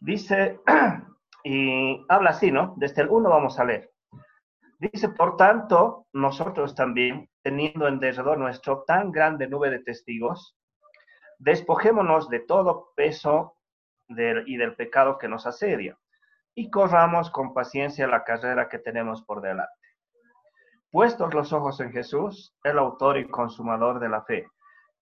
Dice, 0.00 0.60
y 1.44 2.04
habla 2.08 2.30
así, 2.30 2.50
¿no? 2.50 2.74
Desde 2.78 3.02
el 3.02 3.08
1 3.10 3.28
vamos 3.28 3.58
a 3.58 3.64
leer. 3.64 3.92
Dice, 4.78 5.10
por 5.10 5.36
tanto, 5.36 6.06
nosotros 6.14 6.74
también, 6.74 7.28
teniendo 7.42 7.86
en 7.86 8.00
derredor 8.00 8.38
nuestro 8.38 8.82
tan 8.84 9.12
grande 9.12 9.46
nube 9.46 9.68
de 9.68 9.80
testigos, 9.80 10.56
despojémonos 11.38 12.30
de 12.30 12.40
todo 12.40 12.92
peso 12.96 13.56
y 14.08 14.56
del 14.56 14.74
pecado 14.76 15.18
que 15.18 15.28
nos 15.28 15.46
asedia, 15.46 15.98
y 16.54 16.70
corramos 16.70 17.30
con 17.30 17.52
paciencia 17.52 18.08
la 18.08 18.24
carrera 18.24 18.68
que 18.68 18.78
tenemos 18.78 19.22
por 19.22 19.42
delante. 19.42 19.70
Puestos 20.90 21.34
los 21.34 21.52
ojos 21.52 21.78
en 21.80 21.92
Jesús, 21.92 22.56
el 22.64 22.78
autor 22.78 23.18
y 23.18 23.28
consumador 23.28 24.00
de 24.00 24.08
la 24.08 24.22
fe, 24.22 24.48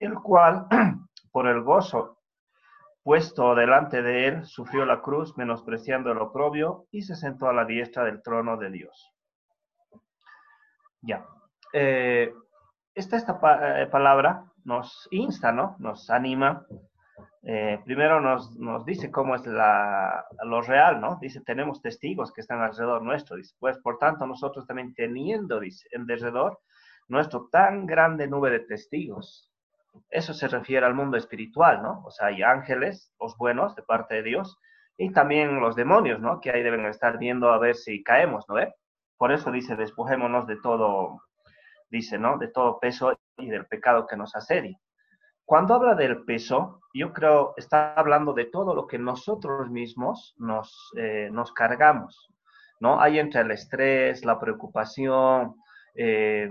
el 0.00 0.14
cual, 0.14 0.66
por 1.32 1.46
el 1.46 1.62
gozo 1.62 2.17
puesto 3.08 3.54
delante 3.54 4.02
de 4.02 4.28
él, 4.28 4.44
sufrió 4.44 4.84
la 4.84 5.00
cruz, 5.00 5.34
menospreciando 5.38 6.12
el 6.12 6.18
oprobio, 6.18 6.84
y 6.90 7.00
se 7.00 7.16
sentó 7.16 7.48
a 7.48 7.54
la 7.54 7.64
diestra 7.64 8.04
del 8.04 8.20
trono 8.20 8.58
de 8.58 8.70
Dios. 8.70 9.14
Ya. 11.00 11.24
Eh, 11.72 12.30
esta, 12.94 13.16
esta 13.16 13.40
eh, 13.80 13.86
palabra 13.86 14.44
nos 14.62 15.08
insta, 15.10 15.52
¿no? 15.52 15.76
Nos 15.78 16.10
anima. 16.10 16.66
Eh, 17.44 17.80
primero 17.82 18.20
nos, 18.20 18.54
nos, 18.58 18.84
dice 18.84 19.10
cómo 19.10 19.36
es 19.36 19.46
la, 19.46 20.26
lo 20.44 20.60
real, 20.60 21.00
¿no? 21.00 21.16
Dice, 21.18 21.40
tenemos 21.40 21.80
testigos 21.80 22.30
que 22.30 22.42
están 22.42 22.60
alrededor 22.60 23.00
nuestro. 23.00 23.38
Dice, 23.38 23.54
pues 23.58 23.78
por 23.78 23.96
tanto 23.96 24.26
nosotros 24.26 24.66
también 24.66 24.92
teniendo, 24.92 25.60
dice, 25.60 25.88
en 25.92 26.04
derredor 26.04 26.60
nuestro 27.08 27.48
tan 27.50 27.86
grande 27.86 28.28
nube 28.28 28.50
de 28.50 28.60
testigos. 28.60 29.50
Eso 30.10 30.34
se 30.34 30.48
refiere 30.48 30.86
al 30.86 30.94
mundo 30.94 31.16
espiritual, 31.16 31.82
¿no? 31.82 32.02
O 32.04 32.10
sea, 32.10 32.28
hay 32.28 32.42
ángeles, 32.42 33.12
los 33.20 33.36
buenos 33.36 33.74
de 33.74 33.82
parte 33.82 34.16
de 34.16 34.22
Dios, 34.22 34.58
y 34.96 35.12
también 35.12 35.60
los 35.60 35.76
demonios, 35.76 36.20
¿no? 36.20 36.40
Que 36.40 36.50
ahí 36.50 36.62
deben 36.62 36.84
estar 36.86 37.18
viendo 37.18 37.50
a 37.50 37.58
ver 37.58 37.76
si 37.76 38.02
caemos, 38.02 38.44
¿no? 38.48 38.56
Por 39.16 39.32
eso 39.32 39.50
dice, 39.50 39.76
despojémonos 39.76 40.46
de 40.46 40.56
todo, 40.60 41.22
dice, 41.90 42.18
¿no? 42.18 42.38
De 42.38 42.48
todo 42.48 42.78
peso 42.80 43.18
y 43.36 43.48
del 43.48 43.66
pecado 43.66 44.06
que 44.06 44.16
nos 44.16 44.34
asedia. 44.34 44.78
Cuando 45.44 45.74
habla 45.74 45.94
del 45.94 46.24
peso, 46.24 46.80
yo 46.92 47.12
creo 47.12 47.54
está 47.56 47.94
hablando 47.94 48.34
de 48.34 48.44
todo 48.46 48.74
lo 48.74 48.86
que 48.86 48.98
nosotros 48.98 49.70
mismos 49.70 50.34
nos, 50.36 50.92
eh, 50.96 51.30
nos 51.32 51.52
cargamos, 51.52 52.28
¿no? 52.80 53.00
Hay 53.00 53.18
entre 53.18 53.40
el 53.40 53.50
estrés, 53.50 54.24
la 54.24 54.38
preocupación, 54.38 55.56
eh, 55.94 56.50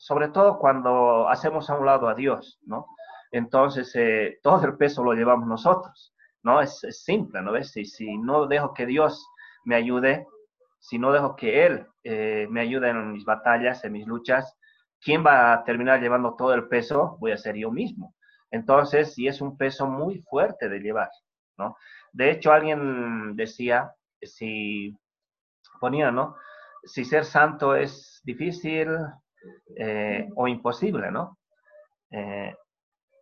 sobre 0.00 0.28
todo 0.28 0.58
cuando 0.58 1.28
hacemos 1.28 1.68
a 1.68 1.76
un 1.76 1.84
lado 1.84 2.08
a 2.08 2.14
Dios, 2.14 2.58
¿no? 2.64 2.86
Entonces, 3.30 3.94
eh, 3.96 4.38
todo 4.42 4.64
el 4.64 4.78
peso 4.78 5.04
lo 5.04 5.12
llevamos 5.12 5.46
nosotros, 5.46 6.14
¿no? 6.42 6.62
Es, 6.62 6.80
simple, 7.04 7.42
¿no 7.42 7.52
ves? 7.52 7.70
Si, 7.70 8.16
no 8.16 8.46
dejo 8.46 8.72
que 8.72 8.86
Dios 8.86 9.28
me 9.64 9.74
ayude, 9.74 10.26
si 10.78 10.98
no 10.98 11.12
dejo 11.12 11.36
que 11.36 11.66
Él 11.66 11.86
eh, 12.02 12.46
me 12.50 12.62
ayude 12.62 12.88
en 12.88 13.12
mis 13.12 13.26
batallas, 13.26 13.84
en 13.84 13.92
mis 13.92 14.06
luchas, 14.06 14.56
¿quién 15.02 15.24
va 15.24 15.52
a 15.52 15.64
terminar 15.64 16.00
llevando 16.00 16.34
todo 16.34 16.54
el 16.54 16.66
peso? 16.66 17.18
Voy 17.20 17.32
a 17.32 17.36
ser 17.36 17.56
yo 17.56 17.70
mismo. 17.70 18.14
Entonces, 18.50 19.12
sí 19.12 19.26
es 19.26 19.42
un 19.42 19.58
peso 19.58 19.86
muy 19.86 20.22
fuerte 20.22 20.70
de 20.70 20.80
llevar, 20.80 21.10
¿no? 21.58 21.76
De 22.12 22.30
hecho, 22.30 22.52
alguien 22.52 23.36
decía, 23.36 23.92
si 24.22 24.96
ponía, 25.78 26.10
¿no? 26.10 26.36
Si 26.84 27.04
ser 27.04 27.26
santo 27.26 27.76
es 27.76 28.22
difícil 28.24 28.88
eh, 29.76 30.28
o 30.34 30.48
imposible, 30.48 31.10
¿no? 31.10 31.38
Eh, 32.10 32.54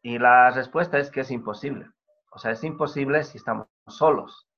y 0.02 0.18
la 0.18 0.50
respuesta 0.50 0.98
es 0.98 1.10
que 1.10 1.20
es 1.20 1.30
imposible. 1.30 1.86
O 2.30 2.38
sea, 2.38 2.52
es 2.52 2.62
imposible 2.64 3.24
si 3.24 3.38
estamos 3.38 3.66
solos, 3.88 4.48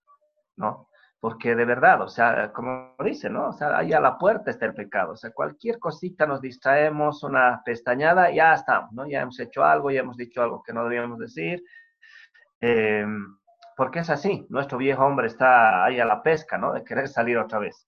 ¿no? 0.57 0.91
porque 1.21 1.55
de 1.55 1.67
verdad, 1.67 2.01
o 2.01 2.09
sea, 2.09 2.51
como 2.53 2.95
dice, 3.05 3.29
¿no? 3.29 3.51
O 3.51 3.53
sea, 3.53 3.77
ahí 3.77 3.93
a 3.93 4.01
la 4.01 4.17
puerta 4.17 4.51
está 4.51 4.65
el 4.67 4.75
pecado, 4.75 5.13
o 5.13 5.17
sea, 5.17 5.31
cualquier 5.33 5.79
cosita 5.79 6.27
nos 6.27 6.41
distraemos, 6.41 7.23
una 7.23 7.63
pestañada, 7.63 8.31
ya 8.31 8.55
estamos, 8.55 8.93
¿no? 8.93 9.07
Ya 9.07 9.21
hemos 9.21 9.39
hecho 9.39 9.63
algo, 9.63 9.91
ya 9.91 10.01
hemos 10.01 10.17
dicho 10.17 10.43
algo 10.43 10.63
que 10.63 10.73
no 10.73 10.85
debíamos 10.85 11.19
decir, 11.19 11.63
eh, 12.63 13.07
porque 13.77 14.01
es 14.01 14.11
así, 14.11 14.47
nuestro 14.49 14.79
viejo 14.79 15.05
hombre 15.05 15.27
está 15.27 15.85
ahí 15.85 16.01
a 16.01 16.07
la 16.07 16.23
pesca, 16.23 16.57
¿no? 16.57 16.73
De 16.73 16.85
querer 16.85 17.07
salir 17.09 17.37
otra 17.37 17.59
vez. 17.59 17.87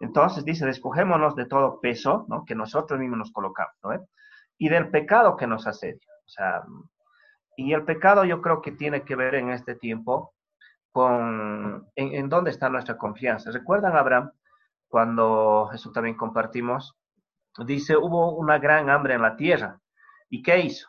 Entonces 0.00 0.44
dice, 0.44 0.66
despojémonos 0.66 1.36
de 1.36 1.46
todo 1.46 1.80
peso. 1.80 2.26
Que 2.46 2.54
nosotros 2.54 2.98
mismos 2.98 3.18
nos 3.18 3.32
colocamos, 3.32 3.74
¿no? 3.82 4.06
Y 4.58 4.68
del 4.68 4.90
pecado 4.90 5.36
que 5.36 5.46
nos 5.46 5.66
asedia, 5.66 6.06
o 6.24 6.28
sea, 6.28 6.62
y 7.56 7.72
el 7.72 7.84
pecado 7.84 8.24
yo 8.24 8.40
creo 8.40 8.60
que 8.62 8.72
tiene 8.72 9.04
que 9.04 9.16
ver 9.16 9.34
en 9.34 9.50
este 9.50 9.74
tiempo 9.74 10.34
con 10.92 11.88
en, 11.96 12.28
dónde 12.28 12.50
está 12.50 12.68
nuestra 12.68 12.96
confianza. 12.96 13.50
¿Recuerdan, 13.50 13.96
Abraham, 13.96 14.30
cuando 14.88 15.70
eso 15.72 15.90
también 15.92 16.16
compartimos? 16.16 16.96
Dice, 17.66 17.96
hubo 17.96 18.36
una 18.36 18.58
gran 18.58 18.90
hambre 18.90 19.14
en 19.14 19.22
la 19.22 19.36
tierra. 19.36 19.80
¿Y 20.28 20.42
qué 20.42 20.60
hizo? 20.60 20.88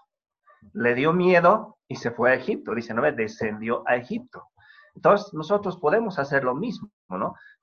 Le 0.73 0.95
dio 0.95 1.13
miedo 1.13 1.77
y 1.87 1.95
se 1.95 2.11
fue 2.11 2.31
a 2.31 2.35
Egipto. 2.35 2.73
Dice, 2.73 2.93
no, 2.93 3.01
descendió 3.11 3.83
a 3.87 3.95
Egipto. 3.95 4.49
Entonces, 4.95 5.33
nosotros 5.33 5.77
podemos 5.77 6.17
hacer 6.19 6.43
lo 6.43 6.55
mismo, 6.55 6.89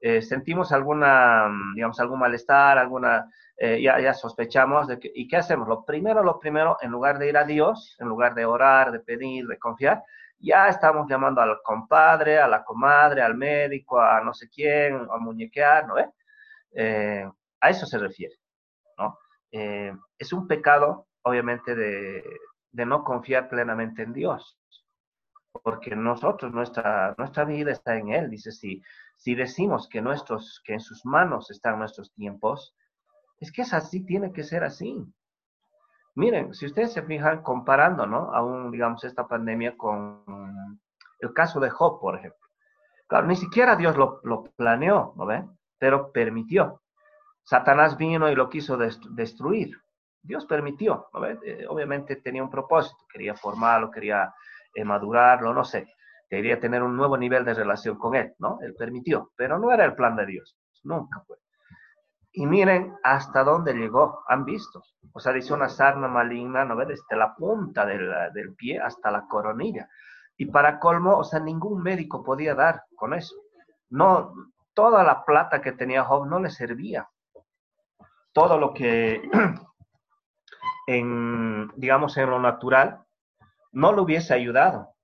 Eh, 0.01 0.23
sentimos 0.23 0.73
alguna, 0.73 1.49
digamos, 1.75 1.99
algún 2.01 2.19
malestar, 2.19 2.79
alguna, 2.79 3.29
eh, 3.57 3.81
ya, 3.81 4.01
ya, 4.01 4.15
sospechamos 4.15 4.89
de 4.89 4.99
que, 4.99 5.11
¿y 5.15 5.29
qué 5.29 5.37
hacemos? 5.37 5.69
Lo 5.69 5.85
primero, 5.85 6.23
lo 6.23 6.39
primero, 6.39 6.77
en 6.81 6.91
lugar 6.91 7.19
de 7.19 7.29
ir 7.29 7.37
a 7.37 7.45
Dios, 7.45 7.97
en 8.01 8.09
lugar 8.09 8.35
de 8.35 8.45
orar, 8.45 8.93
de 8.93 9.01
pedir, 9.01 9.47
de 9.47 9.59
confiar, 9.59 10.03
ya 10.43 10.69
estamos 10.69 11.09
llamando 11.09 11.41
al 11.41 11.63
compadre, 11.63 12.39
a 12.39 12.49
la 12.49 12.65
comadre, 12.65 13.23
al 13.23 13.37
médico, 13.37 14.01
a 14.01 14.21
no 14.21 14.35
sé 14.35 14.49
quién, 14.49 14.97
a 14.97 15.19
muñequear, 15.19 15.87
¿no? 15.87 15.95
Eh, 16.75 17.29
a 17.61 17.71
eso 17.71 17.87
se 17.87 17.99
refiere, 17.99 18.35
¿no? 18.99 19.19
Eh, 19.53 19.95
es 20.19 20.33
un 20.33 20.49
pecado, 20.49 21.07
obviamente, 21.23 21.75
de, 21.77 22.25
no 22.73 23.05
confiar 23.05 23.49
plenamente 23.49 24.03
en 24.03 24.13
Dios, 24.13 24.59
porque 25.63 25.95
nosotros, 25.95 26.53
nuestra, 26.53 27.15
nuestra 27.19 27.45
vida 27.45 27.73
está 27.73 27.97
en 27.97 28.09
Él, 28.09 28.31
dice, 28.31 28.53
si, 28.53 28.83
si 29.17 29.35
decimos 29.35 29.89
que, 29.89 30.01
nuestros, 30.01 30.63
que 30.65 30.75
en 30.75 30.81
sus 30.81 31.05
manos 31.05 31.51
están 31.51 31.79
nuestros 31.79 32.13
tiempos, 32.13 32.75
es 33.39 33.53
que 33.53 33.63
es 33.63 33.73
así, 33.75 34.05
tiene 34.05 34.33
que 34.33 34.45
ser 34.45 34.65
así. 34.65 35.05
Miren, 36.15 36.55
si 36.55 36.67
ustedes 36.67 36.93
se 36.93 37.03
fijan 37.03 37.43
comparando, 37.43 38.07
¿no? 38.07 38.33
Aún, 38.35 38.71
digamos, 38.71 39.03
esta 39.05 39.27
pandemia 39.27 39.77
con 39.77 40.81
el 41.19 41.33
caso 41.33 41.59
de 41.61 41.71
Job, 41.71 42.01
por 42.01 42.19
ejemplo. 42.19 42.39
Claro, 43.07 43.27
ni 43.27 43.37
siquiera 43.37 43.77
Dios 43.77 43.97
lo, 43.97 44.45
planeó, 44.57 45.13
¿no 45.17 45.27
ven? 45.27 45.51
Pero 45.79 46.13
permitió. 46.13 46.83
Satanás 47.43 47.97
vino 47.97 48.31
y 48.31 48.35
lo 48.35 48.49
quiso 48.49 48.77
destruir. 48.77 49.77
Dios 50.23 50.47
permitió, 50.47 51.09
¿no 51.13 51.21
ven? 51.21 51.39
Eh, 51.45 51.67
obviamente 51.69 52.17
tenía 52.17 52.43
un 52.43 52.51
propósito, 52.51 53.05
quería 53.13 53.35
formarlo, 53.35 53.91
quería 53.91 54.33
eh, 54.75 54.85
madurarlo, 54.85 55.53
no 55.53 55.65
sé. 55.65 55.93
Quería 56.29 56.59
tener 56.59 56.83
un 56.83 56.97
nuevo 56.97 57.17
nivel 57.17 57.45
de 57.45 57.55
relación 57.55 57.99
con 57.99 58.15
él, 58.15 58.35
¿no? 58.39 58.59
Él 58.63 58.75
permitió, 58.75 59.33
pero 59.37 59.59
no 59.59 59.71
era 59.71 59.85
el 59.85 59.95
plan 59.95 60.17
de 60.17 60.27
Dios. 60.27 60.57
Nunca 60.85 61.23
fue. 61.27 61.37
Y 62.33 62.47
miren 62.47 62.95
hasta 63.03 63.45
dónde 63.45 63.75
llegó, 63.75 64.25
han 64.27 64.45
visto. 64.45 64.83
O 65.13 65.21
sea, 65.21 65.33
dice 65.33 65.53
una 65.53 65.69
sarna 65.69 66.09
maligna, 66.09 66.65
¿no 66.65 66.77
ves? 66.77 66.89
Desde 66.89 67.17
la 67.17 67.35
punta 67.35 67.85
del, 67.85 68.11
del 68.33 68.55
pie 68.55 68.81
hasta 68.81 69.11
la 69.11 69.27
coronilla. 69.29 69.87
Y 70.39 70.47
para 70.47 70.79
colmo, 70.79 71.19
o 71.19 71.25
sea, 71.25 71.41
ningún 71.41 71.83
médico 71.83 72.25
podía 72.25 72.55
dar 72.55 72.85
con 72.97 73.13
eso. 73.13 73.37
No, 73.91 74.33
toda 74.75 75.05
la 75.05 75.25
plata 75.25 75.61
que 75.61 75.73
tenía 75.73 76.05
Job 76.05 76.27
no 76.27 76.41
le 76.41 76.51
servía. 76.51 77.09
Todo 78.33 78.59
lo 78.59 78.73
que, 78.73 79.23
en, 80.87 81.71
digamos, 81.77 82.17
en 82.17 82.31
lo 82.31 82.39
natural, 82.39 83.02
no 83.73 83.93
le 83.93 84.01
hubiese 84.01 84.35
ayudado, 84.35 84.95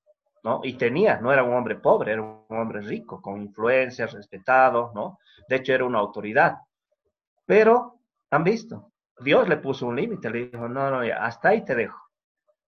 ¿no? 0.44 0.60
Y 0.62 0.74
tenía, 0.74 1.20
no 1.20 1.32
era 1.32 1.42
un 1.42 1.54
hombre 1.54 1.76
pobre, 1.76 2.12
era 2.12 2.22
un 2.22 2.44
hombre 2.48 2.80
rico, 2.80 3.20
con 3.20 3.40
influencias, 3.40 4.12
respetado, 4.12 4.92
¿no? 4.94 5.18
De 5.48 5.56
hecho, 5.56 5.72
era 5.72 5.84
una 5.84 5.98
autoridad. 5.98 6.58
Pero, 7.46 8.00
han 8.30 8.44
visto, 8.44 8.92
Dios 9.20 9.48
le 9.48 9.56
puso 9.56 9.86
un 9.86 9.96
límite, 9.96 10.30
le 10.30 10.50
dijo, 10.50 10.68
no, 10.68 10.90
no, 10.90 11.04
ya, 11.04 11.24
hasta 11.24 11.48
ahí 11.50 11.64
te 11.64 11.74
dejo, 11.74 11.98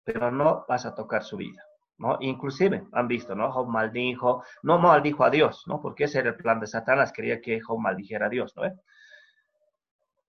pero 0.02 0.30
no 0.30 0.64
vas 0.68 0.86
a 0.86 0.94
tocar 0.94 1.22
su 1.22 1.36
vida, 1.36 1.62
¿no? 1.98 2.16
Inclusive, 2.20 2.86
han 2.92 3.06
visto, 3.06 3.34
¿no? 3.34 3.52
Job 3.52 3.68
maldijo, 3.68 4.42
no 4.62 4.78
maldijo 4.78 5.24
a 5.24 5.30
Dios, 5.30 5.64
¿no? 5.66 5.80
Porque 5.80 6.04
ese 6.04 6.20
era 6.20 6.30
el 6.30 6.36
plan 6.36 6.60
de 6.60 6.66
Satanás, 6.66 7.12
quería 7.12 7.40
que 7.40 7.60
Job 7.60 7.78
maldijera 7.78 8.26
a 8.26 8.30
Dios, 8.30 8.54
¿no? 8.56 8.62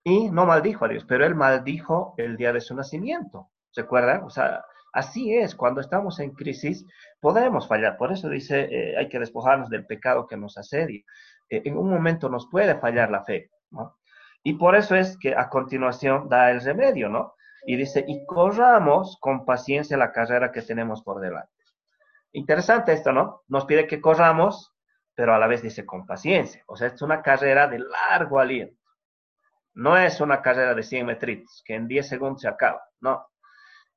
Y 0.04 0.30
no 0.30 0.46
maldijo 0.46 0.84
a 0.84 0.88
Dios, 0.88 1.04
pero 1.06 1.24
él 1.24 1.34
maldijo 1.34 2.14
el 2.18 2.36
día 2.36 2.52
de 2.52 2.60
su 2.60 2.74
nacimiento, 2.74 3.50
¿se 3.70 3.82
acuerdan? 3.82 4.24
O 4.24 4.30
sea, 4.30 4.64
así 4.92 5.34
es, 5.34 5.54
cuando 5.54 5.80
estamos 5.80 6.20
en 6.20 6.32
crisis 6.32 6.86
podemos 7.20 7.66
fallar, 7.66 7.96
por 7.96 8.12
eso 8.12 8.28
dice, 8.28 8.68
eh, 8.70 8.96
hay 8.96 9.08
que 9.08 9.18
despojarnos 9.18 9.70
del 9.70 9.86
pecado 9.86 10.26
que 10.26 10.36
nos 10.36 10.58
asedia. 10.58 11.02
Eh, 11.48 11.62
en 11.64 11.76
un 11.76 11.90
momento 11.90 12.28
nos 12.28 12.48
puede 12.48 12.78
fallar 12.78 13.10
la 13.10 13.24
fe, 13.24 13.50
¿no? 13.70 13.98
Y 14.42 14.54
por 14.54 14.74
eso 14.74 14.96
es 14.96 15.16
que 15.18 15.34
a 15.36 15.48
continuación 15.48 16.28
da 16.28 16.50
el 16.50 16.60
remedio, 16.60 17.08
¿no? 17.08 17.34
Y 17.64 17.76
dice, 17.76 18.04
y 18.06 18.26
corramos 18.26 19.18
con 19.20 19.44
paciencia 19.44 19.96
la 19.96 20.12
carrera 20.12 20.50
que 20.50 20.62
tenemos 20.62 21.02
por 21.02 21.20
delante. 21.20 21.52
Interesante 22.32 22.92
esto, 22.92 23.12
¿no? 23.12 23.42
Nos 23.48 23.66
pide 23.66 23.86
que 23.86 24.00
corramos, 24.00 24.74
pero 25.14 25.34
a 25.34 25.38
la 25.38 25.46
vez 25.46 25.62
dice 25.62 25.86
con 25.86 26.06
paciencia. 26.06 26.64
O 26.66 26.76
sea, 26.76 26.88
es 26.88 27.00
una 27.02 27.22
carrera 27.22 27.68
de 27.68 27.78
largo 27.78 28.40
aliento. 28.40 28.82
No 29.74 29.96
es 29.96 30.20
una 30.20 30.42
carrera 30.42 30.74
de 30.74 30.82
100 30.82 31.06
metritos, 31.06 31.62
que 31.64 31.74
en 31.74 31.86
10 31.86 32.08
segundos 32.08 32.42
se 32.42 32.48
acaba. 32.48 32.82
No. 33.00 33.26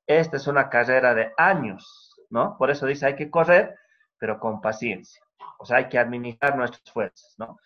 Esta 0.06 0.36
es 0.36 0.46
una 0.46 0.68
carrera 0.68 1.14
de 1.14 1.32
años, 1.36 2.14
¿no? 2.30 2.56
Por 2.58 2.70
eso 2.70 2.86
dice, 2.86 3.06
hay 3.06 3.16
que 3.16 3.30
correr, 3.30 3.76
pero 4.18 4.38
con 4.38 4.60
paciencia. 4.60 5.20
O 5.58 5.64
sea, 5.64 5.78
hay 5.78 5.88
que 5.88 5.98
administrar 5.98 6.56
nuestras 6.56 6.90
fuerzas, 6.92 7.34
¿no? 7.38 7.58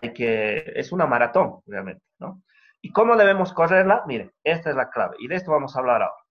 Hay 0.00 0.12
que, 0.12 0.72
es 0.74 0.92
una 0.92 1.06
maratón, 1.06 1.60
realmente, 1.66 2.04
¿no? 2.18 2.42
¿Y 2.82 2.92
cómo 2.92 3.16
debemos 3.16 3.52
correrla? 3.52 4.04
Miren, 4.06 4.32
esta 4.44 4.70
es 4.70 4.76
la 4.76 4.90
clave. 4.90 5.16
Y 5.18 5.28
de 5.28 5.36
esto 5.36 5.50
vamos 5.50 5.74
a 5.74 5.80
hablar 5.80 6.02
ahora. 6.02 6.22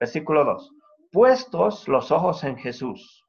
Versículo 0.00 0.44
2. 0.44 0.70
Puestos 1.12 1.88
los 1.88 2.10
ojos 2.10 2.42
en 2.44 2.56
Jesús, 2.58 3.24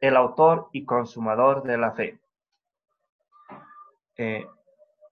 el 0.00 0.16
autor 0.16 0.68
y 0.72 0.84
consumador 0.84 1.62
de 1.62 1.78
la 1.78 1.92
fe. 1.92 2.20
Eh, 4.16 4.46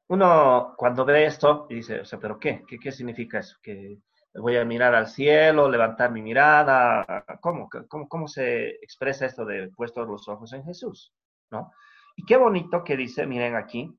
uno 0.08 0.74
cuando 0.76 1.04
ve 1.04 1.24
esto 1.24 1.66
dice, 1.68 2.00
o 2.00 2.04
sea, 2.04 2.18
¿pero 2.18 2.38
qué? 2.38 2.62
¿Qué, 2.66 2.78
qué 2.78 2.92
significa 2.92 3.38
eso? 3.38 3.56
¿Que 3.62 3.98
voy 4.38 4.56
a 4.56 4.64
mirar 4.64 4.94
al 4.94 5.06
cielo, 5.06 5.68
levantar 5.68 6.10
mi 6.10 6.22
mirada? 6.22 7.24
¿Cómo, 7.40 7.68
cómo, 7.88 8.08
cómo 8.08 8.28
se 8.28 8.70
expresa 8.82 9.26
esto 9.26 9.44
de 9.44 9.68
puestos 9.68 10.06
los 10.06 10.28
ojos 10.28 10.52
en 10.52 10.64
Jesús? 10.64 11.12
¿No? 11.50 11.72
Y 12.16 12.24
qué 12.24 12.36
bonito 12.36 12.82
que 12.84 12.96
dice, 12.96 13.26
miren 13.26 13.54
aquí, 13.54 13.96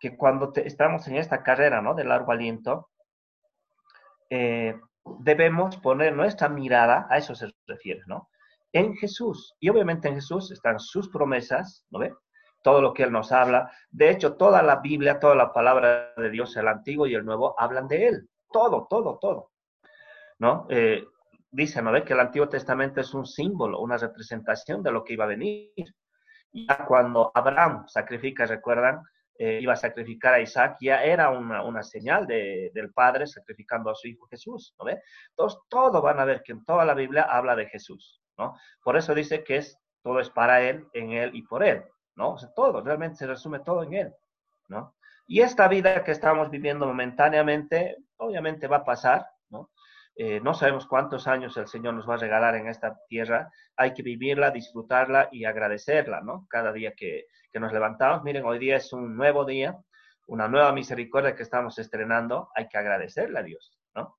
que 0.00 0.16
cuando 0.16 0.52
estamos 0.56 1.06
en 1.08 1.16
esta 1.16 1.42
carrera, 1.42 1.80
¿no? 1.80 1.94
De 1.94 2.04
largo 2.04 2.32
aliento, 2.32 2.90
eh, 4.30 4.74
debemos 5.20 5.76
poner 5.76 6.14
nuestra 6.16 6.48
mirada, 6.48 7.06
a 7.08 7.18
eso 7.18 7.34
se 7.34 7.52
refiere, 7.66 8.00
¿no? 8.06 8.28
En 8.72 8.96
Jesús. 8.96 9.54
Y 9.60 9.68
obviamente 9.68 10.08
en 10.08 10.14
Jesús 10.14 10.50
están 10.50 10.80
sus 10.80 11.08
promesas, 11.08 11.86
¿no 11.90 12.00
todo 12.62 12.80
lo 12.80 12.94
que 12.94 13.02
Él 13.02 13.12
nos 13.12 13.32
habla. 13.32 13.70
De 13.90 14.10
hecho, 14.10 14.36
toda 14.36 14.62
la 14.62 14.76
Biblia, 14.76 15.20
toda 15.20 15.34
la 15.34 15.52
palabra 15.52 16.12
de 16.16 16.30
Dios, 16.30 16.56
el 16.56 16.68
Antiguo 16.68 17.06
y 17.06 17.14
el 17.14 17.24
Nuevo, 17.24 17.54
hablan 17.58 17.88
de 17.88 18.06
Él. 18.06 18.28
Todo, 18.50 18.86
todo, 18.88 19.18
todo. 19.20 19.51
¿No? 20.42 20.66
Eh, 20.70 21.06
dice, 21.52 21.80
¿no 21.82 21.92
ve? 21.92 22.02
Que 22.02 22.14
el 22.14 22.18
Antiguo 22.18 22.48
Testamento 22.48 23.00
es 23.00 23.14
un 23.14 23.24
símbolo, 23.24 23.80
una 23.80 23.96
representación 23.96 24.82
de 24.82 24.90
lo 24.90 25.04
que 25.04 25.12
iba 25.12 25.24
a 25.24 25.28
venir. 25.28 25.70
Ya 26.52 26.84
cuando 26.84 27.30
Abraham 27.32 27.84
sacrifica, 27.86 28.44
recuerdan, 28.44 29.02
eh, 29.38 29.60
iba 29.62 29.74
a 29.74 29.76
sacrificar 29.76 30.34
a 30.34 30.40
Isaac, 30.40 30.78
ya 30.80 31.04
era 31.04 31.30
una, 31.30 31.62
una 31.62 31.84
señal 31.84 32.26
de, 32.26 32.72
del 32.74 32.92
Padre 32.92 33.28
sacrificando 33.28 33.88
a 33.90 33.94
su 33.94 34.08
Hijo 34.08 34.26
Jesús, 34.26 34.74
¿no 34.78 34.86
ve? 34.86 35.00
Entonces, 35.30 35.60
todo 35.68 36.02
van 36.02 36.18
a 36.18 36.24
ver 36.24 36.42
que 36.42 36.52
en 36.52 36.64
toda 36.64 36.84
la 36.84 36.94
Biblia 36.94 37.22
habla 37.22 37.54
de 37.54 37.68
Jesús, 37.68 38.20
¿no? 38.36 38.56
Por 38.82 38.96
eso 38.96 39.14
dice 39.14 39.44
que 39.44 39.58
es, 39.58 39.78
todo 40.02 40.18
es 40.18 40.28
para 40.28 40.60
Él, 40.62 40.88
en 40.92 41.12
Él 41.12 41.30
y 41.34 41.42
por 41.42 41.62
Él. 41.62 41.84
¿no? 42.16 42.36
Todo, 42.54 42.82
realmente 42.82 43.16
se 43.16 43.26
resume 43.26 43.60
todo 43.60 43.82
en 43.82 43.94
Él, 43.94 44.14
¿no? 44.68 44.94
Y 45.26 45.40
esta 45.40 45.68
vida 45.68 46.02
que 46.04 46.10
estamos 46.10 46.50
viviendo 46.50 46.86
momentáneamente, 46.86 47.96
obviamente 48.16 48.66
va 48.66 48.78
a 48.78 48.84
pasar. 48.84 49.26
Eh, 50.14 50.40
no 50.40 50.52
sabemos 50.52 50.86
cuántos 50.86 51.26
años 51.26 51.56
el 51.56 51.66
Señor 51.66 51.94
nos 51.94 52.08
va 52.08 52.14
a 52.14 52.18
regalar 52.18 52.54
en 52.56 52.68
esta 52.68 52.98
tierra. 53.08 53.50
Hay 53.76 53.94
que 53.94 54.02
vivirla, 54.02 54.50
disfrutarla 54.50 55.28
y 55.32 55.44
agradecerla, 55.44 56.20
¿no? 56.20 56.46
Cada 56.50 56.72
día 56.72 56.92
que, 56.94 57.26
que 57.50 57.60
nos 57.60 57.72
levantamos. 57.72 58.22
Miren, 58.22 58.44
hoy 58.44 58.58
día 58.58 58.76
es 58.76 58.92
un 58.92 59.16
nuevo 59.16 59.44
día, 59.44 59.76
una 60.26 60.48
nueva 60.48 60.72
misericordia 60.72 61.34
que 61.34 61.42
estamos 61.42 61.78
estrenando. 61.78 62.50
Hay 62.54 62.68
que 62.68 62.78
agradecerle 62.78 63.38
a 63.38 63.42
Dios, 63.42 63.78
¿no? 63.94 64.18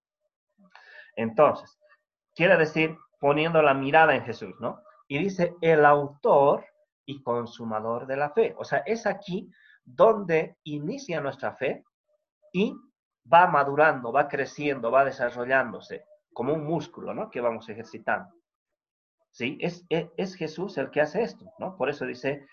Entonces, 1.15 1.79
quiere 2.33 2.57
decir 2.57 2.97
poniendo 3.19 3.61
la 3.61 3.73
mirada 3.73 4.15
en 4.15 4.25
Jesús, 4.25 4.55
¿no? 4.59 4.81
Y 5.07 5.19
dice, 5.19 5.55
el 5.61 5.85
autor 5.85 6.65
y 7.05 7.21
consumador 7.21 8.07
de 8.07 8.17
la 8.17 8.31
fe. 8.31 8.55
O 8.57 8.63
sea, 8.63 8.79
es 8.79 9.05
aquí 9.05 9.49
donde 9.83 10.57
inicia 10.63 11.21
nuestra 11.21 11.55
fe 11.55 11.83
y 12.51 12.75
va 13.31 13.47
madurando, 13.47 14.11
va 14.11 14.27
creciendo, 14.27 14.91
va 14.91 15.05
desarrollándose 15.05 16.05
como 16.33 16.53
un 16.53 16.65
músculo, 16.65 17.13
¿no? 17.13 17.29
Que 17.29 17.41
vamos 17.41 17.69
ejercitando. 17.69 18.33
¿Sí? 19.31 19.57
Es, 19.61 19.85
es, 19.89 20.35
Jesús 20.35 20.77
el 20.77 20.91
que 20.91 21.01
hace 21.01 21.23
esto, 21.23 21.45
¿no? 21.57 21.75
Por 21.75 21.89
eso 21.89 22.05
dice 22.05 22.45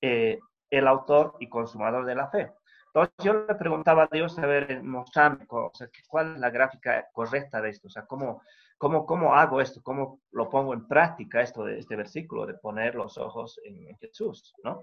eh, 0.00 0.38
el 0.70 0.88
autor 0.88 1.36
y 1.40 1.48
consumador 1.48 2.06
de 2.06 2.14
la 2.14 2.28
fe. 2.28 2.52
Entonces 2.86 3.14
yo 3.18 3.32
le 3.32 3.54
preguntaba 3.54 4.04
a 4.04 4.08
Dios, 4.10 4.38
a 4.38 4.46
ver, 4.46 4.82
mostrarme 4.82 5.46
cuál 5.46 6.34
es 6.34 6.40
la 6.40 6.50
gráfica 6.50 7.08
correcta 7.12 7.60
de 7.60 7.70
esto, 7.70 7.88
o 7.88 7.90
sea, 7.90 8.04
cómo, 8.04 8.42
¿Cómo, 8.82 9.06
¿Cómo 9.06 9.36
hago 9.36 9.60
esto? 9.60 9.80
¿Cómo 9.80 10.22
lo 10.32 10.50
pongo 10.50 10.74
en 10.74 10.88
práctica 10.88 11.40
esto 11.40 11.62
de 11.64 11.78
este 11.78 11.94
versículo 11.94 12.46
de 12.46 12.54
poner 12.54 12.96
los 12.96 13.16
ojos 13.16 13.60
en, 13.62 13.96
Jesús? 13.98 14.52
¿no? 14.64 14.82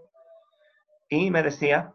Y 1.10 1.30
me 1.30 1.44
decía, 1.44 1.94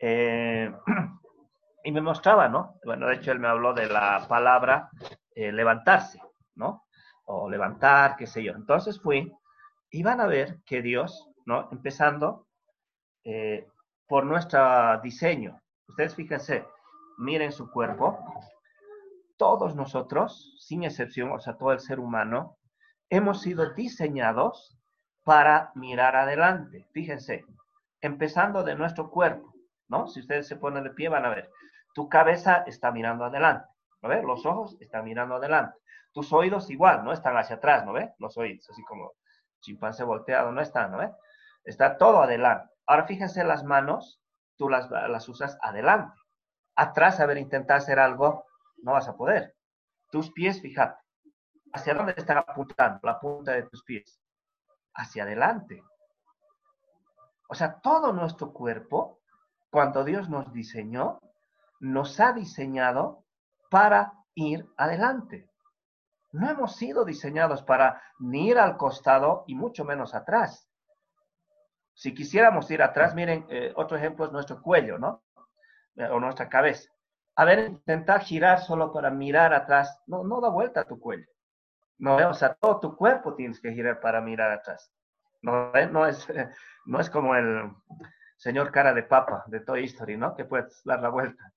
eh, 0.00 0.72
y 1.84 1.92
me 1.92 2.00
mostraba, 2.00 2.48
¿no? 2.48 2.78
Bueno, 2.84 3.06
de 3.06 3.16
hecho 3.16 3.32
él 3.32 3.38
me 3.38 3.48
habló 3.48 3.74
de 3.74 3.86
la 3.86 4.26
palabra 4.28 4.90
eh, 5.34 5.52
levantarse, 5.52 6.20
¿no? 6.54 6.86
O 7.26 7.48
levantar, 7.48 8.16
qué 8.16 8.26
sé 8.26 8.42
yo. 8.42 8.52
Entonces 8.52 9.00
fui 9.00 9.32
y 9.90 10.02
van 10.02 10.20
a 10.20 10.26
ver 10.26 10.60
que 10.64 10.82
Dios, 10.82 11.28
¿no? 11.46 11.68
Empezando 11.70 12.46
eh, 13.24 13.68
por 14.08 14.24
nuestro 14.24 15.00
diseño. 15.02 15.60
Ustedes 15.86 16.14
fíjense, 16.14 16.64
miren 17.18 17.52
su 17.52 17.70
cuerpo, 17.70 18.18
todos 19.36 19.74
nosotros, 19.74 20.56
sin 20.60 20.84
excepción, 20.84 21.32
o 21.32 21.40
sea, 21.40 21.56
todo 21.56 21.72
el 21.72 21.80
ser 21.80 22.00
humano, 22.00 22.56
hemos 23.08 23.42
sido 23.42 23.74
diseñados 23.74 24.78
para 25.24 25.72
mirar 25.74 26.16
adelante. 26.16 26.86
Fíjense, 26.92 27.44
empezando 28.00 28.62
de 28.62 28.74
nuestro 28.74 29.10
cuerpo, 29.10 29.49
¿no? 29.90 30.08
Si 30.08 30.20
ustedes 30.20 30.48
se 30.48 30.56
ponen 30.56 30.84
de 30.84 30.90
pie, 30.90 31.08
van 31.08 31.26
a 31.26 31.28
ver, 31.28 31.50
tu 31.94 32.08
cabeza 32.08 32.64
está 32.66 32.90
mirando 32.92 33.24
adelante, 33.24 33.66
¿no 34.00 34.08
ve? 34.08 34.22
Los 34.22 34.46
ojos 34.46 34.76
están 34.80 35.04
mirando 35.04 35.34
adelante. 35.34 35.76
Tus 36.12 36.32
oídos 36.32 36.70
igual, 36.70 37.04
¿no? 37.04 37.12
Están 37.12 37.36
hacia 37.36 37.56
atrás, 37.56 37.84
¿no 37.84 37.92
ve? 37.92 38.14
Los 38.18 38.38
oídos, 38.38 38.68
así 38.70 38.82
como 38.84 39.12
chimpancé 39.60 40.04
volteado, 40.04 40.52
no 40.52 40.60
están, 40.60 40.92
¿no 40.92 40.98
ve? 40.98 41.10
Está 41.64 41.98
todo 41.98 42.22
adelante. 42.22 42.72
Ahora 42.86 43.04
fíjense 43.04 43.44
las 43.44 43.64
manos, 43.64 44.20
tú 44.56 44.68
las, 44.68 44.90
las 44.90 45.28
usas 45.28 45.58
adelante. 45.60 46.18
Atrás, 46.76 47.20
a 47.20 47.26
ver, 47.26 47.38
intentar 47.38 47.78
hacer 47.78 47.98
algo 47.98 48.46
no 48.82 48.92
vas 48.92 49.08
a 49.08 49.16
poder. 49.16 49.54
Tus 50.10 50.32
pies, 50.32 50.60
fíjate, 50.60 50.98
¿hacia 51.72 51.94
dónde 51.94 52.14
están 52.16 52.38
apuntando 52.38 53.00
la 53.02 53.20
punta 53.20 53.52
de 53.52 53.64
tus 53.64 53.84
pies? 53.84 54.20
Hacia 54.94 55.24
adelante. 55.24 55.82
O 57.48 57.54
sea, 57.54 57.80
todo 57.80 58.12
nuestro 58.12 58.52
cuerpo, 58.52 59.19
cuando 59.70 60.04
Dios 60.04 60.28
nos 60.28 60.52
diseñó, 60.52 61.20
nos 61.80 62.20
ha 62.20 62.32
diseñado 62.32 63.24
para 63.70 64.12
ir 64.34 64.66
adelante. 64.76 65.48
No 66.32 66.48
hemos 66.48 66.76
sido 66.76 67.04
diseñados 67.04 67.62
para 67.62 68.02
ni 68.18 68.48
ir 68.48 68.58
al 68.58 68.76
costado 68.76 69.44
y 69.46 69.54
mucho 69.54 69.84
menos 69.84 70.14
atrás. 70.14 70.68
Si 71.94 72.14
quisiéramos 72.14 72.70
ir 72.70 72.82
atrás, 72.82 73.14
miren, 73.14 73.46
eh, 73.48 73.72
otro 73.76 73.96
ejemplo 73.96 74.26
es 74.26 74.32
nuestro 74.32 74.62
cuello, 74.62 74.98
¿no? 74.98 75.22
O 75.96 76.20
nuestra 76.20 76.48
cabeza. 76.48 76.88
A 77.36 77.44
ver, 77.44 77.58
intentar 77.60 78.22
girar 78.22 78.60
solo 78.60 78.92
para 78.92 79.10
mirar 79.10 79.52
atrás, 79.52 80.00
no, 80.06 80.24
no 80.24 80.40
da 80.40 80.48
vuelta 80.48 80.80
a 80.80 80.84
tu 80.84 80.98
cuello. 80.98 81.26
No, 81.98 82.16
o 82.28 82.34
sea, 82.34 82.54
todo 82.54 82.80
tu 82.80 82.96
cuerpo 82.96 83.34
tienes 83.34 83.60
que 83.60 83.72
girar 83.72 84.00
para 84.00 84.20
mirar 84.20 84.50
atrás. 84.50 84.90
No, 85.42 85.72
no, 85.90 86.06
es, 86.06 86.26
no 86.86 87.00
es 87.00 87.10
como 87.10 87.34
el 87.34 87.70
señor 88.40 88.72
cara 88.72 88.94
de 88.94 89.02
papa 89.02 89.44
de 89.48 89.60
Toy 89.60 89.84
Story, 89.84 90.16
¿no? 90.16 90.34
Que 90.34 90.46
puedes 90.46 90.82
dar 90.84 91.02
la 91.02 91.10
vuelta. 91.10 91.52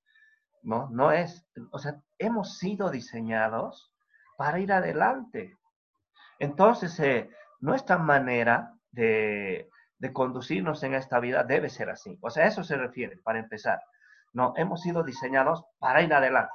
No, 0.64 0.90
no 0.92 1.14
es. 1.14 1.46
O 1.72 1.80
sea, 1.80 1.96
hemos 2.20 2.58
sido 2.58 2.90
diseñados 2.90 3.94
para 4.38 4.60
ir 4.60 4.74
adelante. 4.74 5.58
Entonces, 6.40 7.00
eh, 7.00 7.30
nuestra 7.62 7.98
manera 7.98 8.74
de, 8.92 9.70
conducirnos 10.12 10.84
en 10.84 10.96
esta 10.96 11.22
vida 11.22 11.46
debe 11.46 11.70
ser 11.70 11.90
así. 11.90 12.18
O 12.22 12.30
sea, 12.30 12.48
eso 12.48 12.66
se 12.66 12.76
refiere, 12.76 13.16
para 13.24 13.40
empezar. 13.40 13.82
No, 14.34 14.54
hemos 14.58 14.82
sido 14.82 15.04
diseñados 15.04 15.64
para 15.80 16.02
ir 16.02 16.14
adelante, 16.14 16.52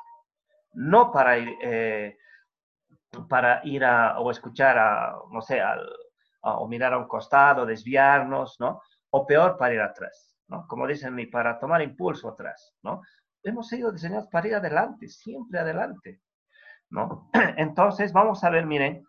no 0.75 1.11
para 1.11 1.39
ir, 1.39 1.57
eh, 1.63 2.19
para 3.31 3.63
ir 3.65 3.83
a, 3.87 4.19
o 4.21 4.31
escuchar 4.31 4.77
a, 4.77 5.17
no 5.31 5.41
sé, 5.41 5.63
o 6.43 6.69
mirar 6.69 6.93
a 6.93 6.99
un 6.99 7.09
costado, 7.09 7.65
desviarnos, 7.65 8.61
¿no? 8.61 8.83
O 9.11 9.27
peor, 9.27 9.57
para 9.57 9.75
ir 9.75 9.81
atrás, 9.81 10.37
¿no? 10.49 10.67
Como 10.67 10.87
dicen, 10.87 11.15
ni 11.17 11.27
para 11.27 11.59
tomar 11.59 11.83
impulso 11.83 12.29
atrás, 12.29 12.75
¿no? 12.83 13.03
Hemos 13.43 13.69
sido 13.69 13.93
diseñados 13.93 14.29
para 14.29 14.49
ir 14.49 14.55
adelante, 14.55 15.09
siempre 15.09 15.59
adelante, 15.59 16.21
¿no? 16.91 17.31
Entonces, 17.57 18.13
vamos 18.13 18.45
a 18.45 18.51
ver, 18.51 18.67
miren, 18.67 19.05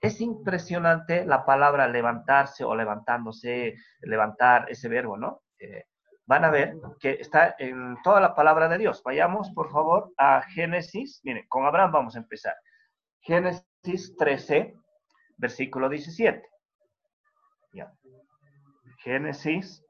es 0.00 0.20
impresionante 0.20 1.24
la 1.24 1.44
palabra 1.44 1.88
levantarse 1.88 2.64
o 2.64 2.74
levantándose, 2.74 3.74
levantar 4.00 4.66
ese 4.70 4.88
verbo, 4.88 5.16
¿no? 5.16 5.42
Eh, 5.58 5.84
van 6.26 6.44
a 6.44 6.50
ver 6.50 6.76
que 7.00 7.12
está 7.12 7.56
en 7.58 7.96
toda 8.04 8.20
la 8.20 8.34
palabra 8.34 8.68
de 8.68 8.78
Dios. 8.78 9.02
Vayamos, 9.02 9.50
por 9.50 9.70
favor, 9.70 10.12
a 10.18 10.42
Génesis. 10.42 11.20
Miren, 11.24 11.46
con 11.48 11.64
Abraham 11.64 11.92
vamos 11.92 12.16
a 12.16 12.18
empezar. 12.18 12.54
Génesis 13.20 14.14
13, 14.16 14.74
versículo 15.36 15.88
17. 15.88 16.42
Génesis 18.98 19.84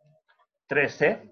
13. 0.69 1.31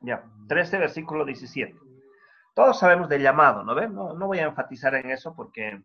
Ya, 0.00 0.24
13, 0.48 0.78
versículo 0.78 1.24
17. 1.24 1.78
Todos 2.54 2.78
sabemos 2.78 3.08
del 3.08 3.22
llamado, 3.22 3.64
¿no 3.64 3.74
ven? 3.74 3.94
No, 3.94 4.14
voy 4.26 4.38
a 4.38 4.44
enfatizar 4.44 4.94
en 4.94 5.10
eso 5.10 5.34
porque 5.34 5.82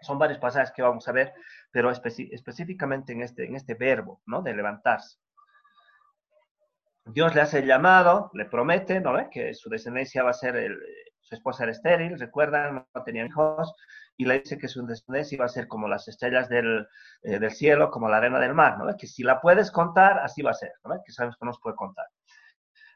son 0.00 0.18
varios 0.18 0.38
pasajes 0.38 0.72
que 0.72 0.82
vamos 0.82 1.06
a 1.08 1.12
ver, 1.12 1.32
pero 1.70 1.90
específicamente 1.90 3.12
en 3.12 3.22
este, 3.22 3.46
en 3.46 3.56
este 3.56 3.74
verbo, 3.74 4.20
¿no? 4.26 4.42
De 4.42 4.54
levantarse. 4.54 5.18
Dios 7.04 7.34
le 7.34 7.40
hace 7.40 7.58
el 7.60 7.66
llamado, 7.66 8.30
le 8.34 8.44
promete, 8.46 9.00
¿no 9.00 9.12
ve? 9.12 9.28
Que 9.30 9.54
su 9.54 9.68
descendencia 9.68 10.22
va 10.22 10.30
a 10.30 10.34
ser, 10.34 10.56
el, 10.56 10.78
su 11.32 11.36
esposa 11.36 11.62
era 11.62 11.72
estéril, 11.72 12.18
recuerdan, 12.18 12.86
no 12.94 13.02
tenían 13.04 13.28
hijos, 13.28 13.74
y 14.18 14.26
le 14.26 14.40
dice 14.40 14.58
que 14.58 14.68
su 14.68 14.84
descendencia 14.84 15.36
iba 15.36 15.46
a 15.46 15.48
ser 15.48 15.66
como 15.66 15.88
las 15.88 16.06
estrellas 16.06 16.48
del, 16.50 16.86
eh, 17.22 17.38
del 17.38 17.50
cielo, 17.50 17.90
como 17.90 18.08
la 18.08 18.18
arena 18.18 18.38
del 18.38 18.54
mar, 18.54 18.76
¿no? 18.76 18.94
Que 18.98 19.06
si 19.06 19.22
la 19.22 19.40
puedes 19.40 19.70
contar, 19.70 20.18
así 20.18 20.42
va 20.42 20.50
a 20.50 20.54
ser, 20.54 20.72
¿no? 20.84 21.02
Que 21.04 21.12
sabes 21.12 21.34
que 21.38 21.46
no 21.46 21.52
se 21.54 21.60
puede 21.62 21.76
contar. 21.76 22.04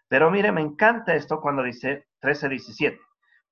Pero 0.08 0.30
mire, 0.30 0.52
me 0.52 0.60
encanta 0.60 1.14
esto 1.14 1.40
cuando 1.40 1.62
dice 1.62 2.08
13, 2.20 2.50
17. 2.50 3.00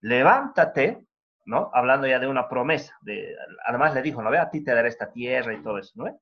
Levántate, 0.02 1.06
¿no? 1.46 1.70
Hablando 1.72 2.06
ya 2.06 2.18
de 2.18 2.26
una 2.26 2.46
promesa. 2.46 2.94
De, 3.00 3.34
además 3.66 3.94
le 3.94 4.02
dijo, 4.02 4.22
no 4.22 4.30
ve, 4.30 4.38
a 4.38 4.50
ti 4.50 4.62
te 4.62 4.74
daré 4.74 4.88
esta 4.88 5.10
tierra 5.10 5.54
y 5.54 5.62
todo 5.62 5.78
eso, 5.78 5.92
¿no? 5.94 6.20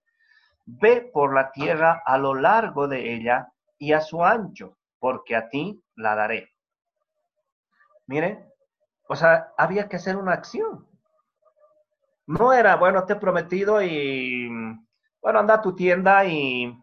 Ve 0.66 1.11
por 1.12 1.35
la 1.35 1.50
tierra 1.50 2.02
a 2.07 2.16
lo 2.16 2.35
largo 2.35 2.87
de 2.87 3.12
ella 3.12 3.49
y 3.76 3.92
a 3.92 4.00
su 4.00 4.25
ancho, 4.25 4.78
porque 5.00 5.35
a 5.35 5.49
ti 5.49 5.83
la 5.97 6.14
daré. 6.14 6.52
Mire, 8.07 8.51
o 9.12 9.16
sea, 9.16 9.52
había 9.59 9.90
que 9.90 9.97
hacer 9.97 10.16
una 10.16 10.33
acción. 10.33 10.88
No 12.26 12.54
era, 12.54 12.76
bueno, 12.76 13.04
te 13.04 13.12
he 13.12 13.16
prometido 13.16 13.83
y, 13.83 14.49
bueno, 15.21 15.38
anda 15.38 15.54
a 15.54 15.61
tu 15.61 15.76
tienda 15.76 16.25
y 16.25 16.75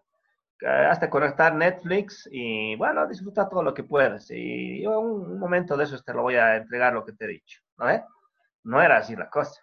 hasta 0.64 1.10
conectar 1.10 1.56
Netflix 1.56 2.30
y 2.32 2.76
bueno, 2.76 3.08
disfruta 3.08 3.50
todo 3.50 3.64
lo 3.64 3.74
que 3.74 3.84
puedas. 3.84 4.30
Y 4.30 4.84
yo 4.84 5.00
un, 5.00 5.40
momento 5.40 5.76
de 5.76 5.86
eso 5.86 5.98
te 6.04 6.14
lo 6.14 6.22
voy 6.22 6.36
a 6.36 6.58
entregar 6.58 6.94
lo 6.94 7.04
que 7.04 7.14
te 7.14 7.26
he 7.26 7.30
dicho. 7.30 7.62
¿no? 7.78 7.86
no 8.64 8.80
era 8.80 8.98
así 8.98 9.16
la 9.16 9.28
cosa. 9.32 9.60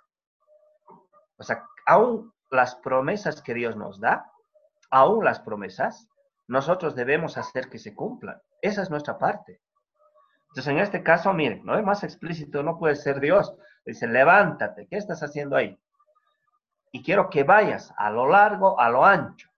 O 1.37 1.45
sea, 1.45 1.65
aún 1.87 2.33
las 2.51 2.75
promesas 2.75 3.43
que 3.43 3.55
Dios 3.55 3.77
nos 3.77 4.01
da, 4.01 4.29
aún 4.91 5.25
las 5.25 5.39
promesas, 5.39 6.09
nosotros 6.49 6.97
debemos 6.97 7.39
hacer 7.39 7.69
que 7.69 7.79
se 7.79 7.95
cumplan. 7.95 8.43
Esa 8.61 8.83
es 8.83 8.91
nuestra 8.91 9.19
parte. 9.19 9.61
Entonces, 10.57 10.73
en 10.73 10.79
este 10.79 11.03
caso, 11.03 11.33
miren, 11.35 11.65
no 11.65 11.79
es 11.79 11.85
más 11.85 12.03
explícito, 12.03 12.63
no 12.63 12.79
puede 12.79 12.97
ser 12.97 13.21
Dios. 13.21 13.55
Dice, 13.85 14.09
levántate, 14.09 14.89
¿qué 14.89 14.97
estás 14.97 15.23
haciendo 15.23 15.55
ahí? 15.55 15.79
Y 16.93 17.03
quiero 17.03 17.29
que 17.29 17.45
vayas 17.45 17.93
a 17.99 18.11
lo 18.11 18.27
largo, 18.27 18.81
a 18.81 18.89
lo 18.89 19.05
ancho 19.05 19.51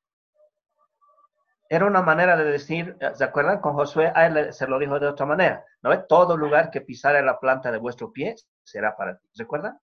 era 1.69 1.87
una 1.87 2.03
manera 2.03 2.37
de 2.37 2.45
decir, 2.45 2.97
¿se 3.15 3.25
acuerdan? 3.25 3.61
Con 3.61 3.75
Josué 3.75 4.11
a 4.15 4.27
él 4.27 4.53
se 4.53 4.67
lo 4.67 4.79
dijo 4.79 4.99
de 4.99 5.07
otra 5.07 5.27
manera, 5.27 5.65
¿no 5.83 5.91
ve? 5.91 5.99
Todo 6.09 6.37
lugar 6.37 6.71
que 6.71 6.81
pisara 6.81 7.21
la 7.21 7.39
planta 7.39 7.71
de 7.71 7.79
vuestro 7.79 8.11
pie 8.11 8.37
será 8.65 8.97
para 8.97 9.19
ti. 9.19 9.29
¿Se 9.33 9.43
acuerdan? 9.43 9.79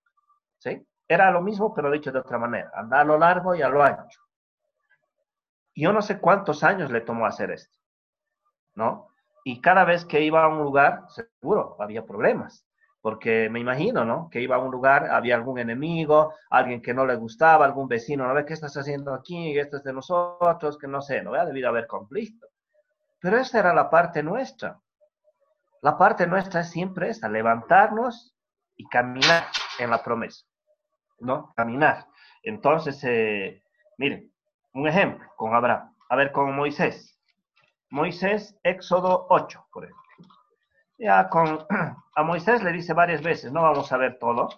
¿Sí? 0.58 0.86
Era 1.08 1.30
lo 1.30 1.42
mismo, 1.42 1.74
pero 1.76 1.92
dicho 1.92 2.12
de 2.12 2.20
otra 2.20 2.40
manera. 2.40 2.72
Anda 2.74 3.02
a 3.02 3.04
lo 3.04 3.20
largo 3.20 3.54
y 3.54 3.62
a 3.62 3.70
lo 3.70 3.84
ancho. 3.84 4.20
Yo 5.76 5.94
no 5.94 6.02
sé 6.02 6.20
cuántos 6.20 6.64
años 6.64 6.90
le 6.90 7.02
tomó 7.02 7.28
hacer 7.28 7.52
esto, 7.52 7.78
¿no? 8.74 9.10
Y 9.46 9.62
cada 9.62 9.86
vez 9.86 10.04
que 10.04 10.22
iba 10.22 10.44
a 10.44 10.50
un 10.50 10.62
lugar, 10.62 11.06
seguro, 11.08 11.78
había 11.80 12.06
problemas 12.06 12.66
porque 13.06 13.52
me 13.52 13.60
imagino, 13.60 14.04
¿no? 14.04 14.32
Que 14.32 14.42
iba 14.42 14.56
a 14.56 14.60
un 14.60 14.72
lugar, 14.72 15.12
había 15.12 15.36
algún 15.36 15.60
enemigo, 15.60 16.34
alguien 16.50 16.82
que 16.82 16.92
no 16.92 17.06
le 17.06 17.16
gustaba, 17.16 17.64
algún 17.64 17.88
vecino, 17.88 18.26
¿no 18.26 18.34
ve 18.34 18.48
qué 18.48 18.54
estás 18.54 18.76
haciendo 18.78 19.14
aquí? 19.14 19.60
Esto 19.60 19.78
es 19.78 19.84
de 19.84 19.94
nosotros, 19.94 20.76
que 20.80 20.88
no 20.88 21.04
sé, 21.04 21.22
¿no? 21.22 21.36
Ha 21.36 21.46
debido 21.46 21.70
haber 21.70 21.86
conflicto. 21.86 22.48
Pero 23.20 23.38
esa 23.38 23.60
era 23.60 23.76
la 23.76 23.92
parte 23.92 24.24
nuestra. 24.24 24.80
La 25.84 26.00
parte 26.00 26.26
nuestra 26.26 26.62
es 26.62 26.72
siempre 26.72 27.10
esa, 27.10 27.30
levantarnos 27.30 28.34
y 28.76 28.88
caminar 28.88 29.44
en 29.78 29.92
la 29.92 30.02
promesa, 30.02 30.44
¿no? 31.20 31.54
Caminar. 31.56 32.08
Entonces, 32.42 33.00
eh, 33.04 33.62
miren, 34.00 34.34
un 34.74 34.88
ejemplo 34.88 35.30
con 35.36 35.54
Abraham. 35.54 35.96
A 36.10 36.16
ver, 36.16 36.32
con 36.32 36.56
Moisés. 36.56 37.15
Moisés, 37.96 38.60
Éxodo 38.62 39.26
8, 39.30 39.68
por 39.72 39.86
ejemplo. 39.86 40.04
Ya 40.98 41.30
con 41.30 41.66
a 42.16 42.24
Moisés 42.24 42.62
le 42.62 42.74
dice 42.74 42.92
varias 42.92 43.22
veces, 43.22 43.54
no 43.54 43.62
vamos 43.62 43.90
a 43.90 43.96
ver 43.96 44.20
todo, 44.20 44.50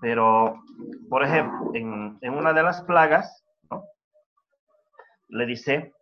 pero 0.00 0.62
por 1.10 1.24
ejemplo, 1.24 1.72
en, 1.74 2.16
una 2.22 2.52
de 2.52 2.62
las 2.62 2.80
plagas, 2.82 3.44
le 5.30 5.46
dice 5.46 5.92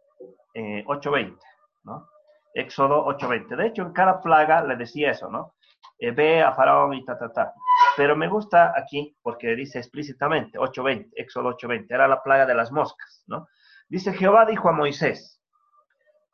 8.20, 0.55 1.33
eh, 1.33 1.37
¿no? 1.85 2.07
Éxodo 2.53 3.07
8.20. 3.07 3.57
De 3.57 3.67
hecho, 3.69 3.83
en 3.83 3.95
cada 3.95 4.21
plaga 4.21 4.63
le 4.63 4.77
decía 4.77 5.13
eso, 5.13 5.31
¿no? 5.31 5.55
Eh, 5.99 6.11
ve 6.11 6.43
a 6.43 6.53
Faraón 6.53 6.93
y 6.93 7.03
ta, 7.03 7.19
ta, 7.19 7.33
ta. 7.33 7.55
Pero 7.97 8.15
me 8.15 8.29
gusta 8.29 8.75
aquí 8.77 9.17
porque 9.23 9.57
dice 9.57 9.79
explícitamente, 9.79 10.59
8.20, 10.59 11.13
Éxodo 11.17 11.57
8.20, 11.57 11.87
era 11.89 12.07
la 12.07 12.23
plaga 12.23 12.45
de 12.45 12.55
las 12.55 12.71
moscas, 12.71 13.25
¿no? 13.27 13.49
Dice, 13.89 14.13
Jehová 14.13 14.45
dijo 14.45 14.69
a 14.69 14.73
Moisés, 14.73 15.42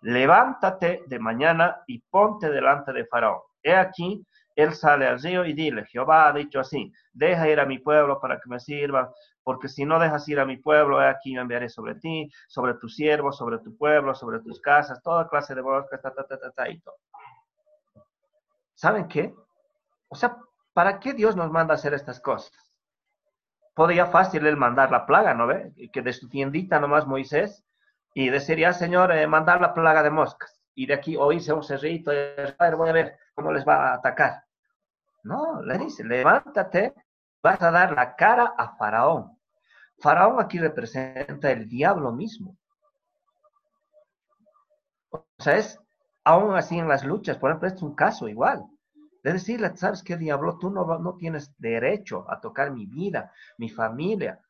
levántate 0.01 1.03
de 1.07 1.19
mañana 1.19 1.83
y 1.87 1.99
ponte 1.99 2.51
delante 2.51 2.93
de 2.93 3.07
Faraón. 3.07 3.41
He 3.63 3.75
aquí, 3.75 4.25
él 4.55 4.75
sale 4.75 5.07
al 5.07 5.21
río 5.21 5.45
y 5.45 5.53
dile, 5.53 5.85
Jehová 5.87 6.29
ha 6.29 6.33
dicho 6.33 6.61
así, 6.61 6.93
deja 7.13 7.49
ir 7.49 7.61
a 7.61 7.67
mi 7.67 7.79
pueblo 7.79 8.21
para 8.21 8.41
que 8.41 8.49
me 8.49 8.61
sirva, 8.61 9.13
porque 9.43 9.69
si 9.69 9.85
no 9.85 9.99
dejas 9.99 10.29
ir 10.29 10.41
a 10.41 10.45
mi 10.45 10.57
pueblo, 10.57 11.03
he 11.03 11.09
aquí 11.09 11.35
yo 11.35 11.41
enviaré 11.41 11.69
sobre 11.69 11.95
ti, 11.95 12.31
sobre 12.49 12.75
tus 12.75 12.95
siervos, 12.95 13.37
sobre 13.37 13.59
tu 13.59 13.77
pueblo, 13.77 14.15
sobre 14.15 14.41
tus 14.41 14.61
casas, 14.61 15.03
toda 15.03 15.29
clase 15.29 15.55
de 15.55 15.61
bosques, 15.61 16.01
ta, 16.01 16.13
ta, 16.13 16.25
ta, 16.25 16.39
ta, 16.39 16.51
ta, 16.51 16.69
y 16.69 16.81
todo. 16.81 16.97
¿Saben 18.75 19.09
qué? 19.09 19.35
O 20.09 20.15
sea, 20.15 20.37
¿para 20.73 21.01
qué 21.01 21.13
Dios 21.15 21.35
nos 21.35 21.51
manda 21.51 21.75
a 21.75 21.77
hacer 21.77 21.95
estas 21.95 22.21
cosas? 22.21 22.53
Podría 23.75 24.07
fácil 24.07 24.47
él 24.47 24.57
mandar 24.57 24.91
la 24.91 25.07
plaga, 25.07 25.35
¿no 25.35 25.47
ve? 25.47 25.73
Que 25.93 26.03
de 26.03 26.13
su 26.13 26.29
tiendita 26.29 26.81
nomás 26.81 27.07
Moisés 27.07 27.65
y 28.15 28.31
deciría, 28.31 28.73
Señor, 28.73 29.13
eh, 29.13 29.27
mandar 29.27 29.61
la 29.61 29.75
plaga 29.75 30.03
de 30.03 30.11
moscas. 30.11 30.61
Y 30.75 30.87
de 30.87 30.95
aquí 30.95 31.17
oírse 31.17 31.53
un 31.53 31.63
cerrito, 31.63 32.11
voy 32.77 32.89
a 32.89 32.93
ver 32.93 33.19
cómo 33.35 33.53
les 33.53 33.67
va 33.67 33.91
a 33.91 33.95
atacar. 33.95 34.45
No, 35.25 35.63
le 35.63 35.79
dice, 35.79 36.05
levántate, 36.05 36.95
vas 37.43 37.61
a 37.63 37.71
dar 37.71 37.93
la 37.93 38.15
cara 38.15 38.55
a 38.57 38.77
Faraón. 38.77 39.37
Faraón 40.01 40.41
aquí 40.41 40.59
representa 40.59 41.51
el 41.51 41.69
diablo 41.69 42.13
mismo. 42.13 42.57
O 45.11 45.25
sea, 45.39 45.57
es 45.57 45.79
aún 46.25 46.55
así 46.55 46.79
en 46.79 46.89
las 46.89 47.05
luchas, 47.05 47.39
por 47.39 47.51
ejemplo, 47.51 47.69
este 47.69 47.79
es 47.79 47.83
un 47.83 47.95
caso 47.95 48.29
igual. 48.29 48.65
De 49.23 49.33
decirle, 49.33 49.77
¿sabes 49.77 50.03
qué, 50.03 50.17
diablo? 50.17 50.59
Tú 50.59 50.71
no, 50.71 50.99
no 50.99 51.17
tienes 51.17 51.53
derecho 51.59 52.25
a 52.31 52.41
tocar 52.41 52.71
mi 52.71 52.87
vida, 52.87 53.33
mi 53.57 53.69
familia, 53.69 54.41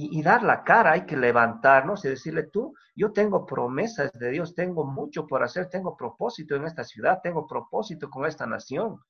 y, 0.00 0.22
dar 0.22 0.44
la 0.44 0.62
cara, 0.62 0.92
hay 0.92 1.06
que 1.06 1.16
levantarnos 1.16 2.04
y 2.04 2.08
decirle 2.08 2.44
tú, 2.44 2.72
yo 2.94 3.12
tengo 3.12 3.44
promesas 3.44 4.12
de 4.12 4.30
Dios, 4.30 4.54
tengo 4.54 4.84
mucho 4.84 5.26
por 5.26 5.42
hacer, 5.42 5.68
tengo 5.68 5.96
propósito 5.96 6.54
en 6.54 6.66
esta 6.66 6.84
ciudad, 6.84 7.18
tengo 7.20 7.48
propósito 7.48 8.08
con 8.08 8.24
esta 8.24 8.46
nación. 8.46 9.00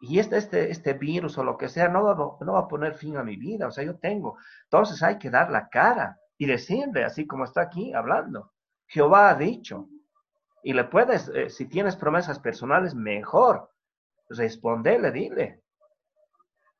Y 0.00 0.18
este, 0.18 0.38
este, 0.38 0.70
este 0.72 0.94
virus 0.94 1.38
o 1.38 1.44
lo 1.44 1.56
que 1.56 1.68
sea 1.68 1.86
no 1.86 2.02
va, 2.02 2.16
no 2.44 2.54
va 2.54 2.58
a 2.58 2.66
poner 2.66 2.94
fin 2.94 3.16
a 3.16 3.22
mi 3.22 3.36
vida, 3.36 3.68
o 3.68 3.70
sea, 3.70 3.84
yo 3.84 3.96
tengo. 4.00 4.38
Entonces 4.64 5.00
hay 5.04 5.18
que 5.18 5.30
dar 5.30 5.52
la 5.52 5.68
cara 5.68 6.18
y 6.36 6.46
decirle, 6.46 7.04
así 7.04 7.28
como 7.28 7.44
está 7.44 7.60
aquí 7.62 7.94
hablando, 7.94 8.54
Jehová 8.88 9.30
ha 9.30 9.34
dicho. 9.36 9.88
Y 10.64 10.72
le 10.72 10.82
puedes, 10.82 11.28
eh, 11.28 11.48
si 11.48 11.66
tienes 11.66 11.94
promesas 11.94 12.40
personales, 12.40 12.92
mejor. 12.92 13.70
Responderle, 14.30 15.12
dile. 15.12 15.62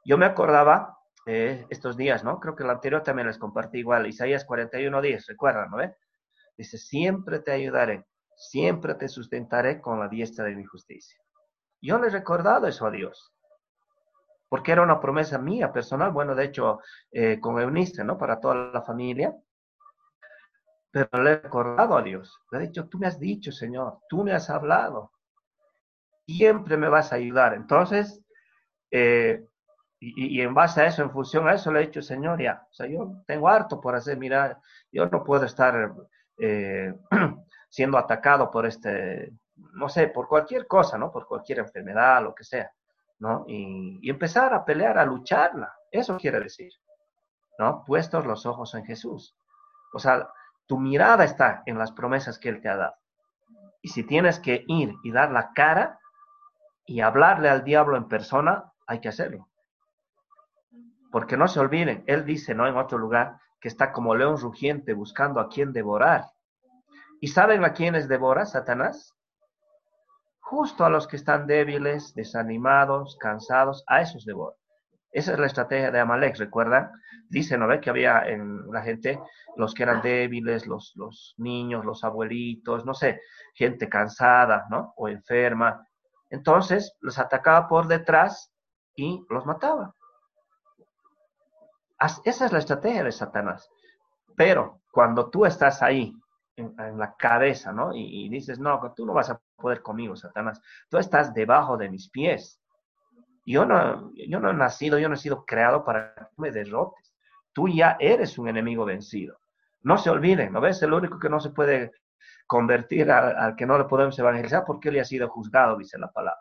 Yo 0.05 0.19
me 0.19 0.27
acordaba 0.27 0.94
estos 1.27 1.97
días, 1.97 2.23
¿no? 2.23 2.39
Creo 2.39 2.55
que 2.55 2.65
el 2.65 2.71
anterior 2.71 3.03
también 3.03 3.29
les 3.29 3.39
compartí 3.39 3.79
igual, 3.79 4.07
Isaías 4.07 4.45
41 4.45 5.01
días, 5.01 5.27
recuerdan, 5.27 5.71
¿no? 5.71 5.79
Dice, 6.57 6.79
siempre 6.79 7.41
te 7.41 7.53
ayudaré, 7.53 8.05
siempre 8.37 8.95
te 8.95 9.09
sustentaré 9.09 9.81
con 9.81 9.99
la 9.99 10.09
diestra 10.09 10.45
de 10.45 10.55
mi 10.55 10.65
justicia. 10.65 11.19
Yo 11.81 11.99
le 11.99 12.09
he 12.09 12.11
recordado 12.11 12.67
eso 12.67 12.87
a 12.87 12.91
Dios, 12.91 13.33
porque 14.49 14.73
era 14.73 14.83
una 14.83 15.01
promesa 15.01 15.39
mía 15.39 15.73
personal, 15.73 16.13
bueno, 16.13 16.35
de 16.35 16.45
hecho, 16.45 16.81
eh, 17.11 17.41
con 17.41 17.61
Eunice, 17.61 18.05
¿no? 18.05 18.19
Para 18.19 18.39
toda 18.39 18.55
la 18.73 18.83
familia, 18.83 19.35
pero 20.91 21.23
le 21.23 21.33
he 21.33 21.37
recordado 21.41 21.97
a 21.97 22.03
Dios, 22.03 22.39
le 22.53 22.59
he 22.59 22.63
dicho, 22.69 22.89
tú 22.89 22.99
me 22.99 23.07
has 23.07 23.19
dicho, 23.19 23.51
Señor, 23.51 23.99
tú 24.09 24.23
me 24.23 24.33
has 24.33 24.49
hablado, 24.49 25.11
siempre 26.27 26.77
me 26.77 26.89
vas 26.89 27.13
a 27.13 27.17
ayudar. 27.17 27.55
Entonces, 27.55 28.23
eh, 28.91 29.45
y, 30.17 30.41
en 30.41 30.55
base 30.55 30.83
a 30.83 30.87
eso, 30.87 31.03
en 31.03 31.11
función 31.11 31.49
a 31.49 31.55
eso, 31.55 31.73
le 31.73 31.81
he 31.81 31.87
dicho, 31.87 32.03
Señor, 32.03 32.41
ya, 32.43 32.67
o 32.71 32.75
sea, 32.75 32.87
yo 32.87 33.23
tengo 33.27 33.49
harto 33.49 33.81
por 33.81 33.95
hacer, 33.95 34.19
mira, 34.19 34.61
yo 34.93 35.07
no 35.07 35.25
puedo 35.25 35.45
estar 35.45 35.95
eh, 36.39 36.95
siendo 37.69 37.97
atacado 37.97 38.51
por 38.51 38.67
este, 38.67 39.33
no 39.75 39.89
sé, 39.89 40.09
por 40.09 40.29
cualquier 40.29 40.67
cosa, 40.67 40.99
¿no? 40.99 41.11
Por 41.11 41.27
cualquier 41.27 41.61
enfermedad, 41.61 42.23
lo 42.23 42.35
que 42.35 42.45
sea, 42.45 42.71
¿no? 43.21 43.45
Y, 43.47 43.99
y 44.03 44.11
empezar 44.11 44.53
a 44.53 44.65
pelear, 44.65 44.99
a 44.99 45.05
lucharla. 45.05 45.73
Eso 45.91 46.17
quiere 46.17 46.41
decir, 46.41 46.73
¿no? 47.59 47.85
Puestos 47.85 48.27
los 48.27 48.47
ojos 48.47 48.75
en 48.75 48.85
Jesús. 48.85 49.37
O 49.93 49.99
sea, 49.99 50.29
tu 50.67 50.79
mirada 50.79 51.25
está 51.25 51.63
en 51.67 51.79
las 51.79 51.93
promesas 51.93 52.39
que 52.39 52.49
Él 52.49 52.61
te 52.61 52.69
ha 52.69 52.77
dado. 52.77 52.97
Y 53.81 53.89
si 53.89 54.03
tienes 54.05 54.41
que 54.41 54.65
ir 54.67 54.95
y 55.05 55.13
dar 55.13 55.31
la 55.31 55.53
cara 55.53 55.99
y 56.87 57.01
hablarle 57.01 57.49
al 57.49 57.65
diablo 57.65 57.97
en 57.97 58.09
persona, 58.09 58.73
hay 58.87 59.01
que 59.01 59.09
hacerlo. 59.09 59.49
Porque 61.15 61.37
no 61.37 61.47
se 61.47 61.61
olviden, 61.61 62.03
Él 62.09 62.25
dice, 62.25 62.57
¿no? 62.57 62.67
En 62.67 62.77
otro 62.77 62.99
lugar, 62.99 63.37
que 63.61 63.69
está 63.69 63.93
como 63.93 64.17
león 64.17 64.37
rugiente 64.37 64.95
buscando 64.95 65.39
a 65.39 65.49
quien 65.49 65.73
devorar. 65.73 66.25
¿Y 67.21 67.29
saben 67.29 67.65
a 67.65 67.73
quiénes 67.73 68.09
devora 68.09 68.47
Satanás? 68.47 69.15
Justo 70.41 70.85
a 70.85 70.91
los 70.91 71.07
que 71.07 71.15
están 71.15 71.47
débiles, 71.47 72.15
desanimados, 72.15 73.17
cansados, 73.21 73.85
a 73.87 74.01
esos 74.01 74.25
devora. 74.25 74.57
Esa 75.13 75.35
es 75.35 75.39
la 75.39 75.47
estrategia 75.47 75.93
de 75.93 76.01
Amalek, 76.01 76.37
¿recuerdan? 76.37 76.91
Dice, 77.29 77.57
¿no 77.57 77.69
ve? 77.69 77.81
Que 77.81 77.91
había 77.91 78.27
en 78.27 78.69
la 78.73 78.83
gente 78.83 79.21
los 79.57 79.73
que 79.73 79.85
eran 79.85 80.03
débiles, 80.03 80.67
los, 80.67 80.95
los 80.97 81.37
niños, 81.39 81.85
los 81.85 82.03
abuelitos, 82.03 82.85
no 82.85 82.93
sé, 82.93 83.21
gente 83.55 83.89
cansada, 83.89 84.67
¿no? 84.69 84.95
O 84.97 85.09
enferma. 85.09 85.87
Entonces 86.29 86.97
los 86.99 87.21
atacaba 87.21 87.69
por 87.69 87.87
detrás 87.87 88.53
y 88.97 89.25
los 89.31 89.47
mataba. 89.47 89.95
Esa 92.25 92.47
es 92.47 92.53
la 92.53 92.59
estrategia 92.59 93.05
de 93.05 93.13
Satanás. 93.13 93.69
Pero 94.37 94.81
cuando 94.91 95.31
tú 95.31 95.47
estás 95.47 95.83
ahí, 95.83 96.15
en, 96.57 96.99
la 96.99 97.15
cabeza, 97.17 97.73
¿no? 97.73 97.91
Y, 97.95 98.29
dices, 98.29 98.59
no, 98.59 98.93
tú 98.95 99.07
no 99.07 99.13
vas 99.13 99.31
a 99.31 99.41
poder 99.57 99.83
conmigo, 99.83 100.17
Satanás. 100.17 100.61
Tú 100.89 100.99
estás 100.99 101.35
debajo 101.35 101.77
de 101.77 101.89
mis 101.89 102.09
pies. 102.11 102.61
Yo 103.47 103.65
no, 103.65 104.13
yo 104.15 104.41
no 104.41 104.51
he 104.51 104.55
nacido, 104.55 104.99
yo 104.99 105.09
no 105.09 105.15
he 105.15 105.19
sido 105.19 105.45
creado 105.45 105.85
para 105.85 106.15
que 106.15 106.25
me 106.37 106.51
derrotes. 106.51 107.13
Tú 107.53 107.69
ya 107.69 107.97
eres 108.01 108.39
un 108.39 108.49
enemigo 108.49 108.85
vencido. 108.85 109.39
No 109.83 109.99
se 109.99 110.11
olviden, 110.11 110.53
¿no 110.53 110.61
ves? 110.61 110.83
El 110.83 110.95
único 110.95 111.19
que 111.19 111.29
no 111.29 111.41
se 111.41 111.51
puede 111.51 111.93
convertir 112.47 113.11
al, 113.11 113.55
que 113.55 113.67
no 113.67 113.77
le 113.77 113.85
podemos 113.85 114.19
evangelizar 114.19 114.65
porque 114.67 114.89
él 114.89 115.01
ha 115.01 115.05
sido 115.05 115.29
juzgado, 115.29 115.77
dice 115.77 115.99
la 115.99 116.11
palabra. 116.11 116.41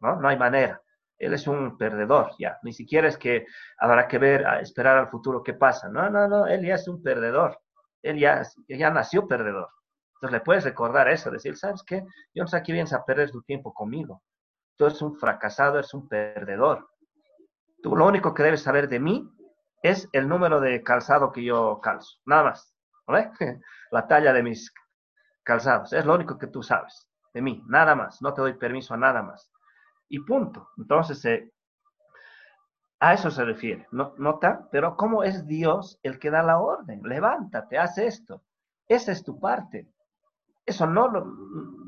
¿no? 0.00 0.16
no 0.16 0.28
hay 0.28 0.36
manera. 0.36 0.80
Él 1.20 1.34
es 1.34 1.46
un 1.46 1.78
perdedor 1.78 2.32
ya. 2.38 2.58
Ni 2.62 2.72
siquiera 2.72 3.06
es 3.06 3.16
que 3.16 3.46
habrá 3.78 4.08
que 4.08 4.18
ver, 4.18 4.44
esperar 4.60 4.98
al 4.98 5.08
futuro 5.08 5.42
qué 5.42 5.54
pasa. 5.54 5.88
No, 5.88 6.10
no, 6.10 6.26
no. 6.26 6.46
Él 6.46 6.66
ya 6.66 6.74
es 6.74 6.88
un 6.88 7.02
perdedor. 7.02 7.60
Él 8.02 8.18
ya, 8.18 8.42
ya 8.68 8.90
nació 8.90 9.28
perdedor. 9.28 9.68
Entonces 10.14 10.32
le 10.32 10.44
puedes 10.44 10.64
recordar 10.64 11.08
eso, 11.08 11.30
decir, 11.30 11.56
¿sabes 11.56 11.82
qué? 11.86 12.04
Yo 12.34 12.42
no 12.42 12.48
sé 12.48 12.62
qué 12.62 12.72
vienes 12.72 12.92
a 12.92 13.04
perder 13.04 13.30
tu 13.30 13.42
tiempo 13.42 13.72
conmigo 13.72 14.22
tú 14.80 14.86
eres 14.86 15.02
un 15.02 15.14
fracasado, 15.14 15.76
eres 15.76 15.92
un 15.92 16.08
perdedor. 16.08 16.88
Tú 17.82 17.94
lo 17.94 18.06
único 18.06 18.32
que 18.32 18.42
debes 18.42 18.62
saber 18.62 18.88
de 18.88 18.98
mí 18.98 19.30
es 19.82 20.08
el 20.12 20.26
número 20.26 20.58
de 20.58 20.82
calzado 20.82 21.32
que 21.32 21.44
yo 21.44 21.80
calzo, 21.82 22.16
nada 22.24 22.44
más. 22.44 22.74
¿vale? 23.06 23.30
La 23.90 24.08
talla 24.08 24.32
de 24.32 24.42
mis 24.42 24.72
calzados, 25.42 25.92
es 25.92 26.06
lo 26.06 26.14
único 26.14 26.38
que 26.38 26.46
tú 26.46 26.62
sabes 26.62 27.10
de 27.34 27.42
mí, 27.42 27.62
nada 27.68 27.94
más. 27.94 28.22
No 28.22 28.32
te 28.32 28.40
doy 28.40 28.54
permiso 28.54 28.94
a 28.94 28.96
nada 28.96 29.22
más. 29.22 29.49
Y 30.10 30.18
punto. 30.20 30.68
Entonces, 30.76 31.24
eh, 31.24 31.50
a 33.00 33.14
eso 33.14 33.30
se 33.30 33.44
refiere. 33.44 33.86
¿no? 33.92 34.14
¿Nota? 34.18 34.68
Pero 34.70 34.96
¿cómo 34.96 35.24
es 35.24 35.46
Dios 35.46 35.98
el 36.02 36.18
que 36.18 36.30
da 36.30 36.42
la 36.42 36.58
orden? 36.58 37.00
Levántate, 37.02 37.78
haz 37.78 37.96
esto. 37.96 38.42
Esa 38.86 39.12
es 39.12 39.24
tu 39.24 39.40
parte. 39.40 39.88
Eso 40.66 40.86
no, 40.86 41.10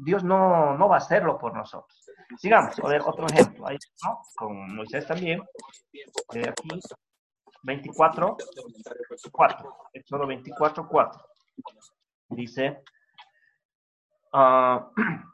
Dios 0.02 0.24
no, 0.24 0.76
no 0.78 0.88
va 0.88 0.96
a 0.96 0.98
hacerlo 0.98 1.38
por 1.38 1.54
nosotros. 1.54 2.10
Sigamos, 2.38 2.74
otro 3.04 3.26
ejemplo. 3.26 3.66
Ahí, 3.66 3.76
¿no? 4.04 4.22
Con 4.34 4.74
Moisés 4.74 5.06
también. 5.06 5.42
De 6.32 6.48
aquí, 6.48 6.80
24, 7.62 8.36
4. 9.30 9.76
Éxodo 9.92 10.26
24, 10.26 10.88
4. 10.88 11.22
Dice, 12.30 12.82
uh, 14.32 14.80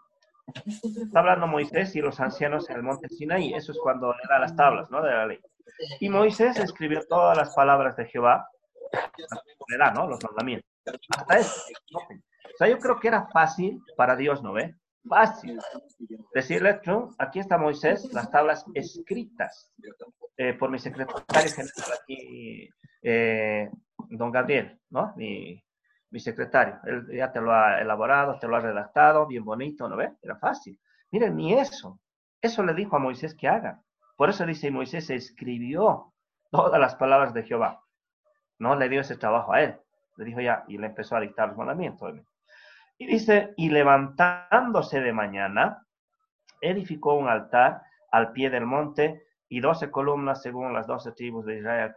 está 0.67 1.21
hablando 1.21 1.47
Moisés 1.47 1.95
y 1.97 2.01
los 2.01 2.19
ancianos 2.21 2.69
en 2.71 2.77
el 2.77 2.83
monte 2.83 3.09
Sinaí. 3.09 3.55
Eso 3.55 3.73
es 3.73 3.79
cuando 3.79 4.13
le 4.13 4.23
da 4.29 4.39
las 4.39 4.57
tablas, 4.57 4.91
¿no? 4.91 5.03
De 5.03 5.11
la 5.11 5.27
ley. 5.27 5.39
Y 6.01 6.09
Moisés 6.09 6.59
escribió 6.59 7.01
todas 7.09 7.37
las 7.37 7.55
palabras 7.55 7.97
de 7.97 8.07
Jehová. 8.07 8.49
Le 9.69 9.79
da, 9.79 9.93
¿no? 9.93 10.09
Los 10.09 10.23
mandamientos. 10.23 10.69
Hasta 11.17 11.39
eso. 11.39 11.63
O 11.95 12.57
sea, 12.59 12.69
yo 12.69 12.79
creo 12.79 12.99
que 12.99 13.09
era 13.09 13.29
fácil 13.29 13.81
para 13.97 14.17
Dios, 14.17 14.43
¿no 14.43 14.53
ve? 14.53 14.75
fácil. 15.09 15.59
Decirle, 16.35 16.81
aquí 17.19 17.39
está 17.39 17.59
Moisés, 17.59 18.13
las 18.13 18.31
tablas 18.31 18.65
escritas 18.75 19.73
eh, 20.37 20.55
por 20.55 20.71
mi 20.71 20.79
secretario 20.79 21.25
general 21.51 21.99
aquí, 22.03 22.69
eh, 23.03 23.71
don 24.11 24.31
Gabriel, 24.31 24.79
¿no? 24.91 25.15
Mi, 25.17 25.63
mi 26.11 26.21
secretario. 26.21 26.79
Él 26.85 27.07
ya 27.13 27.33
te 27.33 27.41
lo 27.41 27.53
ha 27.53 27.81
elaborado, 27.81 28.39
te 28.39 28.49
lo 28.49 28.57
ha 28.57 28.61
redactado, 28.61 29.27
bien 29.27 29.45
bonito, 29.45 29.89
¿no 29.89 29.97
ve? 29.97 30.13
Era 30.23 30.37
fácil. 30.37 30.79
Miren, 31.11 31.37
ni 31.37 31.55
eso. 31.55 32.01
Eso 32.41 32.63
le 32.63 32.75
dijo 32.75 32.97
a 32.97 33.01
Moisés 33.01 33.35
que 33.35 33.49
haga. 33.49 33.83
Por 34.17 34.31
eso 34.31 34.45
dice, 34.47 34.71
Moisés 34.71 35.11
escribió 35.11 36.13
todas 36.51 36.81
las 36.81 36.95
palabras 36.97 37.35
de 37.35 37.45
Jehová. 37.45 37.83
No 38.59 38.75
le 38.75 38.89
dio 38.89 39.01
ese 39.01 39.17
trabajo 39.17 39.53
a 39.53 39.63
él. 39.63 39.79
Le 40.17 40.25
dijo 40.25 40.41
ya, 40.41 40.65
y 40.69 40.79
le 40.79 40.89
empezó 40.89 41.17
a 41.17 41.21
dictar 41.21 41.49
los 41.49 41.57
mandamientos. 41.57 42.15
Y 42.99 43.07
dice, 43.07 43.55
y 43.57 43.71
levantándose 43.71 45.01
de 45.01 45.13
mañana, 45.13 45.87
edificó 46.61 47.15
un 47.15 47.29
altar 47.29 47.83
al 48.11 48.33
pie 48.33 48.51
del 48.51 48.67
monte 48.67 49.23
y 49.49 49.61
doce 49.61 49.91
columnas 49.91 50.43
según 50.43 50.73
las 50.73 50.87
doce 50.87 51.13
tribus 51.13 51.47
de 51.47 51.59
Israel, 51.59 51.95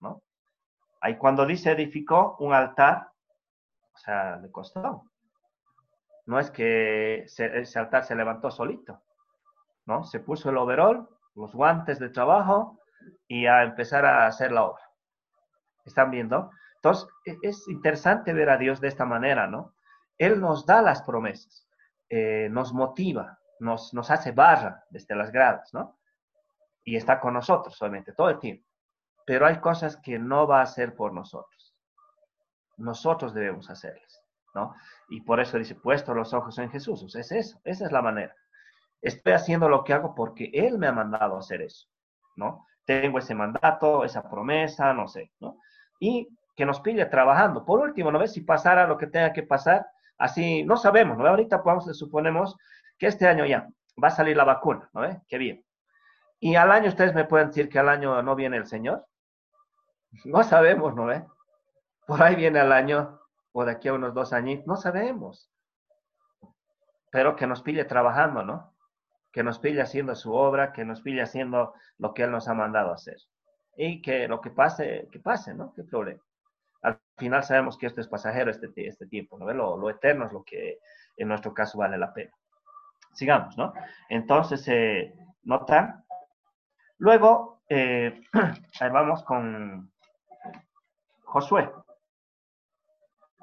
¿no? 0.00 0.22
Ahí 1.00 1.16
cuando 1.16 1.46
dice 1.46 1.72
edificó 1.72 2.36
un 2.38 2.52
altar, 2.52 3.11
o 3.94 3.98
sea, 3.98 4.36
le 4.36 4.50
costó. 4.50 5.04
No 6.26 6.38
es 6.38 6.50
que 6.50 7.24
ese 7.24 7.78
altar 7.78 8.04
se 8.04 8.14
levantó 8.14 8.50
solito, 8.50 9.02
¿no? 9.86 10.04
Se 10.04 10.20
puso 10.20 10.50
el 10.50 10.56
overol, 10.56 11.08
los 11.34 11.52
guantes 11.54 11.98
de 11.98 12.10
trabajo 12.10 12.78
y 13.26 13.46
a 13.46 13.62
empezar 13.62 14.04
a 14.04 14.26
hacer 14.26 14.52
la 14.52 14.64
obra. 14.64 14.82
¿Están 15.84 16.10
viendo? 16.10 16.50
Entonces, 16.76 17.08
e-, 17.24 17.38
es 17.42 17.66
interesante 17.68 18.32
ver 18.32 18.50
a 18.50 18.58
Dios 18.58 18.80
de 18.80 18.88
esta 18.88 19.04
manera, 19.04 19.46
¿no? 19.46 19.74
Él 20.18 20.40
nos 20.40 20.66
da 20.66 20.82
las 20.82 21.02
promesas, 21.02 21.66
eh, 22.08 22.48
nos 22.50 22.72
motiva, 22.72 23.38
nos, 23.58 23.92
nos 23.94 24.10
hace 24.10 24.32
barra 24.32 24.84
desde 24.90 25.16
las 25.16 25.32
gradas, 25.32 25.72
¿no? 25.72 25.98
Y 26.84 26.96
está 26.96 27.18
con 27.20 27.34
nosotros 27.34 27.76
solamente 27.76 28.12
todo 28.12 28.30
el 28.30 28.38
tiempo. 28.38 28.68
Pero 29.24 29.46
hay 29.46 29.58
cosas 29.58 29.96
que 29.96 30.18
no 30.18 30.46
va 30.46 30.60
a 30.60 30.64
hacer 30.64 30.94
por 30.94 31.12
nosotros. 31.12 31.61
Nosotros 32.76 33.34
debemos 33.34 33.70
hacerlas, 33.70 34.22
¿no? 34.54 34.74
Y 35.08 35.20
por 35.22 35.40
eso 35.40 35.58
dice, 35.58 35.74
puesto 35.74 36.14
los 36.14 36.32
ojos 36.34 36.58
en 36.58 36.70
Jesús. 36.70 37.14
Es 37.14 37.32
eso, 37.32 37.60
esa 37.64 37.86
es 37.86 37.92
la 37.92 38.02
manera. 38.02 38.34
Estoy 39.00 39.32
haciendo 39.32 39.68
lo 39.68 39.84
que 39.84 39.92
hago 39.92 40.14
porque 40.14 40.50
Él 40.52 40.78
me 40.78 40.86
ha 40.86 40.92
mandado 40.92 41.36
a 41.36 41.40
hacer 41.40 41.62
eso, 41.62 41.88
¿no? 42.36 42.66
Tengo 42.84 43.18
ese 43.18 43.34
mandato, 43.34 44.04
esa 44.04 44.28
promesa, 44.28 44.92
no 44.92 45.08
sé, 45.08 45.32
¿no? 45.40 45.58
Y 46.00 46.28
que 46.56 46.66
nos 46.66 46.80
pille 46.80 47.06
trabajando. 47.06 47.64
Por 47.64 47.80
último, 47.80 48.10
¿no 48.10 48.18
ves? 48.18 48.32
Si 48.32 48.42
pasara 48.42 48.86
lo 48.86 48.98
que 48.98 49.06
tenga 49.06 49.32
que 49.32 49.42
pasar, 49.42 49.86
Así, 50.22 50.62
no 50.62 50.76
sabemos, 50.76 51.18
¿no? 51.18 51.26
Ahorita 51.26 51.60
suponemos 51.92 52.56
que 52.96 53.08
este 53.08 53.26
año 53.26 53.44
ya 53.44 53.66
va 54.02 54.06
a 54.06 54.12
salir 54.12 54.36
la 54.36 54.44
vacuna, 54.44 54.88
¿no? 54.92 55.04
¿Eh? 55.04 55.20
Qué 55.26 55.36
bien. 55.36 55.64
Y 56.38 56.54
al 56.54 56.70
año 56.70 56.90
ustedes 56.90 57.12
me 57.12 57.24
pueden 57.24 57.48
decir 57.48 57.68
que 57.68 57.80
al 57.80 57.88
año 57.88 58.22
no 58.22 58.36
viene 58.36 58.56
el 58.56 58.66
Señor. 58.66 59.04
No 60.24 60.44
sabemos, 60.44 60.94
¿no 60.94 61.06
ve? 61.06 61.24
Por 62.12 62.22
ahí 62.22 62.36
viene 62.36 62.60
el 62.60 62.72
año, 62.72 63.22
o 63.52 63.64
de 63.64 63.72
aquí 63.72 63.88
a 63.88 63.94
unos 63.94 64.12
dos 64.12 64.34
años, 64.34 64.66
no 64.66 64.76
sabemos. 64.76 65.50
Pero 67.10 67.36
que 67.36 67.46
nos 67.46 67.62
pille 67.62 67.86
trabajando, 67.86 68.44
¿no? 68.44 68.74
Que 69.32 69.42
nos 69.42 69.58
pille 69.58 69.80
haciendo 69.80 70.14
su 70.14 70.34
obra, 70.34 70.74
que 70.74 70.84
nos 70.84 71.00
pille 71.00 71.22
haciendo 71.22 71.72
lo 71.96 72.12
que 72.12 72.24
Él 72.24 72.30
nos 72.30 72.48
ha 72.48 72.54
mandado 72.54 72.92
hacer. 72.92 73.16
Y 73.78 74.02
que 74.02 74.28
lo 74.28 74.42
que 74.42 74.50
pase, 74.50 75.08
que 75.10 75.20
pase, 75.20 75.54
¿no? 75.54 75.72
¿Qué 75.72 75.84
problema? 75.84 76.20
al 76.82 77.00
final 77.16 77.44
sabemos 77.44 77.78
que 77.78 77.86
esto 77.86 78.02
es 78.02 78.08
pasajero, 78.08 78.50
este, 78.50 78.68
este 78.76 79.06
tiempo, 79.06 79.38
¿no? 79.38 79.50
Lo, 79.50 79.78
lo, 79.78 79.88
eterno 79.88 80.26
es 80.26 80.32
lo 80.32 80.44
que 80.44 80.80
en 81.16 81.28
nuestro 81.28 81.54
caso 81.54 81.78
vale 81.78 81.96
la 81.96 82.12
pena. 82.12 82.32
Sigamos, 83.14 83.56
¿no? 83.56 83.72
Entonces, 84.10 84.68
eh, 84.68 85.14
notan. 85.44 86.04
Luego, 86.98 87.62
eh, 87.70 88.20
ahí 88.80 88.90
vamos 88.90 89.22
con 89.22 89.90
Josué. 91.32 91.70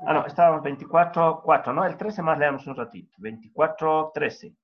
Ah, 0.06 0.14
no, 0.14 0.26
estábamos 0.26 0.64
24, 0.64 1.42
4, 1.44 1.74
¿no? 1.74 1.86
El 1.86 1.98
13 1.98 2.22
más 2.22 2.40
leamos 2.40 2.66
un 2.68 2.76
ratito. 2.76 3.16
24, 3.18 4.12
13. 4.14 4.48
Eh, 4.48 4.56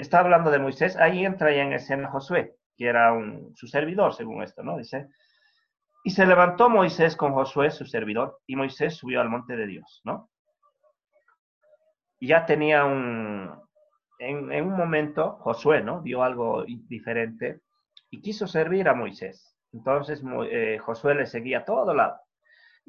está 0.00 0.20
hablando 0.20 0.50
de 0.50 0.58
Moisés, 0.58 0.96
ahí 0.96 1.24
entra 1.24 1.52
ya 1.52 1.62
en 1.62 1.72
escena 1.72 2.10
Josué, 2.10 2.56
que 2.76 2.86
era 2.86 3.12
un, 3.12 3.54
su 3.56 3.66
servidor, 3.66 4.14
según 4.14 4.42
esto, 4.42 4.62
¿no? 4.62 4.76
Dice, 4.76 5.08
y 6.04 6.10
se 6.10 6.26
levantó 6.26 6.68
Moisés 6.68 7.16
con 7.16 7.32
Josué, 7.32 7.70
su 7.70 7.84
servidor, 7.84 8.40
y 8.46 8.56
Moisés 8.56 8.96
subió 8.96 9.20
al 9.20 9.28
monte 9.28 9.56
de 9.56 9.66
Dios, 9.66 10.00
¿no? 10.04 10.30
ya 12.20 12.44
tenía 12.44 12.84
un, 12.84 13.50
en, 14.18 14.64
un 14.64 14.76
momento 14.76 15.38
Josué, 15.40 15.82
¿no? 15.82 16.02
Vio 16.02 16.22
algo 16.22 16.64
diferente 16.66 17.60
y 18.10 18.20
quiso 18.20 18.46
servir 18.46 18.88
a 18.88 18.94
Moisés. 18.94 19.56
Entonces 19.72 20.22
eh, 20.50 20.78
Josué 20.78 21.14
le 21.14 21.26
seguía 21.26 21.60
a 21.60 21.64
todo 21.64 21.94
lado. 21.94 22.20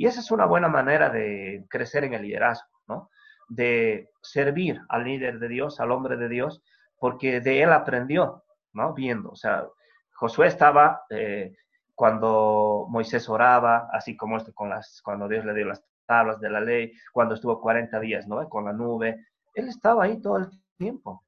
Y 0.02 0.08
esa 0.08 0.20
es 0.20 0.32
una 0.32 0.48
buena 0.48 0.68
manera 0.68 1.12
de 1.12 1.64
crecer 1.70 2.04
en 2.06 2.16
el 2.16 2.24
liderazgo, 2.24 2.72
¿no? 2.88 3.12
De 3.48 4.10
servir 4.20 4.82
al 4.90 5.04
líder 5.04 5.38
de 5.38 5.48
Dios, 5.48 5.80
al 5.80 5.92
hombre 5.92 6.18
de 6.18 6.28
Dios, 6.28 6.64
porque 6.98 7.40
de 7.40 7.62
él 7.62 7.72
aprendió, 7.72 8.44
¿no? 8.74 8.96
Viendo, 8.96 9.30
o 9.30 9.36
sea, 9.36 9.64
Josué 10.16 10.48
estaba 10.48 11.04
eh, 11.12 11.56
cuando 11.94 12.88
Moisés 12.90 13.30
oraba, 13.30 13.90
así 13.94 14.18
como 14.18 14.38
esto 14.38 14.52
con 14.56 14.70
las, 14.72 15.04
cuando 15.04 15.28
Dios 15.28 15.46
le 15.46 15.54
dio 15.54 15.68
las 15.68 15.86
tablas 16.08 16.40
de 16.40 16.50
la 16.50 16.62
ley, 16.62 16.94
cuando 17.14 17.36
estuvo 17.36 17.62
40 17.62 18.00
días, 18.00 18.28
¿no? 18.28 18.50
Con 18.50 18.66
la 18.66 18.74
nube, 18.74 19.28
él 19.54 19.68
estaba 19.68 20.06
ahí 20.06 20.20
todo 20.20 20.38
el 20.38 20.50
tiempo. 20.80 21.24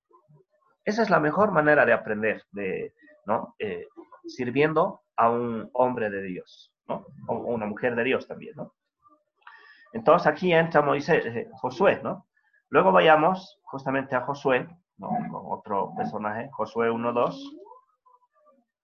Esa 0.84 1.04
es 1.04 1.12
la 1.12 1.20
mejor 1.20 1.52
manera 1.52 1.86
de 1.86 1.94
aprender, 1.94 2.42
de, 2.50 2.96
¿no? 3.28 3.54
Eh, 3.60 3.86
sirviendo 4.26 5.04
a 5.16 5.30
un 5.30 5.70
hombre 5.74 6.10
de 6.10 6.24
Dios, 6.24 6.73
¿no? 6.88 7.06
O 7.28 7.36
una 7.54 7.66
mujer 7.66 7.96
de 7.96 8.04
Dios 8.04 8.28
también, 8.28 8.56
¿no? 8.56 8.74
Entonces 9.94 10.28
aquí 10.28 10.52
entra 10.52 10.82
Moisés, 10.82 11.26
eh, 11.26 11.50
Josué, 11.54 12.02
¿no? 12.04 12.28
Luego 12.70 12.92
vayamos 12.92 13.60
justamente 13.64 14.16
a 14.16 14.22
Josué, 14.22 14.68
¿no? 14.98 15.10
Otro 15.50 15.94
personaje, 15.96 16.50
Josué 16.52 16.90
1.2. 16.90 17.60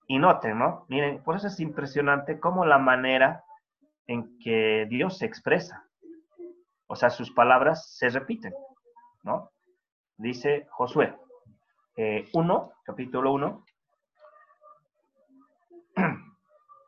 Y 0.08 0.20
noten, 0.20 0.58
¿no? 0.60 0.86
Miren, 0.88 1.24
por 1.24 1.36
eso 1.36 1.48
es 1.48 1.60
impresionante 1.60 2.40
cómo 2.40 2.66
la 2.66 2.78
manera 2.78 3.44
en 4.08 4.38
que 4.40 4.88
Dios 4.90 5.18
se 5.18 5.26
expresa. 5.26 5.88
O 6.88 6.96
sea, 6.96 7.10
sus 7.10 7.32
palabras 7.32 7.96
se 7.96 8.10
repiten, 8.10 8.54
¿no? 9.24 9.52
Dice 10.18 10.68
Josué 10.72 11.16
1, 12.34 12.72
eh, 12.72 12.76
capítulo 12.86 13.34
1, 13.34 13.66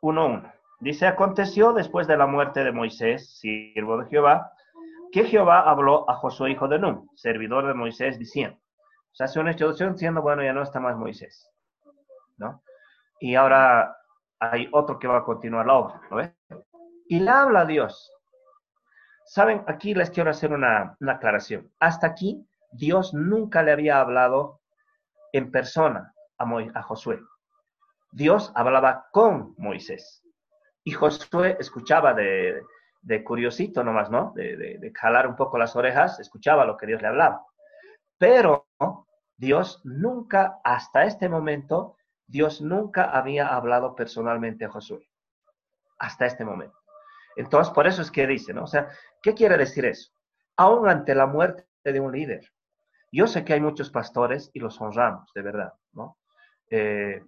1.1. 0.00 0.52
Dice, 0.82 1.06
aconteció 1.06 1.72
después 1.72 2.08
de 2.08 2.16
la 2.16 2.26
muerte 2.26 2.64
de 2.64 2.72
Moisés, 2.72 3.38
siervo 3.38 3.98
de 3.98 4.10
Jehová, 4.10 4.50
que 5.12 5.22
Jehová 5.22 5.60
habló 5.60 6.10
a 6.10 6.14
Josué, 6.16 6.50
hijo 6.50 6.66
de 6.66 6.80
Nun, 6.80 7.08
servidor 7.14 7.68
de 7.68 7.74
Moisés, 7.74 8.18
diciendo, 8.18 8.58
o 8.58 9.14
sea, 9.14 9.26
hace 9.26 9.38
una 9.38 9.52
introducción 9.52 9.92
diciendo, 9.92 10.22
bueno, 10.22 10.42
ya 10.42 10.52
no 10.52 10.60
está 10.60 10.80
más 10.80 10.96
Moisés, 10.96 11.48
¿no? 12.36 12.64
Y 13.20 13.36
ahora 13.36 13.96
hay 14.40 14.68
otro 14.72 14.98
que 14.98 15.06
va 15.06 15.18
a 15.18 15.24
continuar 15.24 15.66
la 15.66 15.74
obra, 15.74 16.00
¿no 16.10 16.16
ves? 16.16 16.32
Y 17.06 17.20
le 17.20 17.30
habla 17.30 17.60
a 17.60 17.66
Dios. 17.66 18.12
Saben, 19.24 19.62
aquí 19.68 19.94
les 19.94 20.10
quiero 20.10 20.30
hacer 20.30 20.52
una, 20.52 20.96
aclaración. 21.06 21.70
Hasta 21.78 22.08
aquí, 22.08 22.44
Dios 22.72 23.14
nunca 23.14 23.62
le 23.62 23.70
había 23.70 24.00
hablado 24.00 24.60
en 25.30 25.52
persona 25.52 26.12
a, 26.38 26.44
a 26.74 26.82
Josué. 26.82 27.20
Dios 28.10 28.50
hablaba 28.56 29.06
con 29.12 29.54
Moisés. 29.58 30.21
Y 30.84 30.92
Josué 30.92 31.56
escuchaba 31.60 32.14
de, 32.14 32.64
curiosito 33.24 33.84
nomás, 33.84 34.10
¿no? 34.10 34.32
De, 34.34 34.56
de, 34.56 34.92
jalar 34.94 35.26
un 35.26 35.36
poco 35.36 35.58
las 35.58 35.76
orejas, 35.76 36.18
escuchaba 36.20 36.64
lo 36.64 36.76
que 36.76 36.86
Dios 36.86 37.02
le 37.02 37.08
hablaba. 37.08 37.44
Pero 38.18 38.66
Dios 39.36 39.80
nunca, 39.84 40.60
hasta 40.64 41.04
este 41.04 41.28
momento, 41.28 41.96
Dios 42.26 42.60
nunca 42.60 43.10
había 43.10 43.48
hablado 43.48 43.94
personalmente 43.94 44.64
a 44.64 44.70
Josué. 44.70 45.08
Hasta 45.98 46.26
este 46.26 46.44
momento. 46.44 46.78
Entonces, 47.36 47.72
por 47.72 47.86
eso 47.86 48.02
es 48.02 48.10
que 48.10 48.26
dice, 48.26 48.52
¿no? 48.52 48.64
O 48.64 48.66
sea, 48.66 48.90
¿qué 49.22 49.34
quiere 49.34 49.56
decir 49.56 49.84
eso? 49.84 50.12
Aún 50.56 50.88
ante 50.88 51.14
la 51.14 51.26
muerte 51.26 51.66
de 51.84 52.00
un 52.00 52.12
líder. 52.12 52.52
Yo 53.10 53.26
sé 53.26 53.44
que 53.44 53.52
hay 53.52 53.60
muchos 53.60 53.90
pastores 53.90 54.50
y 54.54 54.60
los 54.60 54.80
honramos, 54.80 55.30
de 55.34 55.42
verdad, 55.42 55.74
¿no? 55.92 56.18
Eh, 56.70 57.22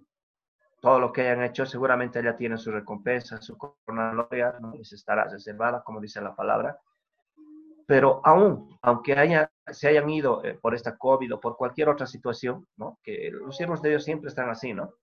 todo 0.85 0.99
lo 0.99 1.11
que 1.11 1.21
hayan 1.21 1.41
hecho, 1.41 1.65
seguramente 1.65 2.21
ya 2.21 2.35
tienen 2.35 2.59
su 2.59 2.69
recompensa, 2.69 3.41
su 3.41 3.57
corona 3.57 4.13
¿no? 4.13 4.75
les 4.77 4.93
estará 4.93 5.23
reservada, 5.23 5.83
como 5.83 5.99
dice 5.99 6.21
la 6.21 6.35
palabra. 6.35 6.77
Pero 7.87 8.21
aún, 8.23 8.77
aunque 8.83 9.17
haya, 9.17 9.51
se 9.65 9.87
hayan 9.87 10.07
ido 10.11 10.45
eh, 10.45 10.53
por 10.53 10.75
esta 10.75 10.95
COVID 10.95 11.33
o 11.33 11.39
por 11.39 11.57
cualquier 11.57 11.89
otra 11.89 12.05
situación, 12.05 12.67
¿no? 12.77 12.99
Que 13.01 13.31
los 13.31 13.57
siervos 13.57 13.81
de 13.81 13.89
Dios 13.89 14.03
siempre 14.03 14.27
están 14.27 14.47
así, 14.51 14.75
¿no? 14.75 14.93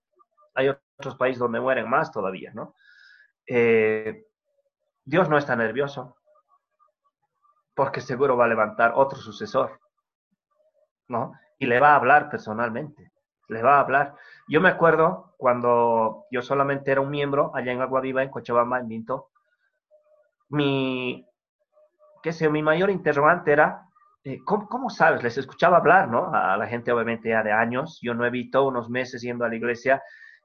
Hay 0.53 0.69
otros 0.69 1.17
países 1.17 1.39
donde 1.39 1.59
mueren 1.59 1.89
más 1.89 2.13
todavía, 2.13 2.53
¿no? 2.53 2.75
Eh, 3.45 4.25
Dios 5.03 5.27
no 5.27 5.37
está 5.37 5.53
nervioso, 5.57 6.15
porque 7.73 7.99
seguro 7.99 8.37
va 8.37 8.45
a 8.45 8.47
levantar 8.47 8.93
otro 8.95 9.19
sucesor, 9.19 9.81
¿no? 11.09 11.33
Y 11.59 11.65
le 11.65 11.81
va 11.81 11.91
a 11.91 11.97
hablar 11.97 12.29
personalmente 12.29 13.12
le 13.47 13.61
va 13.61 13.77
a 13.77 13.81
hablar. 13.81 14.15
Yo 14.47 14.61
me 14.61 14.69
acuerdo 14.69 15.33
cuando 15.37 16.25
yo 16.31 16.41
solamente 16.41 16.91
era 16.91 17.01
un 17.01 17.09
miembro 17.09 17.51
allá 17.53 17.71
en 17.71 17.81
Agua 17.81 18.01
Viva, 18.01 18.23
en 18.23 18.29
Cochabamba, 18.29 18.79
en 18.79 18.87
Vinto, 18.87 19.29
mi, 20.49 21.25
qué 22.21 22.31
sé, 22.31 22.49
mi 22.49 22.61
mayor 22.61 22.89
interrogante 22.89 23.51
era, 23.51 23.87
eh, 24.23 24.39
¿cómo, 24.45 24.89
sabes? 24.89 25.23
Les 25.23 25.37
escuchaba 25.37 25.77
hablar, 25.77 26.09
¿no? 26.09 26.33
A 26.33 26.55
la 26.57 26.67
gente 26.67 26.91
obviamente 26.91 27.29
ya 27.29 27.43
de 27.43 27.51
años, 27.51 27.99
yo 28.01 28.13
no 28.13 28.25
he 28.25 28.29
visto 28.29 28.65
unos 28.65 28.89
meses 28.89 29.21
yendo 29.21 29.45
a 29.45 29.49
la 29.49 29.55
iglesia 29.55 30.01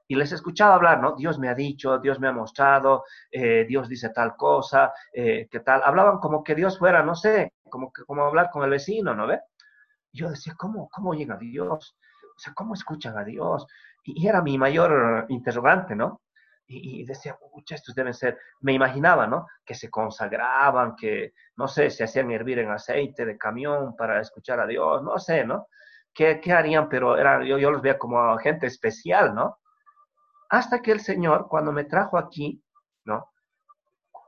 y 0.07 0.15
les 0.15 0.31
escuchaba 0.31 0.73
hablar, 0.73 0.99
¿no? 0.99 1.15
Dios 1.15 1.37
me 1.37 1.49
ha 1.49 1.53
dicho, 1.53 1.99
Dios 1.99 2.19
me 2.19 2.27
ha 2.27 2.31
mostrado, 2.31 3.05
eh, 3.31 3.65
Dios 3.67 3.87
dice 3.87 4.09
tal 4.09 4.35
cosa, 4.35 4.91
eh, 5.13 5.47
qué 5.49 5.59
tal. 5.59 5.81
Hablaban 5.85 6.17
como 6.17 6.43
que 6.43 6.55
Dios 6.55 6.79
fuera, 6.79 7.03
no 7.03 7.15
sé, 7.15 7.53
como, 7.69 7.93
que, 7.93 8.03
como 8.03 8.23
hablar 8.23 8.49
con 8.49 8.63
el 8.63 8.71
vecino, 8.71 9.13
¿no 9.13 9.27
ve? 9.27 9.39
Yo 10.11 10.29
decía, 10.29 10.55
¿cómo, 10.57 10.89
cómo 10.89 11.13
llega 11.13 11.37
Dios? 11.37 11.95
O 12.39 12.41
sea, 12.41 12.53
¿cómo 12.53 12.73
escuchan 12.73 13.17
a 13.17 13.25
Dios? 13.25 13.67
Y, 14.05 14.25
era 14.25 14.41
mi 14.41 14.57
mayor 14.57 15.25
interrogante, 15.27 15.93
¿no? 15.93 16.21
Y, 16.67 17.03
decía, 17.03 17.35
pucha, 17.51 17.75
estos 17.75 17.93
deben 17.95 18.13
ser, 18.13 18.37
me 18.61 18.71
imaginaba, 18.71 19.27
¿no? 19.27 19.47
Que 19.65 19.75
se 19.75 19.89
consagraban, 19.89 20.95
que, 20.95 21.33
no 21.57 21.67
sé, 21.67 21.89
se 21.89 22.05
hacían 22.05 22.31
hervir 22.31 22.59
en 22.59 22.69
aceite 22.69 23.25
de 23.25 23.37
camión 23.37 23.95
para 23.97 24.21
escuchar 24.21 24.59
a 24.61 24.67
Dios, 24.67 25.03
no 25.03 25.17
sé, 25.19 25.43
¿no? 25.45 25.67
¿Qué, 26.13 26.39
qué 26.39 26.53
harían? 26.53 26.87
Pero 26.87 27.17
era, 27.17 27.43
yo, 27.43 27.57
yo 27.57 27.71
los 27.71 27.81
veía 27.81 27.97
como 27.97 28.37
gente 28.37 28.67
especial, 28.67 29.35
¿no? 29.35 29.57
Hasta 30.49 30.81
que 30.81 30.93
el 30.93 31.01
Señor, 31.01 31.47
cuando 31.49 31.73
me 31.73 31.83
trajo 31.83 32.17
aquí, 32.17 32.63
¿no? 33.03 33.31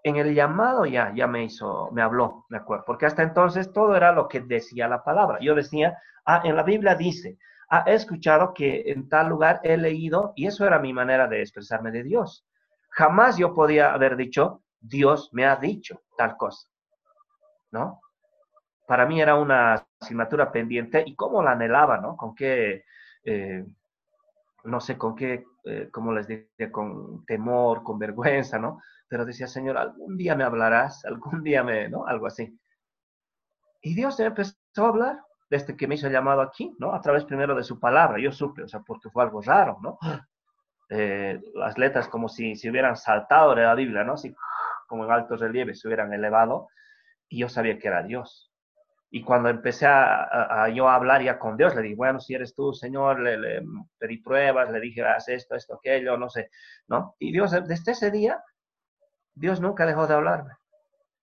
En 0.04 0.18
el 0.18 0.34
llamado 0.36 0.86
ya, 0.86 1.14
ya 1.16 1.28
me 1.28 1.46
hizo, 1.46 1.90
me 1.92 2.02
habló, 2.02 2.46
me 2.50 2.58
acuerdo, 2.58 2.84
porque 2.86 3.06
hasta 3.06 3.24
entonces 3.24 3.72
todo 3.72 3.96
era 3.96 4.12
lo 4.12 4.28
que 4.28 4.42
decía 4.42 4.90
la 4.90 5.02
palabra. 5.02 5.38
Yo 5.40 5.56
decía, 5.56 5.98
ah, 6.26 6.42
en 6.44 6.58
la 6.58 6.64
Biblia 6.64 6.96
dice, 6.96 7.38
ah, 7.72 7.84
he 7.88 7.94
escuchado 7.96 8.54
que 8.54 8.84
en 8.86 9.10
tal 9.10 9.30
lugar 9.30 9.60
he 9.64 9.78
leído, 9.78 10.34
y 10.36 10.46
eso 10.46 10.66
era 10.68 10.80
mi 10.80 10.94
manera 10.94 11.28
de 11.28 11.42
expresarme 11.42 11.92
de 11.92 12.04
Dios. 12.04 12.46
Jamás 12.90 13.38
yo 13.38 13.54
podía 13.54 13.94
haber 13.94 14.16
dicho, 14.16 14.62
Dios 14.80 15.30
me 15.32 15.46
ha 15.46 15.56
dicho 15.56 16.02
tal 16.18 16.38
cosa, 16.38 16.68
¿no? 17.72 18.02
Para 18.86 19.06
mí 19.06 19.22
era 19.22 19.36
una 19.36 19.88
asignatura 20.00 20.52
pendiente 20.52 21.04
y 21.06 21.16
cómo 21.16 21.42
la 21.42 21.52
anhelaba, 21.52 21.98
¿no? 21.98 22.18
Con 22.18 22.36
qué, 22.36 22.84
eh, 23.24 23.66
no 24.66 24.82
sé, 24.82 24.98
con 24.98 25.16
qué, 25.16 25.46
eh, 25.64 25.90
cómo 25.92 26.12
les 26.12 26.28
dije, 26.28 26.72
con 26.72 27.26
temor, 27.26 27.84
con 27.84 27.98
vergüenza, 27.98 28.60
¿no? 28.60 28.82
Pero 29.08 29.26
decía, 29.26 29.48
Señor, 29.48 29.78
algún 29.78 30.18
día 30.18 30.36
me 30.36 30.44
hablarás, 30.44 31.06
algún 31.06 31.44
día 31.44 31.64
me, 31.64 31.88
¿no? 31.88 32.06
Algo 32.06 32.28
así. 32.28 32.60
Y 33.82 33.96
Dios 33.96 34.20
empezó 34.20 34.56
a 34.78 34.88
hablar, 34.88 35.20
desde 35.52 35.76
que 35.76 35.86
me 35.86 35.96
hizo 35.96 36.10
llamado 36.10 36.42
aquí, 36.42 36.74
¿no? 36.80 36.96
A 36.96 37.02
través 37.02 37.26
primero 37.26 37.54
de 37.54 37.66
su 37.66 37.78
palabra, 37.78 38.18
yo 38.22 38.32
supe, 38.32 38.64
o 38.64 38.68
sea, 38.70 38.80
porque 38.80 39.10
fue 39.10 39.22
algo 39.24 39.42
raro, 39.42 39.78
¿no? 39.82 40.00
Eh, 40.94 41.40
las 41.54 41.78
letras 41.78 42.10
como 42.10 42.28
si 42.28 42.54
se 42.58 42.70
hubieran 42.70 42.98
saltado 42.98 43.56
de 43.56 43.64
la 43.64 43.76
Biblia, 43.76 44.04
¿no? 44.04 44.16
Así 44.16 44.36
como 44.88 45.06
en 45.06 45.12
alto 45.12 45.38
relieve 45.38 45.74
se 45.74 45.88
hubieran 45.88 46.12
elevado, 46.14 46.68
y 47.30 47.40
yo 47.40 47.48
sabía 47.48 47.80
que 47.80 47.88
era 47.88 48.04
Dios. 48.04 48.52
Y 49.10 49.24
cuando 49.24 49.48
empecé 49.48 49.86
a, 49.88 50.68
yo 50.76 50.90
a 50.90 50.96
hablar 50.96 51.24
ya 51.24 51.40
con 51.40 51.56
Dios, 51.56 51.74
le 51.76 51.82
dije, 51.82 51.96
bueno, 51.96 52.20
si 52.20 52.34
eres 52.34 52.54
tú, 52.54 52.74
Señor, 52.74 53.22
le, 53.22 53.38
le, 53.38 53.62
pedí 53.98 54.18
pruebas, 54.18 54.70
le 54.70 54.82
dije, 54.82 55.02
haz 55.02 55.30
esto, 55.30 55.56
esto, 55.56 55.76
aquello, 55.76 56.18
no 56.18 56.30
sé, 56.30 56.50
¿no? 56.88 57.16
Y 57.20 57.32
Dios, 57.32 57.52
desde 57.52 57.94
ese 57.94 58.12
día, 58.12 58.44
Dios 59.34 59.62
nunca 59.62 59.86
dejó 59.86 60.08
de 60.08 60.16
hablarme. 60.16 60.56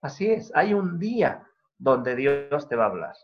Así 0.01 0.31
es, 0.31 0.51
hay 0.55 0.73
un 0.73 0.99
día 0.99 1.47
donde 1.77 2.17
Dios 2.17 2.71
te 2.71 2.77
va 2.77 2.85
a 2.85 2.89
hablar. 2.89 3.15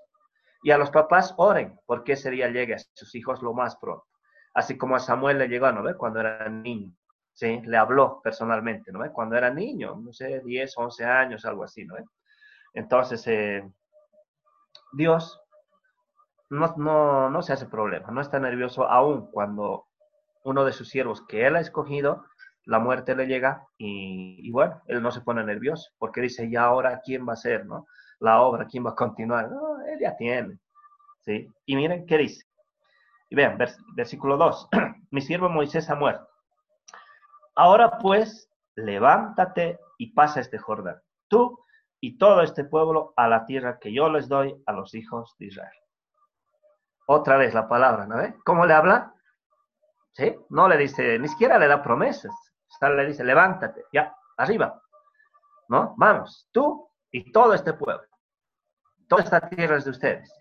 Y 0.65 0.71
a 0.71 0.79
los 0.79 0.91
papás 0.91 1.35
oren 1.37 1.79
porque 1.85 2.15
ese 2.15 2.31
día 2.31 2.49
llegue 2.49 2.75
a 2.75 2.79
sus 2.79 3.15
hijos 3.15 3.43
lo 3.43 3.53
más 3.53 3.77
pronto. 3.77 4.07
Así 4.55 4.79
como 4.79 4.97
a 4.97 4.99
Samuel 4.99 5.39
le 5.39 5.47
llegó, 5.47 5.71
¿no 5.71 5.83
ve? 5.83 5.95
Cuando 5.95 6.21
era 6.21 6.49
niño. 6.49 6.91
¿sí? 7.35 7.61
Le 7.67 7.77
habló 7.77 8.23
personalmente, 8.23 8.91
¿no? 8.91 9.01
Cuando 9.13 9.37
era 9.37 9.51
niño, 9.53 9.97
no 9.97 10.11
sé, 10.15 10.41
10, 10.43 10.73
11 10.75 11.05
años, 11.05 11.45
algo 11.45 11.65
así, 11.65 11.85
¿no 11.85 11.97
ve? 11.97 12.05
Entonces, 12.73 13.27
eh, 13.27 13.71
Dios 14.95 15.39
no, 16.49 16.75
no, 16.79 17.29
no 17.29 17.43
se 17.43 17.53
hace 17.53 17.67
problema, 17.67 18.11
no 18.11 18.23
está 18.23 18.39
nervioso 18.39 18.89
aún 18.89 19.31
cuando 19.31 19.85
uno 20.45 20.65
de 20.65 20.73
sus 20.73 20.89
siervos 20.89 21.27
que 21.27 21.47
él 21.47 21.57
ha 21.57 21.61
escogido, 21.61 22.25
la 22.65 22.79
muerte 22.79 23.15
le 23.15 23.27
llega 23.27 23.67
y, 23.77 24.39
y, 24.49 24.51
bueno, 24.51 24.81
él 24.87 25.03
no 25.03 25.11
se 25.11 25.21
pone 25.21 25.45
nervioso 25.45 25.91
porque 25.99 26.23
dice, 26.23 26.47
¿y 26.47 26.57
ahora 26.57 27.03
quién 27.05 27.29
va 27.29 27.35
a 27.35 27.37
ser, 27.37 27.67
no? 27.67 27.87
la 28.21 28.41
obra, 28.41 28.67
quién 28.67 28.85
va 28.85 28.91
a 28.91 28.95
continuar. 28.95 29.51
No, 29.51 29.74
él 29.87 30.15
tiene. 30.19 30.59
¿sí? 31.21 31.51
Y 31.67 31.77
miren 31.77 32.07
qué 32.07 32.19
dice. 32.19 32.45
Y 33.31 33.37
vean, 33.37 33.59
versículo 33.97 34.37
2. 34.37 34.69
Mi 35.11 35.21
siervo 35.21 35.49
Moisés 35.49 35.89
ha 35.91 35.95
muerto. 35.95 36.29
Ahora 37.57 37.99
pues, 37.99 38.51
levántate 38.75 39.79
y 39.99 40.13
pasa 40.13 40.41
este 40.41 40.59
Jordán, 40.59 41.01
tú 41.29 41.65
y 42.01 42.19
todo 42.19 42.43
este 42.43 42.65
pueblo 42.65 43.15
a 43.17 43.29
la 43.29 43.47
tierra 43.47 43.79
que 43.79 43.93
yo 43.93 44.09
les 44.09 44.29
doy 44.29 44.61
a 44.67 44.73
los 44.73 44.95
hijos 44.95 45.35
de 45.39 45.47
Israel. 45.47 45.79
Otra 47.07 47.37
vez 47.37 47.55
la 47.55 47.69
palabra, 47.69 48.07
¿no 48.07 48.17
ve? 48.17 48.35
¿Cómo 48.45 48.67
le 48.67 48.75
habla? 48.75 49.15
¿Sí? 50.13 50.37
No 50.51 50.69
le 50.69 50.77
dice, 50.77 51.19
ni 51.19 51.29
siquiera 51.29 51.59
le 51.59 51.69
da 51.69 51.83
promesas. 51.83 52.35
le 52.81 53.07
dice, 53.07 53.25
levántate, 53.25 53.85
ya, 53.93 54.15
arriba. 54.37 54.81
¿No? 55.69 55.95
Vamos, 55.97 56.49
tú 56.53 56.89
y 57.11 57.31
todo 57.33 57.55
este 57.55 57.73
pueblo. 57.73 58.07
Esta 59.19 59.49
tierra 59.49 59.77
es 59.77 59.85
de 59.85 59.91
ustedes, 59.91 60.33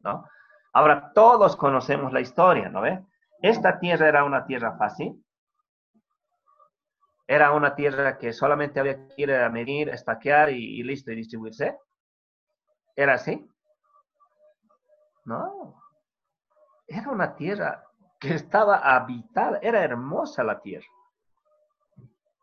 ¿no? 0.00 0.26
Ahora, 0.72 1.12
todos 1.14 1.56
conocemos 1.56 2.12
la 2.12 2.20
historia, 2.20 2.68
¿no 2.68 2.80
ve? 2.80 3.04
Esta 3.42 3.78
tierra 3.78 4.08
era 4.08 4.24
una 4.24 4.44
tierra 4.44 4.76
fácil. 4.76 5.24
Era 7.26 7.52
una 7.52 7.74
tierra 7.74 8.18
que 8.18 8.32
solamente 8.32 8.80
había 8.80 9.08
que 9.08 9.14
ir 9.16 9.32
a 9.32 9.48
medir, 9.48 9.88
estaquear 9.88 10.50
y, 10.50 10.80
y 10.80 10.82
listo, 10.82 11.12
y 11.12 11.16
distribuirse. 11.16 11.78
¿Era 12.96 13.14
así? 13.14 13.48
No. 15.24 15.80
Era 16.86 17.10
una 17.10 17.34
tierra 17.34 17.84
que 18.20 18.34
estaba 18.34 18.78
habitada, 18.78 19.58
era 19.62 19.82
hermosa 19.82 20.44
la 20.44 20.60
tierra. 20.60 20.86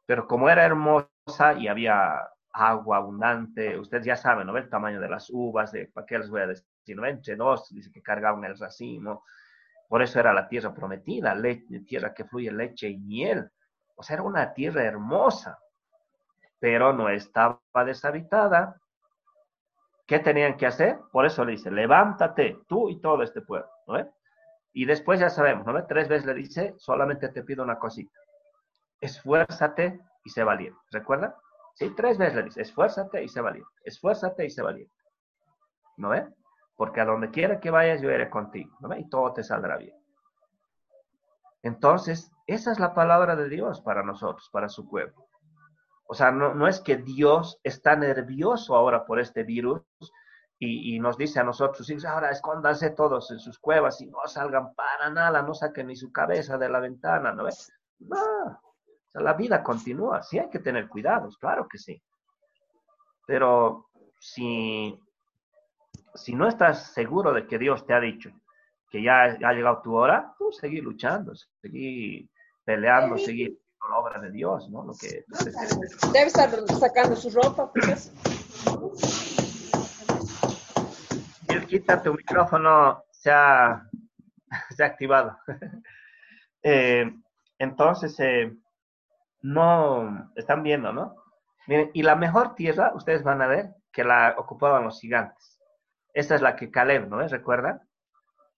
Pero 0.06 0.28
como 0.28 0.50
era 0.50 0.66
hermosa 0.66 1.54
y 1.58 1.68
había 1.68 2.30
agua 2.54 2.98
abundante, 2.98 3.78
ustedes 3.78 4.06
ya 4.06 4.16
saben, 4.16 4.48
¿no? 4.48 4.58
El 4.58 4.70
tamaño 4.70 5.00
de 5.00 5.10
las 5.10 5.30
uvas, 5.30 5.72
de, 5.72 5.88
¿para 5.88 6.06
qué 6.06 6.20
les 6.20 6.30
voy 6.30 6.42
a 6.42 6.48
decir? 6.48 6.66
¿no? 6.96 7.06
Entre 7.06 7.36
dos, 7.36 7.70
dice 7.70 7.92
que 7.92 8.02
cargaban 8.02 8.44
el 8.44 8.58
racimo. 8.58 9.24
Por 9.88 10.02
eso 10.02 10.20
era 10.20 10.34
la 10.34 10.48
tierra 10.48 10.74
prometida, 10.74 11.36
tierra 11.86 12.14
que 12.14 12.26
fluye 12.26 12.52
leche 12.52 12.90
y 12.90 12.98
miel. 12.98 13.50
O 13.96 14.04
sea, 14.04 14.16
era 14.16 14.24
una 14.24 14.54
tierra 14.54 14.84
hermosa, 14.84 15.60
pero 16.60 16.94
no 16.94 17.10
estaba 17.10 17.60
deshabitada. 17.86 18.80
¿Qué 20.08 20.20
tenían 20.20 20.58
que 20.58 20.66
hacer? 20.66 21.00
Por 21.12 21.26
eso 21.26 21.46
le 21.46 21.54
dice, 21.54 21.72
levántate 21.72 22.60
tú 22.68 22.90
y 22.90 23.00
todo 23.00 23.24
este 23.24 23.42
pueblo, 23.42 23.70
¿no? 23.88 24.12
Y 24.74 24.86
después 24.86 25.20
ya 25.20 25.30
sabemos, 25.30 25.66
¿no? 25.66 25.86
Tres 25.86 26.08
veces 26.08 26.26
le 26.26 26.34
dice, 26.34 26.74
solamente 26.78 27.30
te 27.30 27.44
pido 27.44 27.64
una 27.64 27.78
cosita. 27.78 28.18
Esfuérzate 29.00 30.00
y 30.24 30.30
sé 30.30 30.44
valiente. 30.44 30.80
¿Recuerda? 30.92 31.36
Sí, 31.82 31.90
tres 31.96 32.20
veces 32.20 32.36
le 32.36 32.44
dice, 32.44 32.62
esfuérzate 32.62 33.24
y 33.24 33.28
sé 33.28 33.42
valiente. 33.42 33.72
Esfuérzate 33.84 34.46
y 34.46 34.52
sé 34.52 34.62
valiente. 34.62 34.94
¿No 35.98 36.10
ve? 36.10 36.32
Porque 36.76 37.02
a 37.02 37.06
donde 37.06 37.32
quiera 37.32 37.60
que 37.60 37.72
vayas, 37.72 38.04
yo 38.04 38.12
iré 38.12 38.30
contigo. 38.30 38.78
¿No 38.82 38.90
ve? 38.90 39.00
Y 39.00 39.10
todo 39.10 39.34
te 39.34 39.44
saldrá 39.44 39.78
bien. 39.78 39.96
Entonces, 41.64 42.32
esa 42.46 42.72
es 42.72 42.78
la 42.78 42.94
palabra 42.94 43.36
de 43.36 43.50
Dios 43.50 43.82
para 43.82 44.04
nosotros, 44.04 44.48
para 44.52 44.70
su 44.70 44.88
pueblo. 44.88 45.26
O 46.06 46.14
sea, 46.14 46.32
no, 46.32 46.54
no 46.54 46.68
es 46.68 46.82
que 46.82 46.98
Dios 46.98 47.60
está 47.64 47.96
nervioso 47.96 48.76
ahora 48.76 49.04
por 49.04 49.20
este 49.20 49.42
virus 49.42 49.82
y, 50.60 51.00
nos 51.00 51.18
dice 51.18 51.40
a 51.40 51.44
nosotros, 51.44 51.92
ahora 52.06 52.30
escóndanse 52.30 52.92
todos 52.92 53.32
en 53.32 53.40
sus 53.40 53.58
cuevas 53.58 54.00
y 54.02 54.06
no 54.06 54.20
salgan 54.28 54.76
para 54.76 55.10
nada, 55.10 55.42
no 55.42 55.56
saquen 55.56 55.88
ni 55.88 55.96
su 55.96 56.12
cabeza 56.12 56.60
de 56.60 56.70
la 56.70 56.80
ventana, 56.80 57.32
¿no 57.34 57.46
ves? 57.46 57.74
No, 57.98 58.62
o 59.12 59.20
sea, 59.20 59.22
la 59.22 59.34
vida 59.34 59.62
continúa, 59.62 60.24
sí 60.24 60.40
hay 60.40 60.50
que 60.50 60.60
tener 60.60 60.88
cuidados, 60.88 61.38
claro 61.38 61.68
que 61.68 61.78
sí. 61.78 62.02
Pero 63.28 63.90
si, 64.20 64.98
si 66.16 66.34
no 66.34 66.48
estás 66.48 66.94
seguro 66.94 67.34
de 67.34 67.46
que 67.46 67.60
Dios 67.60 67.86
te 67.86 67.94
ha 67.94 68.00
dicho 68.00 68.32
que 68.90 69.02
ya 69.02 69.24
ha 69.24 69.54
llegado 69.54 69.82
tu 69.82 69.96
hora, 69.96 70.34
tú 70.38 70.52
seguir 70.52 70.84
luchando, 70.84 71.34
seguir 71.62 72.30
peleando, 72.66 73.18
seguir 73.18 73.58
con 73.78 73.92
la 73.92 73.98
obra 74.00 74.20
de 74.20 74.32
Dios, 74.32 74.70
¿no? 74.70 74.84
Lo 74.84 74.94
que 74.94 75.24
Debe 76.12 76.28
estar 76.28 76.50
sacando 76.78 77.16
su 77.16 77.30
ropa, 77.30 77.72
pues 77.72 78.12
quita 81.72 82.04
tu 82.04 82.14
micrófono, 82.14 83.06
se 83.12 83.32
ha, 83.32 83.90
se 84.76 84.84
ha 84.84 84.88
activado. 84.88 85.38
Eh, 86.64 87.12
entonces, 87.58 88.16
eh, 88.20 88.56
no, 89.42 90.32
están 90.36 90.64
viendo, 90.64 90.94
¿no? 90.94 91.16
Miren, 91.68 91.92
y 91.94 92.04
la 92.04 92.16
mejor 92.16 92.56
tierra, 92.56 92.92
ustedes 92.96 93.24
van 93.24 93.42
a 93.42 93.48
ver 93.48 93.76
que 93.92 94.04
la 94.04 94.36
ocupaban 94.38 94.84
los 94.84 95.00
gigantes. 95.00 95.60
Esta 96.14 96.36
es 96.36 96.42
la 96.42 96.56
que 96.56 96.72
Caleb, 96.72 97.08
¿no? 97.08 97.26
¿Recuerdan? 97.28 97.82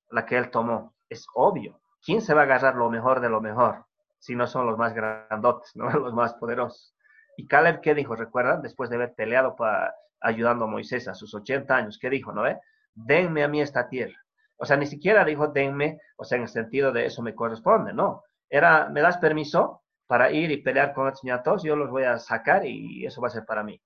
La 0.09 0.25
que 0.25 0.37
él 0.37 0.49
tomó. 0.49 0.95
Es 1.09 1.27
obvio. 1.35 1.79
¿Quién 2.03 2.21
se 2.21 2.33
va 2.33 2.41
a 2.41 2.43
agarrar 2.45 2.75
lo 2.75 2.89
mejor 2.89 3.19
de 3.19 3.29
lo 3.29 3.41
mejor? 3.41 3.85
Si 4.19 4.35
no 4.35 4.47
son 4.47 4.65
los 4.65 4.77
más 4.77 4.93
grandotes, 4.93 5.71
¿no? 5.75 5.89
Los 5.89 6.13
más 6.13 6.33
poderosos. 6.35 6.95
Y 7.37 7.47
Caleb, 7.47 7.81
¿qué 7.81 7.93
dijo? 7.93 8.15
¿Recuerdan? 8.15 8.61
Después 8.61 8.89
de 8.89 8.95
haber 8.95 9.13
peleado 9.13 9.55
para, 9.55 9.95
ayudando 10.21 10.65
a 10.65 10.67
Moisés 10.67 11.07
a 11.07 11.13
sus 11.13 11.33
80 11.33 11.75
años, 11.75 11.97
¿qué 11.99 12.09
dijo? 12.09 12.31
¿No 12.31 12.43
ve? 12.43 12.59
denme 12.95 13.43
a 13.43 13.47
mí 13.47 13.61
esta 13.61 13.87
tierra. 13.87 14.17
O 14.57 14.65
sea, 14.65 14.77
ni 14.77 14.85
siquiera 14.85 15.25
dijo 15.25 15.47
denme, 15.47 15.99
o 16.15 16.23
sea, 16.23 16.37
en 16.37 16.43
el 16.43 16.49
sentido 16.49 16.91
de 16.91 17.05
eso 17.05 17.21
me 17.21 17.35
corresponde, 17.35 17.93
no. 17.93 18.23
Era, 18.49 18.89
me 18.89 19.01
das 19.01 19.17
permiso 19.17 19.82
para 20.07 20.31
ir 20.31 20.51
y 20.51 20.61
pelear 20.61 20.93
con 20.93 21.05
los 21.05 21.23
ñatos, 21.23 21.63
yo 21.63 21.75
los 21.75 21.89
voy 21.89 22.03
a 22.03 22.19
sacar 22.19 22.65
y 22.65 23.05
eso 23.05 23.21
va 23.21 23.27
a 23.27 23.31
ser 23.31 23.45
para 23.45 23.63
mí. 23.63 23.81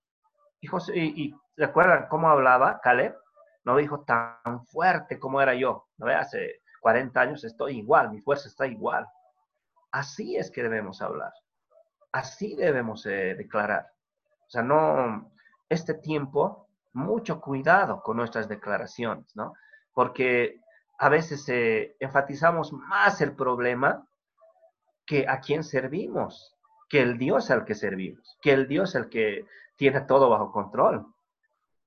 Y, 0.60 0.70
y, 0.96 1.36
recuerdan 1.56 2.08
cómo 2.10 2.30
hablaba 2.30 2.80
Caleb, 2.82 3.16
no 3.64 3.78
dijo 3.78 4.04
tan 4.04 4.66
fuerte 4.66 5.20
como 5.20 5.42
era 5.42 5.54
yo, 5.54 5.88
¿no? 5.98 6.08
Hace 6.08 6.62
40 6.82 7.20
años 7.20 7.44
estoy 7.44 7.80
igual, 7.80 8.12
mi 8.12 8.22
fuerza 8.22 8.48
está 8.48 8.68
igual. 8.68 9.06
Así 9.92 10.36
es 10.38 10.52
que 10.52 10.64
debemos 10.64 11.02
hablar, 11.02 11.34
así 12.12 12.56
debemos 12.56 13.06
eh, 13.06 13.36
declarar. 13.36 13.88
O 14.48 14.50
sea, 14.50 14.64
no, 14.64 15.32
este 15.70 15.96
tiempo 15.96 16.68
mucho 16.94 17.40
cuidado 17.42 18.02
con 18.02 18.18
nuestras 18.18 18.48
declaraciones, 18.48 19.36
¿no? 19.36 19.54
Porque 19.94 20.60
a 21.00 21.10
veces 21.10 21.48
eh, 21.50 21.96
enfatizamos 22.00 22.74
más 22.74 23.22
el 23.22 23.36
problema 23.36 24.08
que 25.08 25.26
a 25.28 25.40
quién 25.40 25.64
servimos, 25.64 26.56
que 26.90 27.02
el 27.02 27.18
Dios 27.18 27.50
al 27.50 27.66
que 27.66 27.74
servimos, 27.74 28.38
que 28.42 28.52
el 28.52 28.68
Dios 28.68 28.96
al 28.96 29.10
que 29.10 29.46
tiene 29.78 30.02
todo 30.02 30.30
bajo 30.30 30.52
control, 30.52 31.08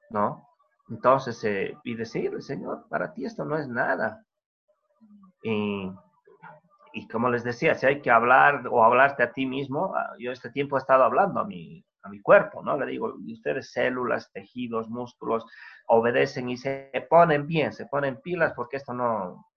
¿no? 0.09 0.49
Entonces, 0.89 1.43
eh, 1.45 1.77
y 1.85 1.95
decirle, 1.95 2.41
Señor, 2.41 2.89
para 2.89 3.13
ti 3.13 3.25
esto 3.25 3.45
no 3.45 3.57
es 3.57 3.69
nada. 3.69 4.25
Y, 5.43 5.93
y 6.93 7.09
como 7.09 7.29
les 7.29 7.45
decía, 7.45 7.75
si 7.75 7.87
hay 7.87 8.01
que 8.01 8.11
hablar 8.11 8.67
o 8.69 8.83
hablarte 8.83 9.23
a 9.23 9.33
ti 9.33 9.47
mismo, 9.47 9.95
ah, 9.95 10.15
yo 10.19 10.33
este 10.33 10.51
tiempo 10.51 10.77
he 10.77 10.81
estado 10.81 11.05
hablando 11.05 11.41
a 11.41 11.45
mi, 11.45 11.85
a 12.03 12.09
mi 12.09 12.21
cuerpo, 12.21 12.63
¿no? 12.63 12.77
Le 12.77 12.87
digo, 12.87 13.15
ustedes 13.33 13.71
células, 13.71 14.33
tejidos, 14.33 14.89
músculos, 14.89 15.47
obedecen 15.87 16.49
y 16.49 16.57
se 16.57 16.91
ponen 17.09 17.47
bien, 17.47 17.73
se 17.73 17.87
ponen 17.87 18.21
pilas 18.21 18.53
porque 18.55 18.79
esto 18.79 18.93
no, 18.93 19.50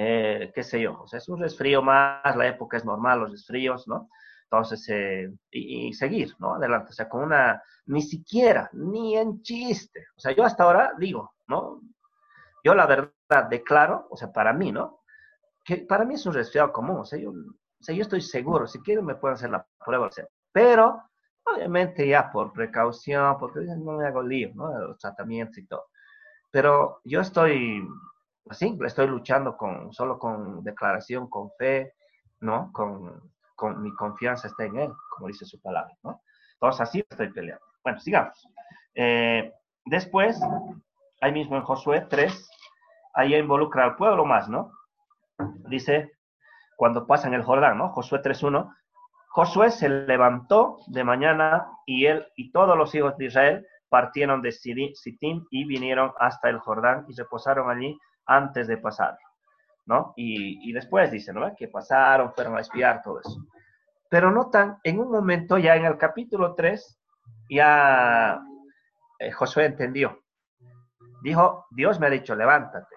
eh, 0.00 0.52
qué 0.54 0.62
sé 0.62 0.80
yo, 0.80 1.00
o 1.02 1.08
sea, 1.08 1.18
es 1.18 1.28
un 1.28 1.40
resfrío 1.40 1.82
más, 1.82 2.36
la 2.36 2.46
época 2.46 2.76
es 2.76 2.84
normal, 2.84 3.20
los 3.20 3.32
resfríos, 3.32 3.88
¿no? 3.88 4.08
Entonces, 4.44 4.88
eh, 4.90 5.28
y, 5.50 5.92
seguir, 5.92 6.34
¿no? 6.38 6.54
Adelante, 6.54 6.90
o 6.90 6.92
sea, 6.92 7.08
con 7.08 7.24
una, 7.24 7.62
ni 7.86 8.02
siquiera, 8.02 8.70
ni 8.72 9.16
en 9.16 9.42
chiste, 9.42 10.06
o 10.16 10.20
sea, 10.20 10.32
yo 10.32 10.44
hasta 10.44 10.62
ahora 10.62 10.92
digo, 10.98 11.34
¿no? 11.48 11.80
Yo 12.62 12.74
la 12.74 12.86
verdad 12.86 13.48
declaro, 13.50 14.06
o 14.10 14.16
sea, 14.16 14.30
para 14.32 14.52
mí, 14.52 14.70
¿no? 14.70 15.00
Que 15.64 15.78
para 15.78 16.04
mí 16.04 16.14
es 16.14 16.26
un 16.26 16.34
resfriado 16.34 16.72
común, 16.72 16.98
o 17.00 17.04
sea, 17.04 17.18
yo, 17.18 17.30
o 17.30 17.82
sea, 17.82 17.94
yo 17.94 18.02
estoy 18.02 18.20
seguro, 18.20 18.68
si 18.68 18.80
quieren 18.80 19.04
me 19.04 19.16
pueden 19.16 19.34
hacer 19.34 19.50
la 19.50 19.66
prueba, 19.84 20.06
o 20.06 20.10
pero 20.52 21.02
Obviamente 21.44 22.06
ya 22.06 22.30
por 22.30 22.52
precaución, 22.52 23.38
porque 23.38 23.60
no 23.60 23.92
me 23.92 24.06
hago 24.06 24.22
lío, 24.22 24.50
¿no? 24.54 24.78
Los 24.88 24.98
tratamientos 24.98 25.58
y 25.58 25.66
todo. 25.66 25.86
Pero 26.50 27.00
yo 27.04 27.20
estoy, 27.20 27.82
así, 28.50 28.76
estoy 28.84 29.06
luchando 29.06 29.56
con, 29.56 29.92
solo 29.92 30.18
con 30.18 30.62
declaración, 30.62 31.28
con 31.28 31.50
fe, 31.58 31.94
¿no? 32.40 32.70
Con, 32.72 33.32
con 33.54 33.82
mi 33.82 33.92
confianza 33.94 34.48
está 34.48 34.64
en 34.64 34.78
Él, 34.78 34.92
como 35.10 35.28
dice 35.28 35.44
su 35.44 35.60
palabra, 35.60 35.92
¿no? 36.02 36.22
Entonces 36.54 36.80
así 36.80 37.04
estoy 37.08 37.32
peleando. 37.32 37.64
Bueno, 37.82 37.98
sigamos. 38.00 38.46
Eh, 38.94 39.52
después, 39.84 40.40
ahí 41.20 41.32
mismo 41.32 41.56
en 41.56 41.62
Josué 41.62 42.06
3, 42.08 42.50
ahí 43.14 43.34
involucra 43.34 43.84
al 43.84 43.96
pueblo 43.96 44.24
más, 44.24 44.48
¿no? 44.48 44.72
Dice, 45.68 46.12
cuando 46.76 47.06
pasan 47.06 47.34
el 47.34 47.42
Jordán, 47.42 47.78
¿no? 47.78 47.90
Josué 47.90 48.20
3.1, 48.22 48.72
Josué 49.30 49.70
se 49.70 49.88
levantó 49.88 50.78
de 50.86 51.04
mañana 51.04 51.68
y 51.86 52.06
él 52.06 52.26
y 52.36 52.50
todos 52.50 52.76
los 52.76 52.94
hijos 52.94 53.16
de 53.18 53.26
Israel 53.26 53.66
partieron 53.88 54.42
de 54.42 54.52
Sittim 54.52 55.46
y 55.50 55.64
vinieron 55.64 56.12
hasta 56.18 56.48
el 56.48 56.58
Jordán 56.58 57.04
y 57.08 57.14
se 57.14 57.24
posaron 57.24 57.70
allí 57.70 57.98
antes 58.28 58.68
de 58.68 58.76
pasar, 58.76 59.18
¿no? 59.86 60.12
Y, 60.16 60.72
después 60.72 61.10
dice, 61.10 61.32
¿no? 61.32 61.54
Que 61.56 61.66
pasaron, 61.66 62.32
fueron 62.32 62.56
a 62.56 62.60
espiar 62.60 63.02
todo 63.02 63.20
eso. 63.20 63.44
Pero 64.08 64.30
notan, 64.30 64.78
en 64.84 65.00
un 65.00 65.10
momento 65.10 65.58
ya 65.58 65.74
en 65.74 65.86
el 65.86 65.96
capítulo 65.96 66.54
3, 66.54 67.00
ya 67.50 68.40
eh, 69.18 69.32
Josué 69.32 69.64
entendió. 69.64 70.22
Dijo, 71.22 71.66
Dios 71.70 71.98
me 71.98 72.06
ha 72.06 72.10
dicho, 72.10 72.34
levántate. 72.34 72.94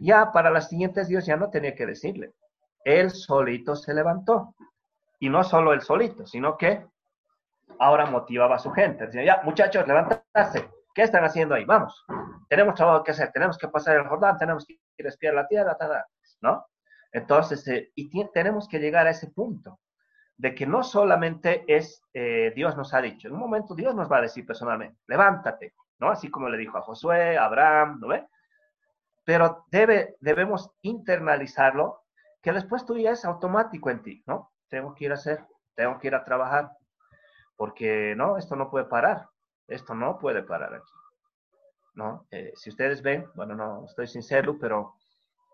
Ya 0.00 0.30
para 0.30 0.50
las 0.50 0.68
siguientes 0.68 1.08
Dios 1.08 1.26
ya 1.26 1.36
no 1.36 1.50
tenía 1.50 1.74
que 1.74 1.86
decirle. 1.86 2.34
Él 2.84 3.10
solito 3.10 3.74
se 3.74 3.92
levantó. 3.94 4.54
Y 5.18 5.28
no 5.28 5.42
solo 5.42 5.72
él 5.72 5.80
solito, 5.80 6.26
sino 6.26 6.56
que 6.56 6.86
ahora 7.80 8.06
motivaba 8.06 8.56
a 8.56 8.60
su 8.60 8.70
gente. 8.70 9.06
Decía, 9.06 9.24
ya, 9.24 9.40
muchachos, 9.44 9.86
levantarse. 9.88 10.70
¿Qué 10.98 11.04
están 11.04 11.22
haciendo 11.24 11.54
ahí? 11.54 11.64
Vamos. 11.64 12.04
Tenemos 12.48 12.74
trabajo 12.74 13.04
que 13.04 13.12
hacer. 13.12 13.30
Tenemos 13.30 13.56
que 13.56 13.68
pasar 13.68 13.94
el 13.94 14.08
Jordán. 14.08 14.36
Tenemos 14.36 14.66
que 14.66 14.80
ir 14.96 15.06
a 15.06 15.10
espiar 15.10 15.32
la 15.32 15.46
tierra. 15.46 15.76
¿No? 16.40 16.66
Entonces, 17.12 17.68
eh, 17.68 17.92
y 17.94 18.10
tenemos 18.32 18.66
que 18.66 18.80
llegar 18.80 19.06
a 19.06 19.10
ese 19.10 19.30
punto 19.30 19.78
de 20.36 20.56
que 20.56 20.66
no 20.66 20.82
solamente 20.82 21.62
es 21.68 22.02
eh, 22.12 22.52
Dios 22.56 22.76
nos 22.76 22.94
ha 22.94 23.00
dicho. 23.00 23.28
En 23.28 23.34
un 23.34 23.38
momento 23.38 23.76
Dios 23.76 23.94
nos 23.94 24.10
va 24.10 24.16
a 24.16 24.22
decir 24.22 24.44
personalmente, 24.44 24.98
levántate. 25.06 25.74
¿No? 26.00 26.10
Así 26.10 26.32
como 26.32 26.48
le 26.48 26.58
dijo 26.58 26.76
a 26.76 26.82
Josué, 26.82 27.38
a 27.38 27.44
Abraham, 27.44 27.98
¿no 28.00 28.08
ve? 28.08 28.26
Pero 29.24 29.66
debe, 29.70 30.16
debemos 30.18 30.68
internalizarlo, 30.82 32.02
que 32.42 32.50
después 32.50 32.84
tú 32.84 32.98
ya 32.98 33.12
es 33.12 33.24
automático 33.24 33.88
en 33.90 34.02
ti, 34.02 34.24
¿no? 34.26 34.50
Tengo 34.68 34.96
que 34.96 35.04
ir 35.04 35.12
a 35.12 35.14
hacer, 35.14 35.46
tengo 35.76 35.96
que 36.00 36.08
ir 36.08 36.16
a 36.16 36.24
trabajar, 36.24 36.72
porque 37.54 38.14
no, 38.16 38.36
esto 38.36 38.56
no 38.56 38.68
puede 38.68 38.86
parar, 38.86 39.28
esto 39.68 39.94
no 39.94 40.18
puede 40.18 40.42
parar 40.42 40.74
aquí, 40.74 40.92
¿no? 41.94 42.26
Eh, 42.30 42.52
si 42.56 42.70
ustedes 42.70 43.02
ven, 43.02 43.26
bueno, 43.34 43.54
no 43.54 43.84
estoy 43.84 44.06
sincero, 44.06 44.56
pero 44.60 44.94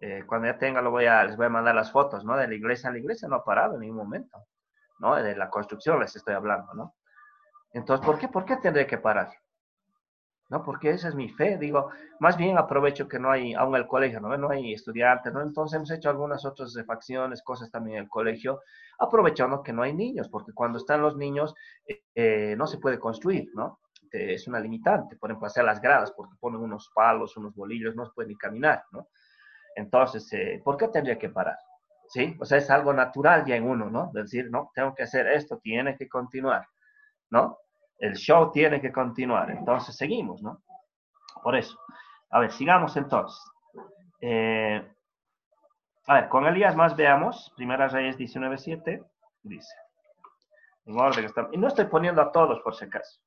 eh, 0.00 0.24
cuando 0.26 0.46
ya 0.48 0.58
tenga 0.58 0.80
lo 0.80 0.90
voy 0.90 1.06
a, 1.06 1.24
les 1.24 1.36
voy 1.36 1.46
a 1.46 1.50
mandar 1.50 1.74
las 1.74 1.92
fotos, 1.92 2.24
¿no? 2.24 2.36
De 2.36 2.48
la 2.48 2.54
iglesia, 2.54 2.90
la 2.90 2.98
iglesia 2.98 3.28
no 3.28 3.36
ha 3.36 3.44
parado 3.44 3.74
en 3.74 3.80
ningún 3.80 3.98
momento, 3.98 4.38
¿no? 5.00 5.14
De 5.16 5.36
la 5.36 5.50
construcción 5.50 6.00
les 6.00 6.14
estoy 6.16 6.34
hablando, 6.34 6.72
¿no? 6.74 6.94
Entonces, 7.72 8.06
¿por 8.06 8.18
qué? 8.18 8.28
¿Por 8.28 8.44
qué 8.44 8.56
tendré 8.56 8.86
que 8.86 8.98
parar? 8.98 9.30
¿no? 10.50 10.62
Porque 10.62 10.90
esa 10.90 11.08
es 11.08 11.14
mi 11.14 11.28
fe, 11.28 11.56
digo, 11.58 11.90
más 12.20 12.36
bien 12.36 12.58
aprovecho 12.58 13.08
que 13.08 13.18
no 13.18 13.30
hay, 13.30 13.54
aún 13.54 13.74
el 13.76 13.86
colegio, 13.86 14.20
¿no? 14.20 14.36
No 14.36 14.50
hay 14.50 14.72
estudiantes, 14.72 15.32
¿no? 15.32 15.42
Entonces 15.42 15.76
hemos 15.76 15.90
hecho 15.90 16.10
algunas 16.10 16.44
otras 16.44 16.74
facciones, 16.86 17.42
cosas 17.42 17.70
también 17.70 17.96
en 17.96 18.02
el 18.04 18.08
colegio, 18.08 18.60
aprovechando 18.98 19.62
que 19.62 19.72
no 19.72 19.82
hay 19.82 19.94
niños, 19.94 20.28
porque 20.28 20.52
cuando 20.52 20.78
están 20.78 21.02
los 21.02 21.16
niños 21.16 21.54
eh, 22.14 22.54
no 22.56 22.66
se 22.66 22.78
puede 22.78 22.98
construir, 22.98 23.50
¿no? 23.54 23.80
Es 24.14 24.46
una 24.46 24.60
limitante, 24.60 25.16
por 25.16 25.30
ejemplo, 25.30 25.46
hacer 25.46 25.64
las 25.64 25.80
gradas, 25.80 26.12
porque 26.12 26.34
ponen 26.38 26.60
unos 26.60 26.90
palos, 26.94 27.36
unos 27.36 27.54
bolillos, 27.54 27.96
no 27.96 28.06
se 28.06 28.12
puede 28.12 28.28
ni 28.28 28.36
caminar, 28.36 28.84
¿no? 28.92 29.08
Entonces, 29.76 30.32
eh, 30.32 30.60
¿por 30.64 30.76
qué 30.76 30.88
tendría 30.88 31.18
que 31.18 31.30
parar? 31.30 31.58
¿Sí? 32.08 32.36
O 32.40 32.44
sea, 32.44 32.58
es 32.58 32.70
algo 32.70 32.92
natural 32.92 33.44
ya 33.44 33.56
en 33.56 33.68
uno, 33.68 33.90
¿no? 33.90 34.10
decir, 34.12 34.50
no, 34.50 34.70
tengo 34.74 34.94
que 34.94 35.02
hacer 35.02 35.26
esto, 35.26 35.58
tiene 35.58 35.96
que 35.96 36.08
continuar, 36.08 36.66
¿no? 37.30 37.58
el 37.98 38.14
show 38.14 38.50
tiene 38.52 38.80
que 38.80 38.92
continuar. 38.92 39.50
Entonces 39.50 39.96
seguimos, 39.96 40.42
¿no? 40.42 40.62
Por 41.42 41.56
eso. 41.56 41.78
A 42.30 42.40
ver, 42.40 42.52
sigamos 42.52 42.96
entonces. 42.96 43.42
Eh, 44.20 44.86
a 46.06 46.14
ver, 46.14 46.28
con 46.28 46.46
Elías 46.46 46.76
más 46.76 46.96
veamos. 46.96 47.52
Primera 47.56 47.88
Reyes 47.88 48.18
19.7 48.18 49.04
dice. 49.42 49.74
En 50.86 51.00
orden. 51.00 51.30
Y 51.52 51.58
no 51.58 51.68
estoy 51.68 51.86
poniendo 51.86 52.20
a 52.20 52.30
todos 52.30 52.60
por 52.60 52.74
si 52.74 52.84
acaso. 52.84 53.20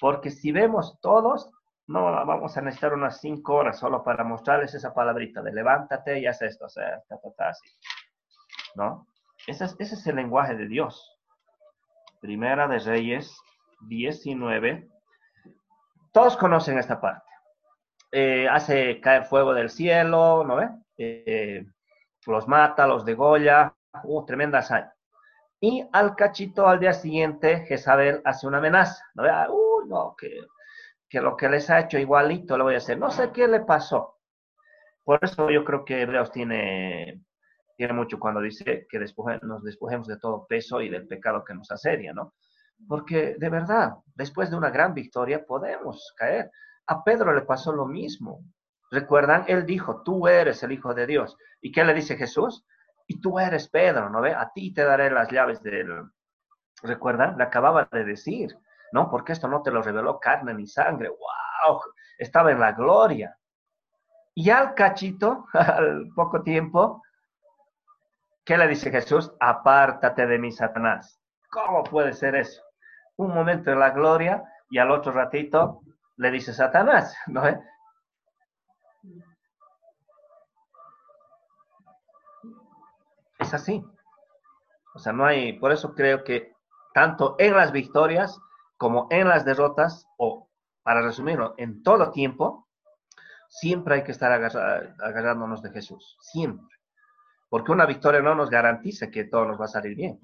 Porque 0.00 0.30
si 0.30 0.50
vemos 0.52 0.98
todos, 1.00 1.50
no 1.86 2.04
vamos 2.04 2.56
a 2.56 2.60
necesitar 2.60 2.94
unas 2.94 3.20
cinco 3.20 3.54
horas 3.54 3.78
solo 3.78 4.02
para 4.02 4.24
mostrarles 4.24 4.74
esa 4.74 4.94
palabrita 4.94 5.42
de 5.42 5.52
levántate 5.52 6.20
y 6.20 6.26
haz 6.26 6.40
esto. 6.42 6.66
O 6.66 6.68
sea, 6.68 6.96
está, 6.96 7.16
está, 7.22 7.48
así. 7.48 7.68
¿No? 8.74 9.06
Ese 9.46 9.64
es, 9.64 9.76
ese 9.78 9.94
es 9.94 10.06
el 10.06 10.16
lenguaje 10.16 10.54
de 10.54 10.66
Dios. 10.66 11.18
Primera 12.20 12.68
de 12.68 12.78
Reyes 12.78 13.36
19. 13.88 14.88
Todos 16.12 16.36
conocen 16.36 16.78
esta 16.78 17.00
parte. 17.00 17.30
Eh, 18.12 18.48
hace 18.48 19.00
caer 19.00 19.24
fuego 19.24 19.54
del 19.54 19.70
cielo, 19.70 20.44
¿no 20.44 20.56
ve? 20.56 20.68
Eh, 20.98 21.64
los 22.26 22.48
mata, 22.48 22.86
los 22.86 23.04
degolla, 23.04 23.74
uh, 24.02 24.24
tremenda 24.26 24.58
hazaña. 24.58 24.92
Y 25.60 25.86
al 25.92 26.16
cachito 26.16 26.66
al 26.66 26.80
día 26.80 26.94
siguiente, 26.94 27.66
Jezabel 27.66 28.22
hace 28.24 28.46
una 28.46 28.58
amenaza, 28.58 29.04
¿no? 29.14 29.24
Uh, 29.24 29.86
no, 29.86 30.14
que, 30.18 30.40
que 31.08 31.20
lo 31.20 31.36
que 31.36 31.48
les 31.50 31.68
ha 31.68 31.80
hecho 31.80 31.98
igualito 31.98 32.56
lo 32.56 32.64
voy 32.64 32.74
a 32.74 32.78
hacer. 32.78 32.98
No 32.98 33.10
sé 33.10 33.30
qué 33.30 33.46
le 33.46 33.60
pasó. 33.60 34.18
Por 35.04 35.18
eso 35.22 35.50
yo 35.50 35.64
creo 35.64 35.84
que 35.84 36.00
Hebreos 36.00 36.32
tiene, 36.32 37.22
tiene 37.76 37.92
mucho 37.92 38.18
cuando 38.18 38.40
dice 38.40 38.86
que 38.88 38.98
nos 39.42 39.62
despojemos 39.62 40.06
de 40.06 40.18
todo 40.18 40.46
peso 40.46 40.80
y 40.80 40.88
del 40.88 41.06
pecado 41.06 41.44
que 41.44 41.54
nos 41.54 41.70
asedia, 41.70 42.12
¿no? 42.12 42.34
Porque 42.88 43.34
de 43.38 43.48
verdad, 43.50 43.94
después 44.14 44.50
de 44.50 44.56
una 44.56 44.70
gran 44.70 44.94
victoria 44.94 45.44
podemos 45.44 46.14
caer. 46.16 46.50
A 46.86 47.04
Pedro 47.04 47.34
le 47.34 47.42
pasó 47.42 47.72
lo 47.72 47.86
mismo. 47.86 48.42
¿Recuerdan? 48.90 49.44
Él 49.46 49.66
dijo, 49.66 50.02
tú 50.02 50.26
eres 50.26 50.62
el 50.62 50.72
Hijo 50.72 50.94
de 50.94 51.06
Dios. 51.06 51.36
¿Y 51.60 51.70
qué 51.70 51.84
le 51.84 51.94
dice 51.94 52.16
Jesús? 52.16 52.64
Y 53.10 53.20
tú 53.20 53.40
eres 53.40 53.68
Pedro, 53.68 54.08
¿no 54.08 54.20
ve? 54.20 54.32
A 54.32 54.52
ti 54.52 54.72
te 54.72 54.84
daré 54.84 55.10
las 55.10 55.28
llaves 55.32 55.60
del... 55.64 56.08
¿Recuerdan? 56.80 57.36
Le 57.36 57.42
acababa 57.42 57.88
de 57.90 58.04
decir, 58.04 58.56
¿no? 58.92 59.10
Porque 59.10 59.32
esto 59.32 59.48
no 59.48 59.62
te 59.62 59.72
lo 59.72 59.82
reveló 59.82 60.20
carne 60.20 60.54
ni 60.54 60.68
sangre. 60.68 61.08
¡Wow! 61.08 61.80
Estaba 62.18 62.52
en 62.52 62.60
la 62.60 62.70
gloria. 62.70 63.36
Y 64.32 64.50
al 64.50 64.74
cachito, 64.74 65.46
al 65.54 66.06
poco 66.14 66.44
tiempo, 66.44 67.02
¿qué 68.44 68.56
le 68.56 68.68
dice 68.68 68.92
Jesús? 68.92 69.32
Apártate 69.40 70.28
de 70.28 70.38
mí, 70.38 70.52
Satanás. 70.52 71.20
¿Cómo 71.50 71.82
puede 71.82 72.12
ser 72.12 72.36
eso? 72.36 72.62
un 73.16 73.34
momento 73.34 73.72
en 73.72 73.80
la 73.80 73.90
gloria 73.90 74.44
y 74.70 74.78
al 74.78 74.92
otro 74.92 75.10
ratito 75.10 75.82
le 76.16 76.30
dice 76.30 76.54
Satanás, 76.54 77.16
¿no? 77.26 77.42
Es 83.50 83.54
así. 83.54 83.84
O 84.94 85.00
sea, 85.00 85.12
no 85.12 85.24
hay, 85.24 85.54
por 85.54 85.72
eso 85.72 85.92
creo 85.96 86.22
que 86.22 86.52
tanto 86.94 87.34
en 87.40 87.56
las 87.56 87.72
victorias 87.72 88.40
como 88.76 89.08
en 89.10 89.26
las 89.28 89.44
derrotas, 89.44 90.06
o 90.18 90.48
para 90.84 91.02
resumirlo, 91.02 91.54
en 91.56 91.82
todo 91.82 92.12
tiempo, 92.12 92.68
siempre 93.48 93.96
hay 93.96 94.04
que 94.04 94.12
estar 94.12 94.30
agarrándonos 94.30 95.62
de 95.62 95.70
Jesús, 95.70 96.16
siempre. 96.20 96.64
Porque 97.48 97.72
una 97.72 97.86
victoria 97.86 98.20
no 98.20 98.36
nos 98.36 98.50
garantiza 98.50 99.10
que 99.10 99.24
todo 99.24 99.46
nos 99.46 99.60
va 99.60 99.64
a 99.64 99.68
salir 99.68 99.96
bien. 99.96 100.20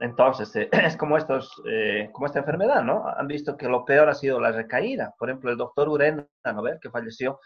Entonces, 0.00 0.56
eh, 0.56 0.68
es 0.72 0.96
como, 0.96 1.16
estos, 1.16 1.54
eh, 1.70 2.10
como 2.12 2.26
esta 2.26 2.40
enfermedad, 2.40 2.82
¿no? 2.82 3.06
Han 3.06 3.28
visto 3.28 3.56
que 3.56 3.68
lo 3.68 3.84
peor 3.84 4.08
ha 4.08 4.14
sido 4.14 4.40
la 4.40 4.50
recaída. 4.50 5.14
Por 5.20 5.30
ejemplo, 5.30 5.52
el 5.52 5.56
doctor 5.56 5.88
Urena, 5.88 6.26
¿no? 6.46 6.62
Que 6.80 6.90
falleció, 6.90 7.38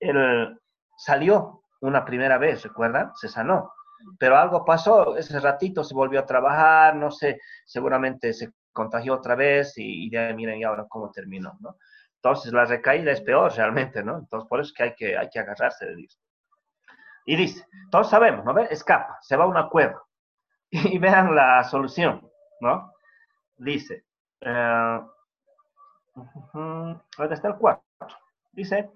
él 0.00 0.60
salió 0.98 1.62
una 1.80 2.04
primera 2.04 2.36
vez, 2.36 2.62
¿recuerdan? 2.62 3.10
Se 3.16 3.28
sanó. 3.28 3.72
Pero 4.18 4.36
algo 4.36 4.64
pasó, 4.64 5.16
ese 5.16 5.38
ratito 5.40 5.84
se 5.84 5.94
volvió 5.94 6.20
a 6.20 6.26
trabajar, 6.26 6.96
no 6.96 7.10
sé, 7.10 7.40
seguramente 7.64 8.32
se 8.32 8.52
contagió 8.72 9.14
otra 9.14 9.34
vez 9.34 9.74
y, 9.76 10.10
ya 10.10 10.32
miren, 10.34 10.58
y 10.58 10.64
ahora 10.64 10.86
cómo 10.88 11.10
terminó, 11.10 11.56
¿no? 11.60 11.76
Entonces, 12.16 12.52
la 12.52 12.64
recaída 12.64 13.12
es 13.12 13.20
peor 13.20 13.52
realmente, 13.54 14.02
¿no? 14.02 14.18
Entonces, 14.18 14.48
por 14.48 14.60
eso 14.60 14.68
es 14.68 14.74
que 14.74 14.82
hay 14.82 14.94
que, 14.94 15.18
hay 15.18 15.28
que 15.28 15.38
agarrarse 15.40 15.86
de 15.86 15.96
Dios. 15.96 16.18
Y 17.26 17.36
dice, 17.36 17.66
todos 17.90 18.10
sabemos, 18.10 18.44
¿no? 18.44 18.58
Escapa, 18.58 19.18
se 19.22 19.36
va 19.36 19.44
a 19.44 19.48
una 19.48 19.68
cueva 19.68 20.02
y 20.70 20.98
vean 20.98 21.34
la 21.34 21.62
solución, 21.64 22.28
¿no? 22.60 22.92
Dice, 23.56 24.04
eh, 24.40 25.00
está 27.30 27.48
el 27.48 27.56
4? 27.56 27.82
Dice, 28.52 28.90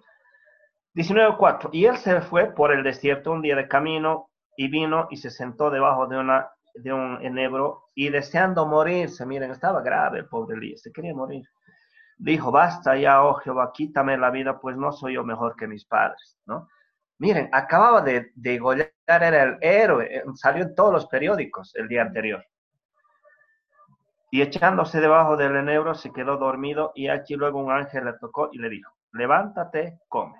19.4. 0.94 1.70
Y 1.72 1.84
él 1.86 1.96
se 1.96 2.20
fue 2.20 2.52
por 2.52 2.72
el 2.72 2.82
desierto 2.82 3.32
un 3.32 3.42
día 3.42 3.56
de 3.56 3.68
camino 3.68 4.27
y 4.58 4.66
vino 4.66 5.06
y 5.08 5.16
se 5.16 5.30
sentó 5.30 5.70
debajo 5.70 6.08
de, 6.08 6.18
una, 6.18 6.50
de 6.74 6.92
un 6.92 7.24
enebro 7.24 7.90
y 7.94 8.08
deseando 8.08 8.66
morirse, 8.66 9.24
miren, 9.24 9.52
estaba 9.52 9.80
grave 9.82 10.18
el 10.18 10.26
pobre 10.26 10.56
Elías, 10.56 10.82
se 10.82 10.90
quería 10.90 11.14
morir. 11.14 11.44
Dijo, 12.16 12.50
basta 12.50 12.96
ya, 12.96 13.22
oh 13.22 13.34
Jehová, 13.34 13.70
quítame 13.72 14.18
la 14.18 14.30
vida, 14.30 14.58
pues 14.58 14.76
no 14.76 14.90
soy 14.90 15.14
yo 15.14 15.22
mejor 15.22 15.54
que 15.54 15.68
mis 15.68 15.84
padres, 15.84 16.40
¿no? 16.44 16.66
Miren, 17.18 17.48
acababa 17.52 18.00
de 18.00 18.32
degollar, 18.34 18.90
era 19.06 19.44
el 19.44 19.58
héroe, 19.60 20.06
eh, 20.12 20.24
salió 20.34 20.64
en 20.64 20.74
todos 20.74 20.92
los 20.92 21.06
periódicos 21.06 21.72
el 21.76 21.86
día 21.86 22.02
anterior. 22.02 22.44
Y 24.32 24.42
echándose 24.42 25.00
debajo 25.00 25.36
del 25.36 25.54
enebro 25.54 25.94
se 25.94 26.12
quedó 26.12 26.36
dormido 26.36 26.90
y 26.96 27.06
aquí 27.06 27.36
luego 27.36 27.60
un 27.60 27.70
ángel 27.70 28.06
le 28.06 28.14
tocó 28.14 28.48
y 28.50 28.58
le 28.58 28.70
dijo, 28.70 28.92
levántate, 29.12 30.00
come. 30.08 30.34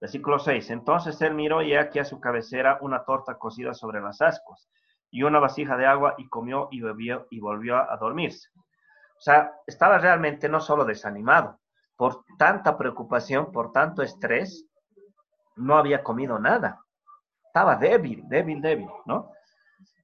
Versículo 0.00 0.38
6. 0.38 0.70
Entonces 0.70 1.20
él 1.20 1.34
miró 1.34 1.62
y 1.62 1.74
aquí 1.74 1.98
a 1.98 2.04
su 2.04 2.20
cabecera 2.20 2.78
una 2.80 3.04
torta 3.04 3.36
cocida 3.36 3.74
sobre 3.74 4.00
las 4.00 4.20
ascuas 4.22 4.68
y 5.10 5.22
una 5.22 5.40
vasija 5.40 5.76
de 5.76 5.86
agua 5.86 6.14
y 6.18 6.28
comió 6.28 6.68
y 6.70 6.80
bebió 6.80 7.26
y 7.30 7.40
volvió 7.40 7.76
a 7.76 7.96
dormirse. 7.96 8.48
O 9.18 9.20
sea, 9.20 9.52
estaba 9.66 9.98
realmente 9.98 10.48
no 10.48 10.60
solo 10.60 10.84
desanimado, 10.84 11.60
por 11.94 12.24
tanta 12.38 12.78
preocupación, 12.78 13.52
por 13.52 13.72
tanto 13.72 14.02
estrés, 14.02 14.64
no 15.56 15.76
había 15.76 16.02
comido 16.02 16.38
nada. 16.38 16.80
Estaba 17.44 17.76
débil, 17.76 18.22
débil, 18.26 18.62
débil, 18.62 18.88
¿no? 19.04 19.32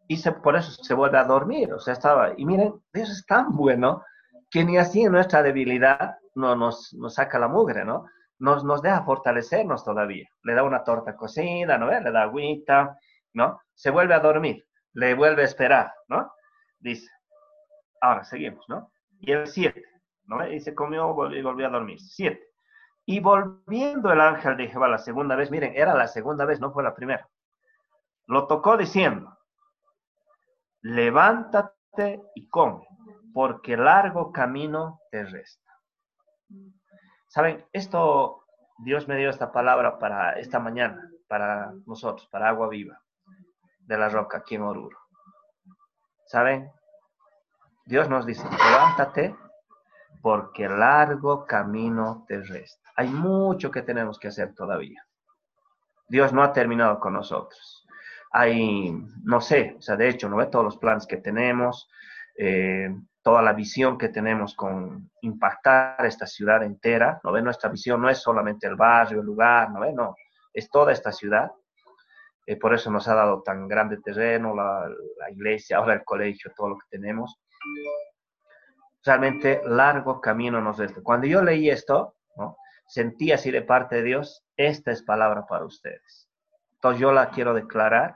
Y 0.06 0.18
se, 0.18 0.32
por 0.32 0.56
eso 0.56 0.70
se 0.70 0.92
vuelve 0.92 1.16
a 1.16 1.24
dormir, 1.24 1.72
o 1.72 1.80
sea, 1.80 1.94
estaba, 1.94 2.32
y 2.36 2.44
miren, 2.44 2.74
Dios 2.92 3.08
es 3.08 3.24
tan 3.24 3.56
bueno 3.56 4.04
que 4.50 4.64
ni 4.64 4.76
así 4.76 5.02
en 5.02 5.12
nuestra 5.12 5.42
debilidad 5.42 6.18
no 6.34 6.54
nos, 6.54 6.92
nos 6.92 7.14
saca 7.14 7.38
la 7.38 7.48
mugre, 7.48 7.84
¿no? 7.84 8.04
Nos, 8.38 8.64
nos 8.64 8.82
deja 8.82 9.02
fortalecernos 9.02 9.84
todavía. 9.84 10.28
Le 10.42 10.54
da 10.54 10.62
una 10.62 10.84
torta 10.84 11.16
cocida, 11.16 11.78
¿no? 11.78 11.86
Le 11.86 12.10
da 12.10 12.22
agüita, 12.22 12.98
¿no? 13.32 13.60
Se 13.74 13.90
vuelve 13.90 14.14
a 14.14 14.20
dormir, 14.20 14.66
le 14.92 15.14
vuelve 15.14 15.42
a 15.42 15.46
esperar, 15.46 15.92
¿no? 16.08 16.32
Dice, 16.78 17.10
ahora 18.00 18.24
seguimos, 18.24 18.64
¿no? 18.68 18.90
Y 19.20 19.32
el 19.32 19.46
7, 19.46 19.82
¿no? 20.24 20.46
Y 20.48 20.60
se 20.60 20.74
comió 20.74 21.10
y 21.32 21.42
volvió 21.42 21.66
a 21.66 21.70
dormir. 21.70 22.00
7. 22.00 22.40
Y 23.06 23.20
volviendo 23.20 24.12
el 24.12 24.20
ángel 24.20 24.56
de 24.56 24.68
Jehová 24.68 24.88
la 24.88 24.98
segunda 24.98 25.36
vez, 25.36 25.50
miren, 25.50 25.72
era 25.76 25.94
la 25.94 26.08
segunda 26.08 26.44
vez, 26.44 26.60
no 26.60 26.72
fue 26.72 26.82
la 26.82 26.94
primera. 26.94 27.28
Lo 28.26 28.48
tocó 28.48 28.76
diciendo, 28.76 29.38
levántate 30.82 32.20
y 32.34 32.48
come, 32.48 32.84
porque 33.32 33.76
largo 33.76 34.32
camino 34.32 35.00
te 35.10 35.24
resta. 35.24 35.70
Saben, 37.36 37.62
esto, 37.74 38.46
Dios 38.78 39.08
me 39.08 39.16
dio 39.18 39.28
esta 39.28 39.52
palabra 39.52 39.98
para 39.98 40.40
esta 40.40 40.58
mañana, 40.58 41.10
para 41.28 41.70
nosotros, 41.84 42.26
para 42.28 42.48
agua 42.48 42.66
viva 42.66 42.98
de 43.80 43.98
la 43.98 44.08
roca 44.08 44.38
aquí 44.38 44.54
en 44.54 44.62
Oruro. 44.62 44.98
¿Saben? 46.24 46.72
Dios 47.84 48.08
nos 48.08 48.24
dice, 48.24 48.42
levántate 48.48 49.36
porque 50.22 50.66
largo 50.66 51.44
camino 51.44 52.24
te 52.26 52.40
resta. 52.40 52.90
Hay 52.96 53.10
mucho 53.10 53.70
que 53.70 53.82
tenemos 53.82 54.18
que 54.18 54.28
hacer 54.28 54.54
todavía. 54.54 55.06
Dios 56.08 56.32
no 56.32 56.42
ha 56.42 56.54
terminado 56.54 56.98
con 57.00 57.12
nosotros. 57.12 57.86
Hay, 58.30 58.96
no 59.24 59.42
sé, 59.42 59.74
o 59.76 59.82
sea, 59.82 59.96
de 59.96 60.08
hecho, 60.08 60.30
no 60.30 60.36
ve 60.36 60.46
todos 60.46 60.64
los 60.64 60.78
planes 60.78 61.06
que 61.06 61.18
tenemos, 61.18 61.86
eh, 62.38 62.88
toda 63.26 63.42
la 63.42 63.54
visión 63.54 63.98
que 63.98 64.10
tenemos 64.10 64.54
con 64.54 65.10
impactar 65.22 66.06
esta 66.06 66.28
ciudad 66.28 66.62
entera, 66.62 67.20
no 67.24 67.32
ve 67.32 67.42
nuestra 67.42 67.68
visión 67.68 68.00
no 68.00 68.08
es 68.08 68.18
solamente 68.18 68.68
el 68.68 68.76
barrio, 68.76 69.18
el 69.18 69.26
lugar, 69.26 69.68
no 69.72 69.80
ve, 69.80 69.92
no, 69.92 70.14
es 70.54 70.70
toda 70.70 70.92
esta 70.92 71.10
ciudad. 71.10 71.50
Eh, 72.46 72.54
por 72.54 72.72
eso 72.72 72.88
nos 72.88 73.08
ha 73.08 73.16
dado 73.16 73.42
tan 73.42 73.66
grande 73.66 73.96
terreno, 73.96 74.54
la, 74.54 74.88
iglesia, 75.28 75.78
ahora 75.78 75.94
el 75.94 76.04
colegio, 76.04 76.52
todo 76.56 76.68
lo 76.68 76.78
que 76.78 76.86
tenemos 76.88 77.40
realmente 79.04 79.60
largo 79.64 80.20
camino 80.20 80.60
nos 80.60 80.78
resta. 80.78 81.00
Cuando 81.02 81.26
yo 81.26 81.42
leí 81.42 81.68
esto, 81.68 82.14
sentí 82.86 83.32
así 83.32 83.50
de 83.50 83.62
parte 83.62 83.96
de 83.96 84.02
Dios, 84.04 84.44
esta 84.56 84.92
es 84.92 85.02
palabra 85.02 85.46
para 85.48 85.64
ustedes. 85.64 86.28
Entonces 86.74 87.00
yo 87.00 87.10
la 87.10 87.30
quiero 87.30 87.54
declarar, 87.54 88.14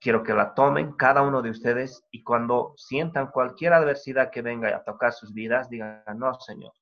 quiero 0.00 0.22
que 0.22 0.34
la 0.34 0.54
tomen 0.54 0.92
cada 0.92 1.22
uno 1.22 1.42
de 1.42 1.50
ustedes 1.50 2.04
y 2.10 2.22
cuando 2.22 2.74
sientan 2.76 3.28
cualquier 3.28 3.72
adversidad 3.72 4.30
que 4.30 4.42
venga 4.42 4.68
a 4.74 4.84
tocar 4.84 5.12
sus 5.12 5.32
vidas, 5.32 5.68
digan, 5.68 6.02
no, 6.16 6.34
Señor, 6.34 6.72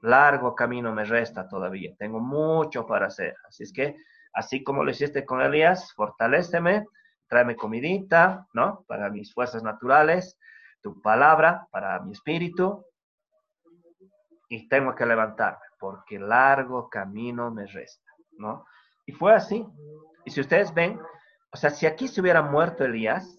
largo 0.00 0.54
camino 0.54 0.92
me 0.92 1.04
resta 1.04 1.48
todavía, 1.48 1.94
tengo 1.98 2.20
mucho 2.20 2.86
para 2.86 3.06
hacer. 3.06 3.36
Así 3.48 3.62
es 3.62 3.72
que, 3.72 3.96
así 4.32 4.62
como 4.64 4.84
lo 4.84 4.90
hiciste 4.90 5.24
con 5.24 5.40
Elías, 5.40 5.92
fortaléceme, 5.94 6.86
tráeme 7.28 7.56
comidita, 7.56 8.46
¿no? 8.52 8.84
Para 8.86 9.08
mis 9.10 9.32
fuerzas 9.32 9.62
naturales 9.62 10.38
tu 10.82 11.00
palabra 11.00 11.66
para 11.70 12.00
mi 12.00 12.12
espíritu 12.12 12.84
y 14.48 14.68
tengo 14.68 14.94
que 14.94 15.06
levantarme 15.06 15.64
porque 15.78 16.18
largo 16.18 16.90
camino 16.90 17.50
me 17.50 17.66
resta, 17.66 18.12
¿no? 18.38 18.66
Y 19.06 19.12
fue 19.12 19.32
así. 19.32 19.66
Y 20.24 20.30
si 20.30 20.40
ustedes 20.40 20.72
ven, 20.74 21.00
o 21.52 21.56
sea, 21.56 21.70
si 21.70 21.86
aquí 21.86 22.08
se 22.08 22.20
hubiera 22.20 22.42
muerto 22.42 22.84
Elías, 22.84 23.38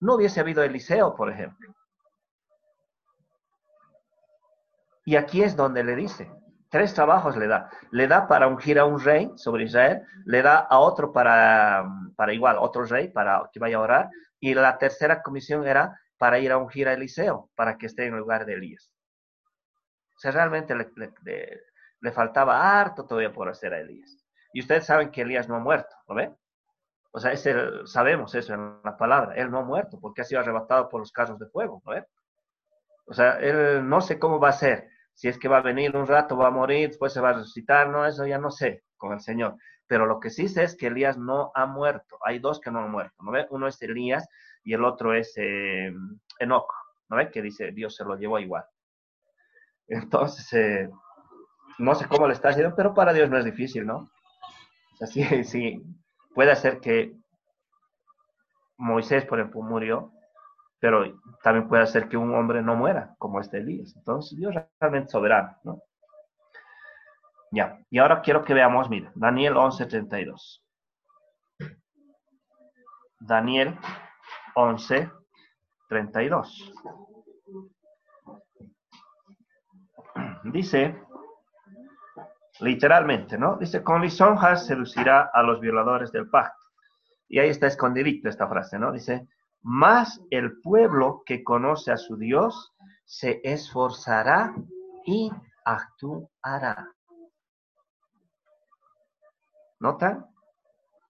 no 0.00 0.14
hubiese 0.14 0.40
habido 0.40 0.62
Eliseo, 0.62 1.14
por 1.14 1.30
ejemplo. 1.30 1.74
Y 5.04 5.16
aquí 5.16 5.42
es 5.42 5.56
donde 5.56 5.84
le 5.84 5.94
dice, 5.94 6.30
tres 6.68 6.94
trabajos 6.94 7.36
le 7.36 7.46
da. 7.46 7.70
Le 7.90 8.06
da 8.06 8.26
para 8.26 8.48
ungir 8.48 8.78
a 8.78 8.84
un 8.84 9.00
rey 9.00 9.30
sobre 9.36 9.64
Israel, 9.64 10.02
le 10.24 10.42
da 10.42 10.58
a 10.58 10.78
otro 10.78 11.12
para, 11.12 11.84
para 12.16 12.32
igual, 12.32 12.56
otro 12.58 12.84
rey, 12.84 13.08
para 13.08 13.48
que 13.52 13.60
vaya 13.60 13.76
a 13.76 13.80
orar, 13.80 14.10
y 14.40 14.54
la 14.54 14.78
tercera 14.78 15.22
comisión 15.22 15.66
era 15.66 16.00
para 16.16 16.38
ir 16.38 16.52
a 16.52 16.58
ungir 16.58 16.88
a 16.88 16.94
Eliseo, 16.94 17.50
para 17.54 17.78
que 17.78 17.86
esté 17.86 18.06
en 18.06 18.16
lugar 18.16 18.46
de 18.46 18.54
Elías. 18.54 18.92
O 20.16 20.18
sea, 20.20 20.32
realmente 20.32 20.74
le, 20.74 22.12
faltaba 22.12 22.78
harto 22.80 23.06
todavía 23.06 23.32
por 23.32 23.48
hacer 23.48 23.72
a 23.72 23.80
Elías. 23.80 24.22
Y 24.52 24.60
ustedes 24.60 24.84
saben 24.84 25.10
que 25.10 25.22
Elías 25.22 25.48
no 25.48 25.56
ha 25.56 25.60
muerto, 25.60 25.94
¿lo 26.08 26.14
ven? 26.14 26.36
O 27.12 27.18
sea, 27.18 27.34
sabemos 27.86 28.34
eso 28.34 28.54
en 28.54 28.80
la 28.84 28.96
palabra. 28.96 29.34
Él 29.34 29.50
no 29.50 29.58
ha 29.58 29.64
muerto 29.64 29.98
porque 30.00 30.22
ha 30.22 30.24
sido 30.24 30.40
arrebatado 30.40 30.88
por 30.88 31.00
los 31.00 31.12
carros 31.12 31.38
de 31.38 31.46
fuego, 31.46 31.82
¿no? 31.84 31.92
O 33.06 33.12
sea, 33.12 33.38
él 33.40 33.88
no 33.88 34.00
sé 34.00 34.18
cómo 34.18 34.38
va 34.38 34.50
a 34.50 34.52
ser. 34.52 34.88
Si 35.14 35.26
es 35.28 35.36
que 35.36 35.48
va 35.48 35.58
a 35.58 35.62
venir 35.62 35.96
un 35.96 36.06
rato, 36.06 36.36
va 36.36 36.46
a 36.46 36.52
morir, 36.52 36.88
después 36.88 37.12
se 37.12 37.20
va 37.20 37.30
a 37.30 37.32
resucitar, 37.34 37.88
no, 37.88 38.06
eso 38.06 38.24
ya 38.24 38.38
no 38.38 38.50
sé 38.50 38.84
con 38.96 39.12
el 39.12 39.20
Señor. 39.20 39.56
Pero 39.88 40.06
lo 40.06 40.20
que 40.20 40.30
sí 40.30 40.46
sé 40.46 40.62
es 40.62 40.76
que 40.76 40.86
Elías 40.86 41.18
no 41.18 41.50
ha 41.54 41.66
muerto. 41.66 42.18
Hay 42.24 42.38
dos 42.38 42.60
que 42.60 42.70
no 42.70 42.78
han 42.78 42.92
muerto, 42.92 43.22
¿no? 43.22 43.32
Uno 43.50 43.66
es 43.66 43.82
Elías 43.82 44.28
y 44.62 44.74
el 44.74 44.84
otro 44.84 45.12
es 45.12 45.32
eh, 45.36 45.92
Enoch, 46.38 46.72
¿no 47.08 47.16
ves? 47.16 47.30
Que 47.32 47.42
dice, 47.42 47.72
Dios 47.72 47.96
se 47.96 48.04
lo 48.04 48.16
llevó 48.16 48.38
igual. 48.38 48.64
Entonces, 49.88 50.52
eh, 50.52 50.88
no 51.78 51.94
sé 51.96 52.06
cómo 52.06 52.28
le 52.28 52.34
está 52.34 52.50
haciendo, 52.50 52.76
pero 52.76 52.94
para 52.94 53.12
Dios 53.12 53.28
no 53.28 53.38
es 53.38 53.44
difícil, 53.44 53.84
¿no? 53.84 54.08
O 54.92 54.96
sea, 54.96 55.08
sí, 55.08 55.24
sí, 55.44 55.82
puede 56.34 56.56
ser 56.56 56.80
que 56.80 57.14
Moisés, 58.76 59.24
por 59.26 59.38
ejemplo, 59.38 59.62
murió, 59.62 60.12
pero 60.78 61.04
también 61.42 61.68
puede 61.68 61.86
ser 61.86 62.08
que 62.08 62.16
un 62.16 62.34
hombre 62.34 62.62
no 62.62 62.74
muera, 62.74 63.14
como 63.18 63.40
este 63.40 63.58
Elías. 63.58 63.94
Entonces, 63.96 64.38
Dios 64.38 64.54
realmente 64.80 65.10
soberano, 65.10 65.56
¿no? 65.64 65.82
Ya, 67.52 67.78
y 67.90 67.98
ahora 67.98 68.22
quiero 68.22 68.44
que 68.44 68.54
veamos, 68.54 68.88
mira, 68.88 69.10
Daniel 69.14 69.56
11:32. 69.56 70.62
Daniel 73.20 73.76
11, 74.54 75.10
32. 75.88 76.72
Dice, 80.44 81.02
literalmente, 82.60 83.38
¿no? 83.38 83.56
Dice, 83.56 83.82
con 83.82 84.02
lisonjas 84.02 84.66
seducirá 84.66 85.30
a 85.32 85.42
los 85.42 85.60
violadores 85.60 86.12
del 86.12 86.28
pacto. 86.28 86.58
Y 87.28 87.38
ahí 87.38 87.48
está 87.48 87.66
escondidito 87.66 88.28
esta 88.28 88.48
frase, 88.48 88.78
¿no? 88.78 88.92
Dice, 88.92 89.28
más 89.62 90.20
el 90.30 90.60
pueblo 90.60 91.22
que 91.24 91.44
conoce 91.44 91.92
a 91.92 91.96
su 91.96 92.16
Dios 92.16 92.72
se 93.04 93.40
esforzará 93.44 94.54
y 95.04 95.30
actuará. 95.64 96.88
¿Notan? 99.78 100.26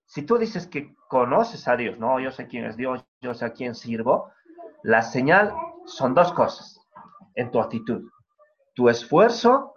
Si 0.06 0.22
tú 0.22 0.38
dices 0.38 0.66
que 0.66 0.94
conoces 1.08 1.66
a 1.68 1.76
Dios, 1.76 1.98
no, 1.98 2.20
yo 2.20 2.30
sé 2.30 2.46
quién 2.46 2.64
es 2.64 2.76
Dios, 2.76 3.04
yo 3.20 3.34
sé 3.34 3.44
a 3.44 3.52
quién 3.52 3.74
sirvo, 3.74 4.32
la 4.82 5.02
señal 5.02 5.52
son 5.86 6.14
dos 6.14 6.32
cosas 6.32 6.80
en 7.34 7.50
tu 7.50 7.60
actitud. 7.60 8.10
Tu 8.74 8.88
esfuerzo 8.88 9.74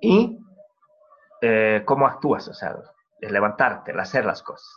y 0.00 0.38
eh, 1.40 1.82
cómo 1.84 2.06
actúas, 2.06 2.48
o 2.48 2.54
sea, 2.54 2.76
el 3.20 3.32
levantarte, 3.32 3.92
el 3.92 4.00
hacer 4.00 4.24
las 4.24 4.42
cosas. 4.42 4.74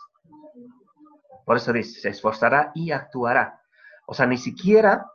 Por 1.44 1.56
eso 1.56 1.72
dice, 1.72 2.00
se 2.00 2.08
esforzará 2.10 2.72
y 2.74 2.92
actuará. 2.92 3.60
O 4.06 4.14
sea, 4.14 4.26
ni 4.26 4.38
siquiera 4.38 5.06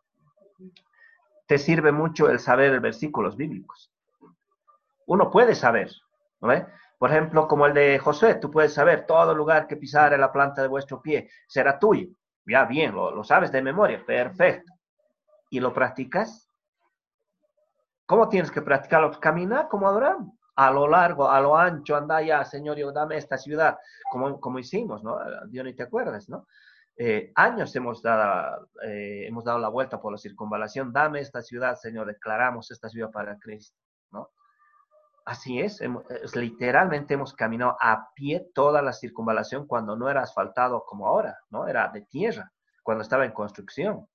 te 1.47 1.57
sirve 1.57 1.91
mucho 1.91 2.29
el 2.29 2.39
saber 2.39 2.79
versículos 2.79 3.37
bíblicos. 3.37 3.91
Uno 5.05 5.29
puede 5.29 5.55
saber, 5.55 5.91
¿no? 6.41 6.49
Por 6.97 7.11
ejemplo, 7.11 7.47
como 7.47 7.65
el 7.65 7.73
de 7.73 7.99
Josué, 7.99 8.35
tú 8.35 8.49
puedes 8.49 8.73
saber 8.73 9.05
todo 9.05 9.35
lugar 9.35 9.67
que 9.67 9.75
pisar 9.75 10.17
la 10.17 10.31
planta 10.31 10.61
de 10.61 10.67
vuestro 10.67 11.01
pie 11.01 11.29
será 11.47 11.77
tuyo. 11.77 12.07
Ya 12.45 12.65
bien, 12.65 12.93
lo, 12.93 13.23
sabes 13.23 13.51
de 13.51 13.61
memoria, 13.61 14.03
perfecto. 14.05 14.71
¿Y 15.49 15.59
lo 15.59 15.73
practicas? 15.73 16.49
¿Cómo 18.05 18.29
tienes 18.29 18.51
que 18.51 18.61
practicarlo? 18.61 19.19
Caminar 19.19 19.67
como 19.67 19.87
Abraham, 19.87 20.31
a 20.55 20.71
lo 20.71 20.87
largo, 20.87 21.29
a 21.29 21.39
lo 21.41 21.57
ancho, 21.57 21.95
anda 21.95 22.21
ya, 22.21 22.43
Señor, 22.45 22.77
yo 22.77 22.91
dame 22.91 23.17
esta 23.17 23.37
ciudad, 23.37 23.77
como, 24.09 24.39
como 24.39 24.59
hicimos, 24.59 25.03
¿no? 25.03 25.17
Dios 25.47 25.65
ni 25.65 25.73
te 25.73 25.83
acuerdas, 25.83 26.29
¿no? 26.29 26.47
Eh, 26.97 27.33
años 27.35 27.75
hemos 27.75 28.01
dado, 28.01 28.69
eh, 28.83 29.25
hemos 29.27 29.43
dado 29.43 29.59
la 29.59 29.67
vuelta 29.67 29.99
por 29.99 30.13
la 30.13 30.17
circunvalación, 30.17 30.93
dame 30.93 31.19
esta 31.19 31.41
ciudad, 31.41 31.75
Señor, 31.75 32.07
declaramos 32.07 32.71
esta 32.71 32.87
ciudad 32.87 33.11
para 33.11 33.37
Cristo, 33.37 33.77
¿no? 34.11 34.29
Así 35.25 35.59
es, 35.59 35.81
literalmente 36.35 37.15
hemos 37.15 37.33
caminado 37.33 37.75
a 37.81 38.09
pie 38.13 38.51
toda 38.53 38.81
la 38.81 38.93
circunvalación 38.93 39.65
cuando 39.65 39.97
no 39.97 40.09
era 40.09 40.21
asfaltado 40.21 40.85
como 40.85 41.07
ahora, 41.07 41.39
¿no? 41.49 41.67
Era 41.67 41.89
de 41.89 42.01
tierra, 42.03 42.53
cuando 42.83 43.01
estaba 43.01 43.25
en 43.25 43.31
construcción. 43.31 44.07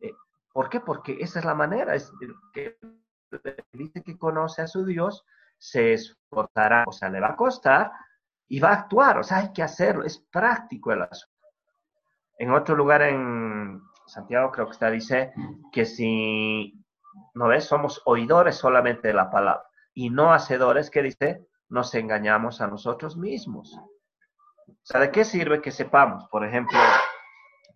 Eh, 0.00 0.12
¿Por 0.52 0.70
qué? 0.70 0.80
Porque 0.80 1.18
esa 1.20 1.40
es 1.40 1.44
la 1.44 1.54
manera, 1.54 1.96
es 1.96 2.10
que 2.54 2.78
dice 3.72 4.02
que 4.02 4.18
conoce 4.18 4.62
a 4.62 4.66
su 4.66 4.84
Dios, 4.84 5.24
se 5.58 5.92
esforzará, 5.92 6.84
o 6.86 6.92
sea, 6.92 7.08
le 7.08 7.20
va 7.20 7.28
a 7.28 7.36
costar 7.36 7.92
y 8.48 8.60
va 8.60 8.70
a 8.70 8.74
actuar, 8.74 9.18
o 9.18 9.22
sea, 9.22 9.38
hay 9.38 9.52
que 9.52 9.62
hacerlo, 9.62 10.04
es 10.04 10.18
práctico 10.18 10.92
el 10.92 11.02
asunto. 11.02 11.32
En 12.38 12.50
otro 12.50 12.74
lugar 12.74 13.02
en 13.02 13.80
Santiago 14.06 14.50
creo 14.50 14.66
que 14.66 14.72
está, 14.72 14.90
dice 14.90 15.32
que 15.72 15.84
si, 15.84 16.84
¿no 17.34 17.48
ves? 17.48 17.64
Somos 17.64 18.02
oidores 18.04 18.56
solamente 18.56 19.08
de 19.08 19.14
la 19.14 19.30
palabra 19.30 19.64
y 19.94 20.10
no 20.10 20.32
hacedores, 20.32 20.90
que 20.90 21.02
dice, 21.02 21.46
nos 21.68 21.94
engañamos 21.94 22.60
a 22.60 22.66
nosotros 22.66 23.16
mismos. 23.16 23.72
O 23.74 24.74
sea, 24.82 25.00
¿de 25.00 25.10
qué 25.10 25.24
sirve 25.24 25.62
que 25.62 25.70
sepamos, 25.70 26.28
por 26.28 26.44
ejemplo, 26.44 26.78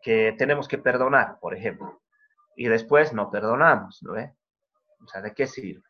que 0.02 0.34
tenemos 0.38 0.66
que 0.68 0.78
perdonar, 0.78 1.38
por 1.40 1.54
ejemplo, 1.54 2.02
y 2.56 2.68
después 2.68 3.12
no 3.12 3.30
perdonamos, 3.30 4.02
¿no 4.02 4.12
ve? 4.12 4.34
O 5.06 5.08
sea, 5.08 5.22
¿de 5.22 5.32
qué 5.32 5.46
sirve? 5.46 5.82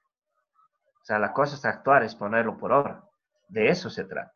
O 1.01 1.05
sea, 1.05 1.19
la 1.19 1.33
cosa 1.33 1.57
es 1.57 1.64
actuar, 1.64 2.03
es 2.03 2.14
ponerlo 2.14 2.59
por 2.59 2.73
obra. 2.73 3.03
De 3.49 3.69
eso 3.69 3.89
se 3.89 4.05
trata. 4.05 4.33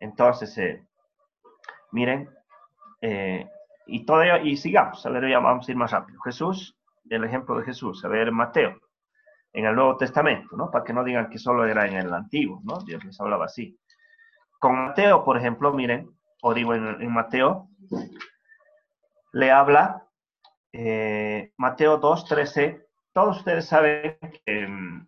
Entonces, 0.00 0.56
eh, 0.56 0.86
miren, 1.90 2.30
eh, 3.00 3.46
y 3.86 4.06
todavía, 4.06 4.38
y 4.42 4.56
sigamos, 4.56 5.04
a 5.04 5.10
ver, 5.10 5.28
ya 5.28 5.38
vamos 5.38 5.68
a 5.68 5.70
ir 5.70 5.76
más 5.76 5.90
rápido. 5.90 6.20
Jesús, 6.22 6.78
el 7.10 7.24
ejemplo 7.24 7.58
de 7.58 7.64
Jesús, 7.64 8.04
a 8.04 8.08
ver, 8.08 8.32
Mateo, 8.32 8.80
en 9.52 9.66
el 9.66 9.74
Nuevo 9.74 9.96
Testamento, 9.98 10.56
¿no? 10.56 10.70
Para 10.70 10.84
que 10.84 10.92
no 10.92 11.04
digan 11.04 11.28
que 11.28 11.38
solo 11.38 11.66
era 11.66 11.86
en 11.86 11.96
el 11.96 12.14
Antiguo, 12.14 12.60
¿no? 12.64 12.78
Dios 12.78 13.04
les 13.04 13.20
hablaba 13.20 13.46
así. 13.46 13.78
Con 14.58 14.86
Mateo, 14.86 15.24
por 15.24 15.36
ejemplo, 15.36 15.72
miren, 15.72 16.08
o 16.40 16.54
digo 16.54 16.74
en, 16.74 17.12
Mateo, 17.12 17.68
le 19.32 19.50
habla 19.50 20.06
eh, 20.72 21.52
Mateo 21.58 21.98
2, 21.98 22.24
13. 22.24 22.86
Todos 23.12 23.38
ustedes 23.38 23.66
saben 23.66 24.18
que 24.44 25.06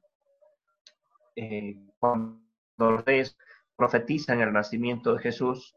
eh, 1.37 1.77
cuando 1.99 2.41
los 2.77 3.05
reyes 3.05 3.37
profetizan 3.77 4.41
el 4.41 4.53
nacimiento 4.53 5.15
de 5.15 5.23
Jesús, 5.23 5.75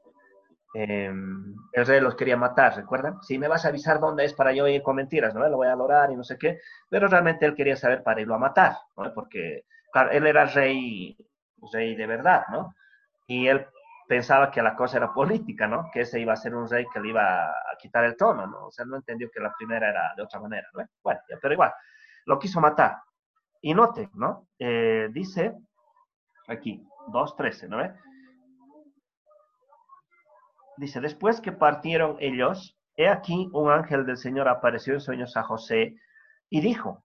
Em, 0.73 1.55
el 1.73 1.85
rey 1.87 2.01
los 2.01 2.15
quería 2.15 2.37
matar, 2.37 2.75
¿recuerdan? 2.75 3.21
Si 3.23 3.39
me 3.39 3.47
vas 3.47 3.65
a 3.65 3.69
avisar 3.69 3.99
dónde 3.99 4.25
es 4.25 4.33
para 4.33 4.53
yo 4.53 4.67
ir 4.67 4.83
con 4.83 4.95
mentiras, 4.95 5.33
¿no? 5.33 5.47
Lo 5.49 5.57
voy 5.57 5.67
a 5.67 5.71
adorar 5.71 6.11
y 6.11 6.15
no 6.15 6.23
sé 6.23 6.37
qué, 6.37 6.59
pero 6.89 7.07
realmente 7.07 7.45
él 7.45 7.55
quería 7.55 7.75
saber 7.75 8.03
para 8.03 8.21
irlo 8.21 8.35
a 8.35 8.37
matar, 8.37 8.73
¿no? 8.95 9.11
Porque, 9.13 9.65
claro, 9.91 10.11
él 10.11 10.27
era 10.27 10.45
rey, 10.45 11.17
rey 11.73 11.95
de 11.95 12.05
verdad, 12.05 12.43
¿no? 12.51 12.75
Y 13.25 13.47
él 13.47 13.65
pensaba 14.07 14.51
que 14.51 14.61
la 14.61 14.75
cosa 14.75 14.97
era 14.97 15.13
política, 15.13 15.67
¿no? 15.67 15.89
Que 15.91 16.01
ese 16.01 16.19
iba 16.19 16.33
a 16.33 16.35
ser 16.35 16.53
un 16.53 16.69
rey 16.69 16.85
que 16.93 16.99
le 16.99 17.09
iba 17.09 17.47
a 17.49 17.77
quitar 17.79 18.03
el 18.03 18.15
trono, 18.15 18.45
¿no? 18.45 18.67
O 18.67 18.71
sea, 18.71 18.85
no 18.85 18.97
entendió 18.97 19.29
que 19.31 19.39
la 19.39 19.53
primera 19.57 19.89
era 19.89 20.13
de 20.15 20.23
otra 20.23 20.39
manera, 20.39 20.67
¿no? 20.73 20.85
Bueno, 21.01 21.21
pero 21.41 21.53
igual, 21.53 21.73
lo 22.27 22.37
quiso 22.37 22.61
matar. 22.61 22.97
Y 23.61 23.73
note, 23.73 24.09
¿no? 24.13 24.47
Eh, 24.59 25.09
dice 25.11 25.55
aquí, 26.47 26.85
2.13, 27.07 27.69
¿no? 27.69 27.77
dice, 30.77 31.01
después 31.01 31.41
que 31.41 31.51
partieron 31.51 32.17
ellos, 32.19 32.77
he 32.95 33.07
aquí 33.07 33.49
un 33.53 33.71
ángel 33.71 34.05
del 34.05 34.17
Señor 34.17 34.47
apareció 34.47 34.93
en 34.93 35.01
sueños 35.01 35.35
a 35.35 35.43
José 35.43 35.95
y 36.49 36.61
dijo, 36.61 37.03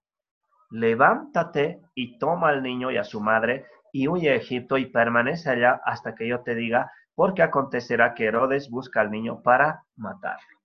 levántate 0.69 1.81
y 1.95 2.19
toma 2.19 2.49
al 2.49 2.61
niño 2.61 2.91
y 2.91 2.97
a 2.97 3.03
su 3.03 3.19
madre 3.19 3.65
y 3.91 4.07
huye 4.07 4.29
a 4.29 4.35
Egipto 4.35 4.77
y 4.77 4.87
permanece 4.87 5.49
allá 5.49 5.81
hasta 5.85 6.13
que 6.15 6.27
yo 6.27 6.41
te 6.41 6.53
diga, 6.53 6.91
porque 7.15 7.41
acontecerá 7.43 8.13
que 8.13 8.25
Herodes 8.25 8.69
busca 8.69 9.01
al 9.01 9.09
niño 9.09 9.41
para 9.41 9.83
matarlo. 9.95 10.59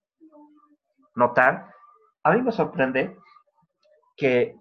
Notar, 1.14 1.70
a 2.22 2.32
mí 2.32 2.42
me 2.42 2.52
sorprende 2.52 3.16
que, 4.18 4.56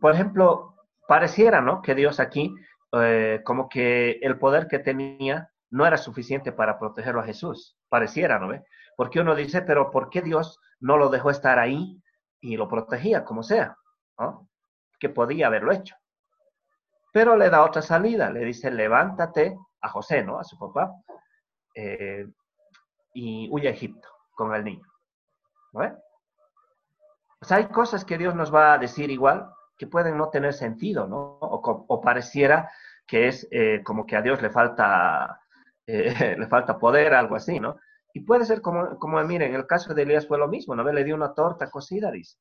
por 0.00 0.14
ejemplo, 0.14 0.76
pareciera, 1.08 1.60
¿no? 1.60 1.82
Que 1.82 1.94
Dios 1.94 2.20
aquí, 2.20 2.54
eh, 2.92 3.40
como 3.44 3.68
que 3.68 4.18
el 4.22 4.38
poder 4.38 4.68
que 4.68 4.78
tenía 4.78 5.50
no 5.70 5.86
era 5.86 5.96
suficiente 5.96 6.52
para 6.52 6.78
protegerlo 6.78 7.20
a 7.20 7.24
Jesús. 7.24 7.76
Pareciera, 7.88 8.38
¿no 8.38 8.48
ve? 8.48 8.62
Porque 8.96 9.20
uno 9.20 9.34
dice, 9.34 9.62
pero 9.62 9.90
¿por 9.90 10.10
qué 10.10 10.20
Dios 10.20 10.60
no 10.80 10.98
lo 10.98 11.08
dejó 11.08 11.30
estar 11.30 11.58
ahí 11.58 12.00
y 12.40 12.56
lo 12.56 12.68
protegía 12.68 13.24
como 13.24 13.42
sea? 13.42 13.76
Que 15.00 15.08
podía 15.08 15.46
haberlo 15.46 15.72
hecho. 15.72 15.96
Pero 17.12 17.36
le 17.36 17.50
da 17.50 17.64
otra 17.64 17.82
salida, 17.82 18.30
le 18.30 18.44
dice, 18.44 18.70
levántate 18.70 19.56
a 19.80 19.88
José, 19.88 20.22
¿no? 20.22 20.38
A 20.38 20.44
su 20.44 20.58
papá, 20.58 20.92
eh, 21.74 22.26
y 23.14 23.48
huye 23.50 23.68
a 23.68 23.72
Egipto 23.72 24.08
con 24.34 24.54
el 24.54 24.64
niño. 24.64 24.86
¿No 25.72 25.80
sea, 27.44 27.58
hay 27.58 27.66
cosas 27.66 28.04
que 28.04 28.18
Dios 28.18 28.34
nos 28.34 28.54
va 28.54 28.74
a 28.74 28.78
decir 28.78 29.10
igual 29.10 29.50
que 29.76 29.86
pueden 29.86 30.16
no 30.16 30.28
tener 30.30 30.52
sentido, 30.52 31.06
¿no? 31.06 31.38
O, 31.40 32.00
pareciera 32.00 32.70
que 33.06 33.28
es 33.28 33.48
eh, 33.50 33.82
como 33.84 34.06
que 34.06 34.16
a 34.16 34.22
Dios 34.22 34.40
le 34.40 34.50
falta 34.50 35.42
eh, 35.86 36.36
le 36.38 36.46
falta 36.46 36.78
poder, 36.78 37.14
algo 37.14 37.36
así, 37.36 37.60
¿no? 37.60 37.78
Y 38.14 38.20
puede 38.20 38.44
ser 38.44 38.60
como, 38.60 38.98
como, 38.98 39.22
miren, 39.24 39.54
el 39.54 39.66
caso 39.66 39.94
de 39.94 40.02
Elías 40.02 40.26
fue 40.26 40.38
lo 40.38 40.48
mismo, 40.48 40.74
¿no? 40.74 40.84
Le 40.84 41.04
dio 41.04 41.14
una 41.14 41.34
torta 41.34 41.70
cocida, 41.70 42.10
dice. 42.10 42.38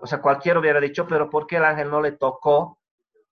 O 0.00 0.06
sea, 0.06 0.20
cualquiera 0.20 0.60
hubiera 0.60 0.80
dicho, 0.80 1.06
pero 1.06 1.30
¿por 1.30 1.46
qué 1.46 1.56
el 1.56 1.64
ángel 1.64 1.90
no 1.90 2.00
le 2.00 2.12
tocó? 2.12 2.78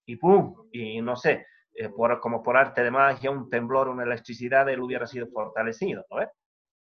Y 0.06 0.16
¡pum! 0.16 0.68
Y 0.72 1.00
no 1.02 1.16
sé, 1.16 1.46
eh, 1.74 1.88
por, 1.90 2.18
como 2.20 2.42
por 2.42 2.56
arte 2.56 2.82
de 2.82 2.90
magia, 2.90 3.30
un 3.30 3.48
temblor, 3.50 3.88
una 3.88 4.04
electricidad, 4.04 4.68
él 4.68 4.80
hubiera 4.80 5.06
sido 5.06 5.26
fortalecido, 5.28 6.04
¿no? 6.10 6.16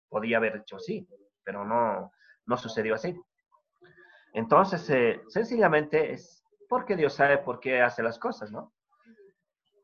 Podía 0.08 0.38
haber 0.38 0.58
hecho 0.58 0.78
así, 0.78 1.08
pero 1.44 1.66
no, 1.66 2.12
no 2.46 2.58
sucedió 2.58 2.96
así. 2.96 3.16
Entonces, 4.34 4.90
eh, 4.90 5.22
sencillamente 5.28 6.14
es 6.14 6.44
porque 6.68 6.96
Dios 6.96 7.14
sabe 7.14 7.40
por 7.40 7.60
qué 7.60 7.82
hace 7.82 8.04
las 8.04 8.20
cosas, 8.20 8.52
¿no? 8.52 8.74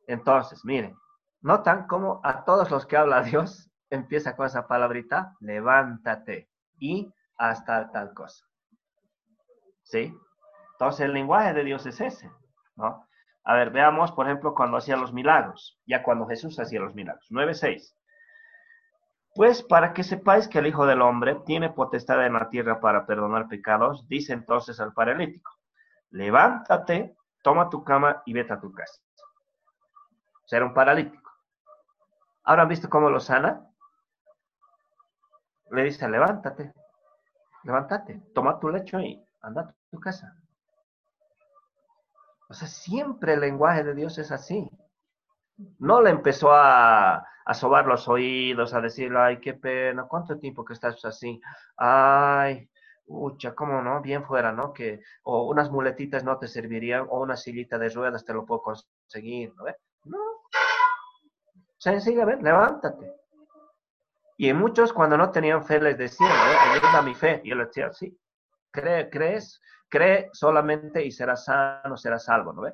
Entonces, 0.07 0.63
miren, 0.63 0.95
Notan 1.45 1.85
cómo 1.85 2.21
a 2.23 2.43
todos 2.43 2.71
los 2.71 2.87
que 2.87 2.97
habla 2.97 3.21
Dios 3.21 3.69
empieza 3.91 4.35
con 4.35 4.47
esa 4.47 4.65
palabrita, 4.65 5.35
levántate 5.41 6.49
y 6.79 7.13
hasta 7.37 7.91
tal 7.91 8.15
cosa. 8.15 8.43
¿Sí? 9.83 10.11
Entonces 10.71 11.01
el 11.01 11.13
lenguaje 11.13 11.53
de 11.53 11.63
Dios 11.63 11.85
es 11.85 12.01
ese, 12.01 12.31
¿no? 12.75 13.07
A 13.43 13.53
ver, 13.53 13.69
veamos, 13.69 14.11
por 14.11 14.25
ejemplo, 14.25 14.55
cuando 14.55 14.77
hacía 14.77 14.97
los 14.97 15.13
milagros, 15.13 15.79
ya 15.85 16.01
cuando 16.01 16.25
Jesús 16.25 16.59
hacía 16.59 16.79
los 16.79 16.95
milagros. 16.95 17.27
9.6. 17.29 17.93
Pues 19.35 19.61
para 19.61 19.93
que 19.93 20.03
sepáis 20.03 20.47
que 20.47 20.59
el 20.59 20.67
Hijo 20.67 20.85
del 20.85 21.01
Hombre 21.01 21.35
tiene 21.45 21.69
potestad 21.69 22.25
en 22.25 22.33
la 22.33 22.47
tierra 22.47 22.79
para 22.79 23.05
perdonar 23.05 23.49
pecados, 23.49 24.07
dice 24.07 24.31
entonces 24.31 24.79
al 24.79 24.93
paralítico, 24.93 25.51
levántate, 26.11 27.17
toma 27.43 27.69
tu 27.69 27.83
cama 27.83 28.23
y 28.25 28.31
vete 28.31 28.53
a 28.53 28.61
tu 28.61 28.71
casa. 28.71 29.01
Era 30.49 30.63
un 30.63 30.73
paralítico. 30.73 31.29
¿Ahora 32.45 32.61
han 32.61 32.69
visto 32.69 32.89
cómo 32.89 33.09
lo 33.09 33.19
sana? 33.19 33.69
Le 35.69 35.83
dice, 35.83 36.07
levántate, 36.07 36.73
levántate, 37.63 38.21
toma 38.33 38.57
tu 38.57 38.69
lecho 38.69 39.01
y 39.01 39.21
anda 39.41 39.63
a 39.63 39.75
tu 39.91 39.99
casa. 39.99 40.33
O 42.47 42.53
sea, 42.53 42.69
siempre 42.69 43.33
el 43.33 43.41
lenguaje 43.41 43.83
de 43.83 43.95
Dios 43.95 44.17
es 44.17 44.31
así. 44.31 44.69
No 45.79 46.01
le 46.01 46.09
empezó 46.09 46.51
a, 46.51 47.25
a 47.45 47.53
sobar 47.53 47.85
los 47.85 48.07
oídos, 48.07 48.73
a 48.73 48.81
decirle, 48.81 49.19
ay, 49.19 49.39
qué 49.39 49.53
pena, 49.53 50.05
¿cuánto 50.07 50.37
tiempo 50.37 50.65
que 50.65 50.73
estás 50.73 51.03
así? 51.05 51.39
Ay, 51.77 52.69
ucha, 53.07 53.53
cómo 53.53 53.81
no, 53.81 54.01
bien 54.01 54.23
fuera, 54.25 54.51
¿no? 54.51 54.73
Que, 54.73 55.01
o 55.23 55.47
unas 55.47 55.71
muletitas 55.71 56.23
no 56.23 56.37
te 56.37 56.47
servirían, 56.47 57.05
o 57.09 57.21
una 57.21 57.37
sillita 57.37 57.77
de 57.77 57.89
ruedas 57.89 58.25
te 58.25 58.33
lo 58.33 58.45
puedo 58.45 58.61
conseguir, 58.61 59.53
¿no? 59.55 59.65
No, 60.05 60.17
Sencillamente, 61.77 62.43
levántate. 62.43 63.13
Y 64.37 64.51
muchos 64.53 64.91
cuando 64.91 65.17
no 65.17 65.29
tenían 65.31 65.63
fe 65.63 65.79
les 65.79 65.97
decían, 65.97 66.31
ayuda 66.31 66.97
a 66.97 67.01
mi 67.03 67.13
fe. 67.13 67.41
Y 67.43 67.49
yo 67.49 67.55
les 67.55 67.67
decía, 67.67 67.93
sí, 67.93 68.17
cree, 68.71 69.09
crees, 69.09 69.61
cree 69.87 70.29
solamente 70.33 71.05
y 71.05 71.11
serás 71.11 71.45
sano, 71.45 71.95
serás 71.95 72.25
salvo, 72.25 72.53
¿no 72.53 72.63
ve? 72.63 72.73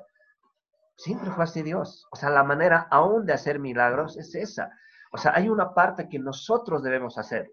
Siempre 0.96 1.30
fue 1.30 1.44
así 1.44 1.62
Dios. 1.62 2.06
O 2.10 2.16
sea, 2.16 2.30
la 2.30 2.44
manera 2.44 2.88
aún 2.90 3.26
de 3.26 3.32
hacer 3.32 3.58
milagros 3.58 4.16
es 4.16 4.34
esa. 4.34 4.70
O 5.12 5.18
sea, 5.18 5.32
hay 5.34 5.48
una 5.48 5.74
parte 5.74 6.08
que 6.08 6.18
nosotros 6.18 6.82
debemos 6.82 7.18
hacer. 7.18 7.52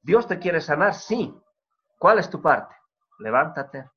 Dios 0.00 0.26
te 0.26 0.38
quiere 0.38 0.60
sanar, 0.60 0.94
sí. 0.94 1.34
¿Cuál 1.98 2.18
es 2.18 2.28
tu 2.28 2.40
parte? 2.42 2.74
Levántate. 3.18 3.88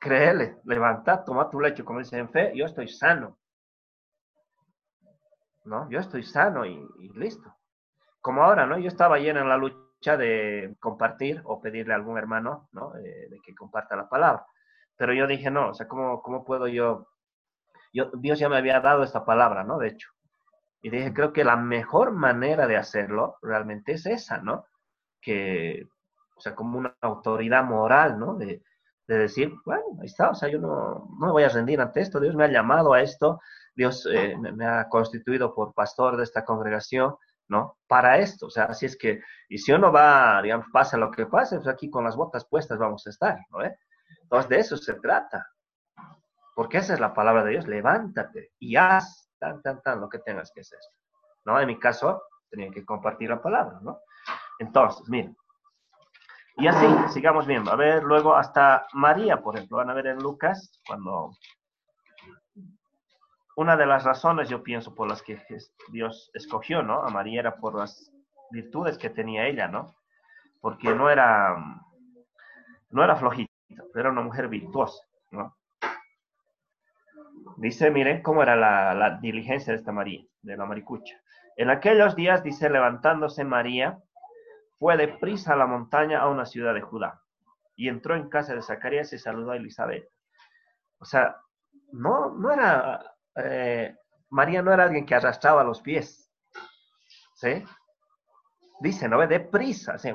Créele, 0.00 0.60
levanta, 0.64 1.24
toma 1.24 1.50
tu 1.50 1.60
lecho, 1.60 1.84
como 1.84 1.98
dice 1.98 2.18
en 2.18 2.30
fe, 2.30 2.52
yo 2.56 2.64
estoy 2.64 2.88
sano. 2.88 3.40
¿no? 5.64 5.88
Yo 5.90 5.98
estoy 5.98 6.22
sano 6.22 6.64
y, 6.64 6.86
listo. 7.14 7.54
Como 8.20 8.42
ahora, 8.42 8.66
¿no? 8.66 8.78
Yo 8.78 8.88
estaba 8.88 9.16
ayer 9.16 9.36
en 9.36 9.48
la 9.48 9.56
lucha 9.56 10.16
de 10.16 10.76
compartir 10.80 11.40
o 11.44 11.60
pedirle 11.60 11.92
a 11.92 11.96
algún 11.96 12.18
hermano, 12.18 12.68
¿no? 12.72 12.94
Eh, 12.96 13.28
de 13.30 13.40
que 13.40 13.54
comparta 13.54 13.96
la 13.96 14.08
palabra. 14.08 14.44
Pero 14.96 15.14
yo 15.14 15.26
dije, 15.26 15.50
no, 15.50 15.70
o 15.70 15.74
sea, 15.74 15.88
¿cómo, 15.88 16.20
cómo 16.22 16.44
puedo 16.44 16.68
yo? 16.68 17.08
Yo? 17.92 18.10
Dios 18.14 18.38
ya 18.38 18.48
me 18.48 18.56
había 18.56 18.80
dado 18.80 19.02
esta 19.02 19.24
palabra, 19.24 19.64
¿no? 19.64 19.78
De 19.78 19.88
hecho. 19.88 20.08
Y 20.82 20.90
dije, 20.90 21.12
creo 21.12 21.32
que 21.32 21.44
la 21.44 21.56
mejor 21.56 22.12
manera 22.12 22.66
de 22.66 22.76
hacerlo 22.76 23.36
realmente 23.42 23.92
es 23.92 24.06
esa, 24.06 24.38
¿no? 24.38 24.66
Que, 25.20 25.86
o 26.36 26.40
sea, 26.40 26.54
como 26.54 26.78
una 26.78 26.96
autoridad 27.02 27.64
moral, 27.64 28.18
¿no? 28.18 28.34
De, 28.36 28.62
de 29.10 29.18
decir, 29.18 29.52
bueno, 29.64 29.82
ahí 30.00 30.06
está, 30.06 30.30
o 30.30 30.34
sea, 30.36 30.48
yo 30.48 30.60
no, 30.60 31.08
no 31.18 31.26
me 31.26 31.32
voy 31.32 31.42
a 31.42 31.48
rendir 31.48 31.80
ante 31.80 32.00
esto, 32.00 32.20
Dios 32.20 32.36
me 32.36 32.44
ha 32.44 32.48
llamado 32.48 32.92
a 32.92 33.02
esto, 33.02 33.40
Dios 33.74 34.06
eh, 34.08 34.36
me, 34.38 34.64
ha 34.64 34.88
constituido 34.88 35.52
por 35.52 35.74
pastor 35.74 36.16
de 36.16 36.22
esta 36.22 36.44
congregación, 36.44 37.16
¿no? 37.48 37.76
Para 37.88 38.18
esto, 38.18 38.46
o 38.46 38.50
sea, 38.50 38.66
así 38.66 38.86
es 38.86 38.96
que, 38.96 39.20
y 39.48 39.58
si 39.58 39.72
uno 39.72 39.90
va, 39.90 40.40
digamos, 40.40 40.66
pasa 40.72 40.96
lo 40.96 41.10
que 41.10 41.26
pase, 41.26 41.56
pues 41.56 41.66
aquí 41.66 41.90
con 41.90 42.04
las 42.04 42.14
botas 42.14 42.46
puestas 42.46 42.78
vamos 42.78 43.04
a 43.04 43.10
estar, 43.10 43.36
¿no? 43.50 43.58
Entonces 44.22 44.48
de 44.48 44.58
eso 44.60 44.76
se 44.76 44.94
trata. 44.94 45.44
Porque 46.54 46.78
esa 46.78 46.94
es 46.94 47.00
la 47.00 47.14
palabra 47.14 47.44
de 47.44 47.52
Dios, 47.52 47.66
levántate 47.66 48.52
y 48.58 48.76
haz 48.76 49.30
tan, 49.38 49.62
tan, 49.62 49.80
tan 49.82 50.00
lo 50.00 50.08
que 50.08 50.18
tengas 50.18 50.50
que 50.52 50.60
hacer. 50.60 50.78
¿No? 51.44 51.58
En 51.58 51.66
mi 51.66 51.78
caso, 51.78 52.22
tenía 52.50 52.70
que 52.70 52.84
compartir 52.84 53.30
la 53.30 53.40
palabra, 53.40 53.78
¿no? 53.82 54.00
Entonces, 54.58 55.08
miren. 55.08 55.36
Y 56.56 56.66
así, 56.66 56.86
sigamos 57.12 57.46
viendo. 57.46 57.72
A 57.72 57.76
ver, 57.76 58.02
luego 58.02 58.34
hasta 58.36 58.86
María, 58.92 59.40
por 59.40 59.56
ejemplo, 59.56 59.78
van 59.78 59.88
a 59.88 59.94
ver 59.94 60.08
en 60.08 60.18
Lucas, 60.18 60.78
cuando 60.86 61.30
una 63.56 63.76
de 63.76 63.86
las 63.86 64.04
razones, 64.04 64.48
yo 64.48 64.62
pienso, 64.62 64.94
por 64.94 65.08
las 65.08 65.22
que 65.22 65.38
Dios 65.90 66.30
escogió, 66.34 66.82
¿no? 66.82 67.02
A 67.02 67.10
María 67.10 67.40
era 67.40 67.56
por 67.56 67.74
las 67.74 68.12
virtudes 68.50 68.98
que 68.98 69.10
tenía 69.10 69.46
ella, 69.46 69.68
¿no? 69.68 69.94
Porque 70.60 70.94
no 70.94 71.08
era, 71.08 71.56
no 72.90 73.04
era 73.04 73.16
flojita, 73.16 73.50
era 73.94 74.10
una 74.10 74.22
mujer 74.22 74.48
virtuosa, 74.48 75.02
¿no? 75.30 75.56
Dice, 77.60 77.90
miren 77.90 78.22
cómo 78.22 78.42
era 78.42 78.56
la, 78.56 79.18
diligencia 79.20 79.74
de 79.74 79.78
esta 79.78 79.92
María, 79.92 80.24
de 80.40 80.56
la 80.56 80.64
maricucha. 80.64 81.20
En 81.56 81.68
aquellos 81.68 82.16
días, 82.16 82.42
dice, 82.42 82.70
levantándose 82.70 83.44
María, 83.44 83.98
fue 84.78 84.96
deprisa 84.96 85.52
a 85.52 85.56
la 85.56 85.66
montaña 85.66 86.20
a 86.20 86.28
una 86.28 86.46
ciudad 86.46 86.72
de 86.72 86.80
Judá 86.80 87.20
y 87.76 87.88
entró 87.88 88.16
en 88.16 88.30
casa 88.30 88.54
de 88.54 88.62
Zacarías 88.62 89.12
y 89.12 89.18
saludó 89.18 89.50
a 89.50 89.56
Elizabeth. 89.56 90.08
O 91.00 91.04
sea, 91.04 91.36
no, 91.92 92.30
no 92.30 92.50
era 92.50 93.14
eh, 93.36 93.94
María 94.30 94.62
no 94.62 94.72
era 94.72 94.84
alguien 94.84 95.04
que 95.04 95.14
arrastraba 95.14 95.62
los 95.62 95.82
pies. 95.82 96.32
¿Sí? 97.34 97.62
Dice, 98.80 99.06
no 99.06 99.18
ve 99.18 99.26
deprisa, 99.26 99.98
¿sí? 99.98 100.10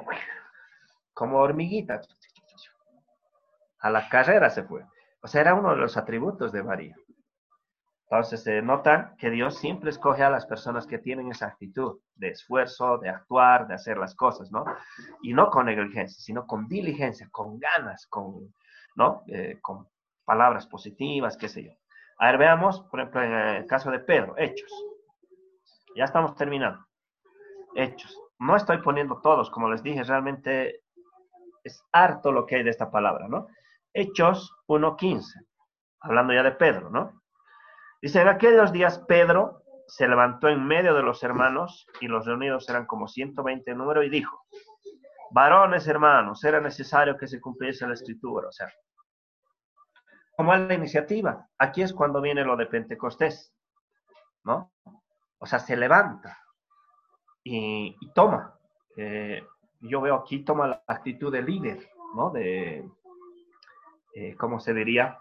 como 1.14 1.38
hormiguita. 1.38 2.02
A 3.82 3.90
la 3.92 4.10
carrera 4.10 4.50
se 4.50 4.64
fue. 4.64 4.84
O 5.22 5.28
sea, 5.28 5.42
era 5.42 5.54
uno 5.54 5.70
de 5.72 5.78
los 5.78 5.96
atributos 5.96 6.52
de 6.52 6.64
María. 6.64 6.96
Entonces 8.10 8.44
se 8.44 8.62
nota 8.62 9.16
que 9.18 9.32
Dios 9.32 9.58
siempre 9.58 9.90
escoge 9.90 10.22
a 10.24 10.30
las 10.30 10.46
personas 10.46 10.86
que 10.86 11.00
tienen 11.00 11.32
esa 11.32 11.48
actitud 11.48 12.00
de 12.14 12.30
esfuerzo, 12.30 13.00
de 13.00 13.10
actuar, 13.10 13.68
de 13.68 13.74
hacer 13.74 13.98
las 13.98 14.14
cosas, 14.14 14.52
¿no? 14.52 14.64
Y 15.24 15.34
no 15.34 15.50
con 15.50 15.66
negligencia, 15.66 16.22
sino 16.22 16.46
con 16.46 16.68
diligencia, 16.68 17.28
con 17.32 17.58
ganas, 17.60 18.06
con, 18.06 18.54
¿no? 18.96 19.24
Eh, 19.28 19.58
con 19.60 19.88
palabras 20.24 20.68
positivas, 20.68 21.36
qué 21.36 21.50
sé 21.50 21.64
yo. 21.64 21.72
A 22.20 22.28
ver, 22.28 22.38
veamos, 22.38 22.82
por 22.92 23.00
ejemplo, 23.00 23.24
en 23.24 23.34
el 23.34 23.66
caso 23.66 23.90
de 23.90 24.00
Pedro, 24.00 24.36
Hechos. 24.38 24.72
Ya 25.96 26.04
estamos 26.04 26.36
terminando. 26.36 26.86
Hechos. 27.74 28.20
No 28.38 28.56
estoy 28.56 28.78
poniendo 28.84 29.20
todos, 29.22 29.50
como 29.50 29.70
les 29.70 29.82
dije, 29.82 30.04
realmente 30.04 30.82
es 31.64 31.84
harto 31.92 32.32
lo 32.32 32.46
que 32.46 32.58
hay 32.58 32.64
de 32.64 32.70
esta 32.70 32.92
palabra, 32.92 33.28
¿no? 33.28 33.48
Hechos 33.94 34.52
1.15, 34.68 35.24
hablando 36.02 36.34
ya 36.34 36.44
de 36.44 36.52
Pedro, 36.52 36.92
¿no? 36.92 37.25
Dice, 38.06 38.22
en 38.22 38.28
aquellos 38.28 38.72
días 38.72 39.00
Pedro 39.08 39.64
se 39.88 40.08
levantó 40.08 40.48
en 40.48 40.64
medio 40.64 40.94
de 40.94 41.02
los 41.02 41.24
hermanos 41.24 41.88
y 42.00 42.08
los 42.08 42.28
reunidos 42.28 42.70
eran 42.70 42.86
como 42.86 43.08
120 43.08 43.72
en 43.72 43.78
número 43.80 44.04
y 44.04 44.12
dijo, 44.12 44.46
varones 45.32 45.88
hermanos, 45.88 46.44
era 46.44 46.62
necesario 46.62 47.18
que 47.18 47.26
se 47.26 47.42
cumpliese 47.42 47.88
la 47.88 47.96
escritura, 47.96 48.50
o 48.50 48.52
sea, 48.52 48.72
como 50.38 50.54
es 50.54 50.60
la 50.60 50.76
iniciativa. 50.76 51.50
Aquí 51.58 51.82
es 51.82 51.94
cuando 51.94 52.22
viene 52.22 52.46
lo 52.46 52.56
de 52.56 52.68
Pentecostés, 52.68 53.52
¿no? 54.44 54.72
O 55.40 55.48
sea, 55.48 55.58
se 55.58 55.76
levanta 55.76 56.38
y, 57.44 57.98
toma. 58.14 58.56
Eh, 58.98 59.44
yo 59.80 60.00
veo 60.02 60.14
aquí 60.14 60.46
toma 60.46 60.68
la 60.68 60.84
actitud 60.86 61.32
de 61.32 61.42
líder, 61.42 61.90
¿no? 62.16 62.30
De, 62.30 62.88
eh, 64.14 64.36
¿cómo 64.36 64.60
se 64.60 64.76
diría? 64.76 65.18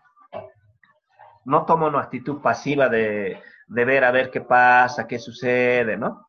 No 1.45 1.64
toma 1.64 1.88
una 1.88 2.01
actitud 2.01 2.40
pasiva 2.40 2.88
de, 2.88 3.40
de 3.66 3.84
ver 3.84 4.05
a 4.05 4.11
ver 4.11 4.30
qué 4.30 4.40
pasa, 4.40 5.07
qué 5.07 5.18
sucede, 5.18 5.97
¿no? 5.97 6.28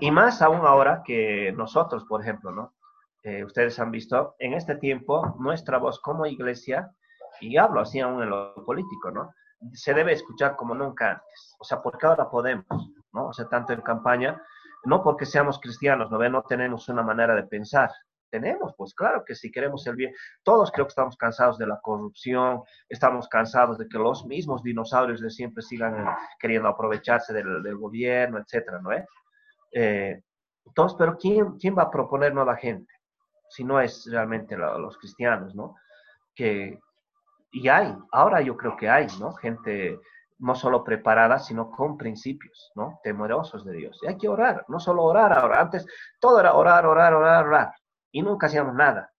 Y 0.00 0.10
más 0.10 0.42
aún 0.42 0.66
ahora 0.66 1.02
que 1.04 1.52
nosotros, 1.52 2.04
por 2.04 2.20
ejemplo, 2.22 2.50
¿no? 2.52 2.74
Eh, 3.22 3.44
ustedes 3.44 3.78
han 3.78 3.90
visto, 3.90 4.36
en 4.38 4.54
este 4.54 4.76
tiempo, 4.76 5.36
nuestra 5.38 5.78
voz 5.78 6.00
como 6.00 6.26
iglesia 6.26 6.90
y 7.40 7.56
hablo 7.56 7.80
así 7.80 8.00
aún 8.00 8.22
en 8.22 8.30
lo 8.30 8.54
político, 8.64 9.10
¿no? 9.10 9.34
Se 9.72 9.92
debe 9.92 10.12
escuchar 10.12 10.56
como 10.56 10.74
nunca 10.74 11.12
antes. 11.12 11.56
O 11.58 11.64
sea, 11.64 11.82
porque 11.82 12.06
ahora 12.06 12.30
podemos, 12.30 12.66
¿no? 13.12 13.28
O 13.28 13.32
sea, 13.32 13.48
tanto 13.48 13.72
en 13.72 13.80
campaña, 13.80 14.40
no 14.84 15.02
porque 15.02 15.26
seamos 15.26 15.58
cristianos, 15.58 16.10
¿no? 16.10 16.28
No 16.28 16.42
tenemos 16.42 16.88
una 16.88 17.02
manera 17.02 17.34
de 17.34 17.42
pensar. 17.42 17.90
Tenemos, 18.30 18.74
pues 18.76 18.94
claro 18.94 19.24
que 19.24 19.34
si 19.34 19.50
queremos 19.50 19.86
el 19.86 19.96
bien, 19.96 20.12
todos 20.42 20.70
creo 20.70 20.86
que 20.86 20.90
estamos 20.90 21.16
cansados 21.16 21.58
de 21.58 21.66
la 21.66 21.80
corrupción, 21.80 22.62
estamos 22.88 23.28
cansados 23.28 23.78
de 23.78 23.88
que 23.88 23.98
los 23.98 24.26
mismos 24.26 24.62
dinosaurios 24.62 25.20
de 25.20 25.30
siempre 25.30 25.62
sigan 25.62 26.06
eh, 26.06 26.10
queriendo 26.38 26.68
aprovecharse 26.68 27.32
del, 27.32 27.76
gobierno, 27.76 28.38
etcétera, 28.38 28.80
¿no? 28.80 28.90
Eh, 29.72 30.22
entonces, 30.64 30.96
pero 30.98 31.16
¿quién, 31.16 31.56
¿quién 31.58 31.76
va 31.76 31.84
a 31.84 31.90
proponer 31.90 32.34
nueva 32.34 32.56
gente? 32.56 32.92
Si 33.48 33.64
no 33.64 33.80
es 33.80 34.06
realmente 34.10 34.56
los 34.56 34.98
cristianos, 34.98 35.54
¿no? 35.54 35.74
Que, 36.34 36.78
y 37.50 37.68
hay, 37.68 37.96
ahora 38.12 38.42
yo 38.42 38.56
creo 38.56 38.76
que 38.76 38.90
hay, 38.90 39.06
¿no? 39.18 39.32
Gente 39.32 39.98
no 40.38 40.54
solo 40.54 40.84
preparada, 40.84 41.38
sino 41.38 41.70
con 41.70 41.96
principios, 41.96 42.70
¿no? 42.74 43.00
Temerosos 43.02 43.64
de 43.64 43.72
Dios. 43.72 43.98
Y 44.02 44.06
hay 44.06 44.16
que 44.16 44.28
orar, 44.28 44.64
no 44.68 44.78
solo 44.78 45.04
orar 45.04 45.32
ahora. 45.32 45.60
Antes 45.60 45.86
todo 46.20 46.38
era 46.40 46.54
orar, 46.54 46.86
orar, 46.86 47.14
orar, 47.14 47.46
orar. 47.46 47.72
Y 48.12 48.22
nunca 48.22 48.46
hacíamos 48.46 48.74
nada. 48.74 49.12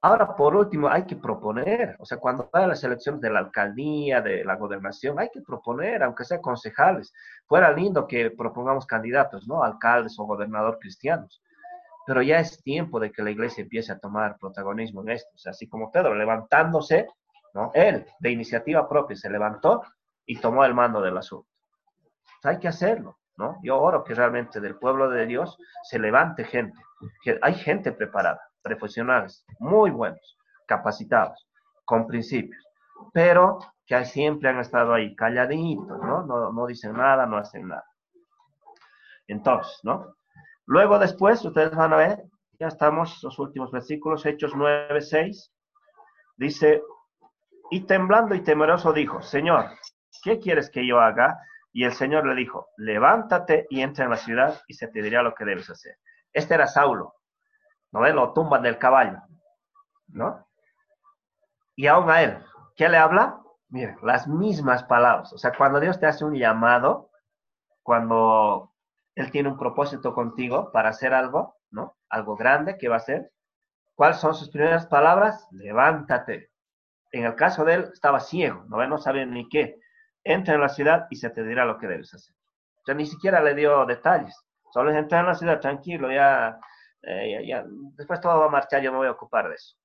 Ahora, 0.00 0.34
por 0.34 0.56
último, 0.56 0.88
hay 0.88 1.04
que 1.04 1.16
proponer. 1.16 1.96
O 1.98 2.04
sea, 2.04 2.18
cuando 2.18 2.50
hay 2.52 2.66
las 2.66 2.82
elecciones 2.82 3.20
de 3.20 3.30
la 3.30 3.38
alcaldía, 3.38 4.20
de 4.20 4.44
la 4.44 4.56
gobernación, 4.56 5.18
hay 5.20 5.28
que 5.32 5.42
proponer, 5.42 6.02
aunque 6.02 6.24
sea 6.24 6.40
concejales. 6.40 7.12
Fuera 7.46 7.72
lindo 7.72 8.06
que 8.06 8.30
propongamos 8.30 8.84
candidatos, 8.84 9.46
¿no? 9.46 9.62
Alcaldes 9.62 10.18
o 10.18 10.24
gobernador 10.24 10.78
cristianos. 10.80 11.40
Pero 12.04 12.20
ya 12.20 12.40
es 12.40 12.60
tiempo 12.62 12.98
de 12.98 13.12
que 13.12 13.22
la 13.22 13.30
iglesia 13.30 13.62
empiece 13.62 13.92
a 13.92 13.98
tomar 13.98 14.36
protagonismo 14.38 15.02
en 15.02 15.10
esto. 15.10 15.30
O 15.36 15.38
sea, 15.38 15.50
así 15.50 15.68
como 15.68 15.92
Pedro 15.92 16.16
levantándose 16.16 17.06
¿no? 17.54 17.70
Él, 17.74 18.06
de 18.18 18.30
iniciativa 18.30 18.88
propia, 18.88 19.16
se 19.16 19.30
levantó 19.30 19.82
y 20.26 20.38
tomó 20.38 20.64
el 20.64 20.74
mando 20.74 21.00
del 21.00 21.16
asunto. 21.16 21.48
hay 22.44 22.58
que 22.58 22.68
hacerlo, 22.68 23.18
Yo 23.62 23.78
oro 23.80 24.04
que 24.04 24.14
realmente 24.14 24.60
del 24.60 24.78
pueblo 24.78 25.08
de 25.08 25.26
Dios 25.26 25.58
se 25.84 25.98
levante 25.98 26.44
gente, 26.44 26.78
que 27.22 27.38
hay 27.42 27.54
gente 27.54 27.92
preparada, 27.92 28.40
profesionales, 28.62 29.44
muy 29.58 29.90
buenos, 29.90 30.38
capacitados, 30.66 31.48
con 31.84 32.06
principios, 32.06 32.64
pero 33.12 33.58
que 33.86 34.04
siempre 34.04 34.48
han 34.48 34.60
estado 34.60 34.94
ahí 34.94 35.14
calladitos, 35.16 35.98
¿no? 36.00 36.24
No, 36.24 36.52
no 36.52 36.66
dicen 36.66 36.92
nada, 36.94 37.26
no 37.26 37.36
hacen 37.36 37.68
nada. 37.68 37.84
Entonces, 39.26 39.78
¿no? 39.82 40.14
Luego 40.66 40.98
después, 40.98 41.44
ustedes 41.44 41.74
van 41.74 41.92
a 41.92 41.96
ver, 41.96 42.22
ya 42.58 42.68
estamos, 42.68 43.22
los 43.22 43.38
últimos 43.38 43.70
versículos, 43.70 44.24
Hechos 44.24 44.52
9, 44.54 45.00
6, 45.00 45.52
dice, 46.36 46.82
y 47.70 47.80
temblando 47.80 48.34
y 48.34 48.42
temeroso 48.42 48.92
dijo, 48.92 49.22
Señor, 49.22 49.66
¿qué 50.22 50.38
quieres 50.38 50.70
que 50.70 50.86
yo 50.86 51.00
haga? 51.00 51.38
Y 51.72 51.84
el 51.84 51.92
Señor 51.92 52.26
le 52.26 52.34
dijo, 52.34 52.68
levántate 52.76 53.66
y 53.70 53.80
entra 53.80 54.04
en 54.04 54.10
la 54.10 54.16
ciudad 54.16 54.60
y 54.66 54.74
se 54.74 54.88
te 54.88 55.02
dirá 55.02 55.22
lo 55.22 55.34
que 55.34 55.44
debes 55.44 55.70
hacer. 55.70 55.98
Este 56.32 56.54
era 56.54 56.66
Saulo, 56.66 57.14
¿no 57.92 58.00
ves? 58.00 58.14
Lo 58.14 58.32
tumban 58.32 58.62
del 58.62 58.78
caballo, 58.78 59.18
¿no? 60.08 60.46
Y 61.74 61.86
aún 61.86 62.10
a 62.10 62.22
él, 62.22 62.38
¿qué 62.76 62.88
le 62.88 62.98
habla? 62.98 63.40
Mira, 63.68 63.96
las 64.02 64.28
mismas 64.28 64.84
palabras. 64.84 65.32
O 65.32 65.38
sea, 65.38 65.52
cuando 65.56 65.80
Dios 65.80 65.98
te 65.98 66.06
hace 66.06 66.24
un 66.24 66.34
llamado, 66.34 67.10
cuando 67.82 68.74
Él 69.14 69.30
tiene 69.30 69.48
un 69.48 69.58
propósito 69.58 70.14
contigo 70.14 70.70
para 70.72 70.90
hacer 70.90 71.14
algo, 71.14 71.56
¿no? 71.70 71.96
Algo 72.10 72.36
grande 72.36 72.76
que 72.76 72.88
va 72.88 72.96
a 72.96 72.98
hacer. 72.98 73.32
¿Cuáles 73.94 74.18
son 74.18 74.34
sus 74.34 74.50
primeras 74.50 74.86
palabras? 74.86 75.48
Levántate. 75.52 76.50
En 77.12 77.24
el 77.24 77.34
caso 77.34 77.64
de 77.64 77.74
él, 77.74 77.90
estaba 77.92 78.20
ciego, 78.20 78.64
no, 78.68 78.86
no 78.86 78.98
sabía 78.98 79.26
ni 79.26 79.48
qué. 79.48 79.78
Entra 80.24 80.54
en 80.54 80.60
la 80.60 80.68
ciudad 80.68 81.06
y 81.10 81.16
se 81.16 81.30
te 81.30 81.42
dirá 81.44 81.64
lo 81.64 81.78
que 81.78 81.88
debes 81.88 82.14
hacer. 82.14 82.34
O 82.82 82.84
sea, 82.84 82.94
ni 82.94 83.06
siquiera 83.06 83.40
le 83.40 83.54
dio 83.54 83.84
detalles. 83.86 84.36
Solo 84.72 84.90
es 84.90 84.96
entrar 84.96 85.20
en 85.20 85.28
la 85.28 85.34
ciudad, 85.34 85.60
tranquilo, 85.60 86.10
ya, 86.10 86.58
eh, 87.02 87.46
ya, 87.46 87.64
después 87.96 88.20
todo 88.20 88.40
va 88.40 88.46
a 88.46 88.50
marchar, 88.50 88.82
yo 88.82 88.90
me 88.90 88.98
voy 88.98 89.06
a 89.06 89.12
ocupar 89.12 89.48
de 89.48 89.54
eso. 89.54 89.76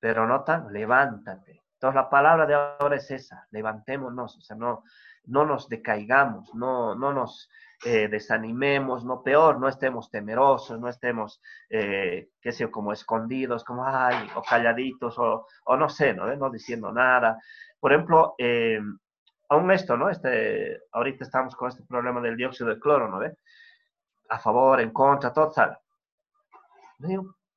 Pero 0.00 0.26
nota, 0.26 0.66
levántate. 0.70 1.62
Entonces 1.82 1.96
la 1.96 2.10
palabra 2.10 2.46
de 2.46 2.54
ahora 2.54 2.94
es 2.94 3.10
esa, 3.10 3.44
levantémonos, 3.50 4.38
o 4.38 4.40
sea, 4.40 4.54
no, 4.54 4.84
no 5.24 5.44
nos 5.44 5.68
decaigamos, 5.68 6.54
no, 6.54 6.94
no 6.94 7.12
nos 7.12 7.50
eh, 7.84 8.06
desanimemos, 8.06 9.04
no 9.04 9.24
peor, 9.24 9.58
no 9.58 9.66
estemos 9.66 10.08
temerosos, 10.08 10.78
no 10.78 10.88
estemos, 10.88 11.42
eh, 11.68 12.28
qué 12.40 12.52
sé 12.52 12.60
yo, 12.60 12.70
como 12.70 12.92
escondidos, 12.92 13.64
como, 13.64 13.84
ay, 13.84 14.30
o 14.36 14.42
calladitos, 14.42 15.18
o, 15.18 15.44
o 15.64 15.76
no 15.76 15.88
sé, 15.88 16.14
¿no? 16.14 16.32
No 16.36 16.50
diciendo 16.50 16.92
nada. 16.92 17.36
Por 17.80 17.92
ejemplo, 17.92 18.36
eh, 18.38 18.78
aún 19.48 19.72
esto, 19.72 19.96
¿no? 19.96 20.08
Este, 20.08 20.82
ahorita 20.92 21.24
estamos 21.24 21.56
con 21.56 21.68
este 21.68 21.82
problema 21.82 22.20
del 22.20 22.36
dióxido 22.36 22.70
de 22.70 22.78
cloro, 22.78 23.08
¿no? 23.08 23.18
A 24.28 24.38
favor, 24.38 24.80
en 24.80 24.92
contra, 24.92 25.32
todo 25.32 25.50
tal. 25.50 25.76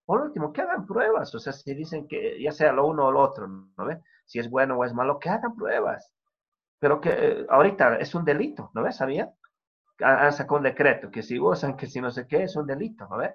Por 0.06 0.22
último, 0.22 0.54
que 0.54 0.62
hagan 0.62 0.86
pruebas, 0.86 1.34
o 1.34 1.40
sea, 1.40 1.52
si 1.52 1.74
dicen 1.74 2.08
que 2.08 2.42
ya 2.42 2.52
sea 2.52 2.72
lo 2.72 2.86
uno 2.86 3.08
o 3.08 3.12
lo 3.12 3.22
otro, 3.22 3.48
¿no 3.48 3.86
ve? 3.86 4.02
Si 4.26 4.40
es 4.40 4.50
bueno 4.50 4.78
o 4.78 4.86
es 4.86 4.94
malo, 4.94 5.20
que 5.20 5.30
hagan 5.30 5.56
pruebas. 5.56 6.14
Pero 6.80 7.02
que 7.02 7.46
ahorita 7.50 7.98
es 7.98 8.14
un 8.14 8.24
delito, 8.24 8.70
¿no 8.74 8.84
ve? 8.84 8.92
¿Sabían? 8.92 9.32
Han 10.00 10.34
sacado 10.34 10.58
un 10.58 10.64
decreto 10.64 11.10
que 11.10 11.24
si 11.24 11.40
usan, 11.40 11.78
que 11.78 11.88
si 11.88 12.02
no 12.02 12.12
sé 12.12 12.28
qué, 12.28 12.44
es 12.44 12.56
un 12.56 12.68
delito, 12.68 13.08
¿no 13.10 13.18
ve? 13.18 13.34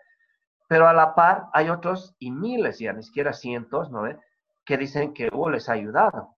Pero 0.69 0.87
a 0.87 0.93
la 0.93 1.15
par 1.15 1.47
hay 1.53 1.71
otros 1.71 2.15
y 2.19 2.31
miles, 2.31 2.79
ya 2.79 2.93
ni 2.93 3.03
siquiera 3.03 3.33
cientos, 3.33 3.91
¿no 3.91 4.03
ve? 4.03 4.19
Que 4.65 4.77
dicen 4.77 5.13
que 5.13 5.29
oh, 5.33 5.51
les 5.51 5.69
ha 5.69 5.73
ayudado. 5.73 6.37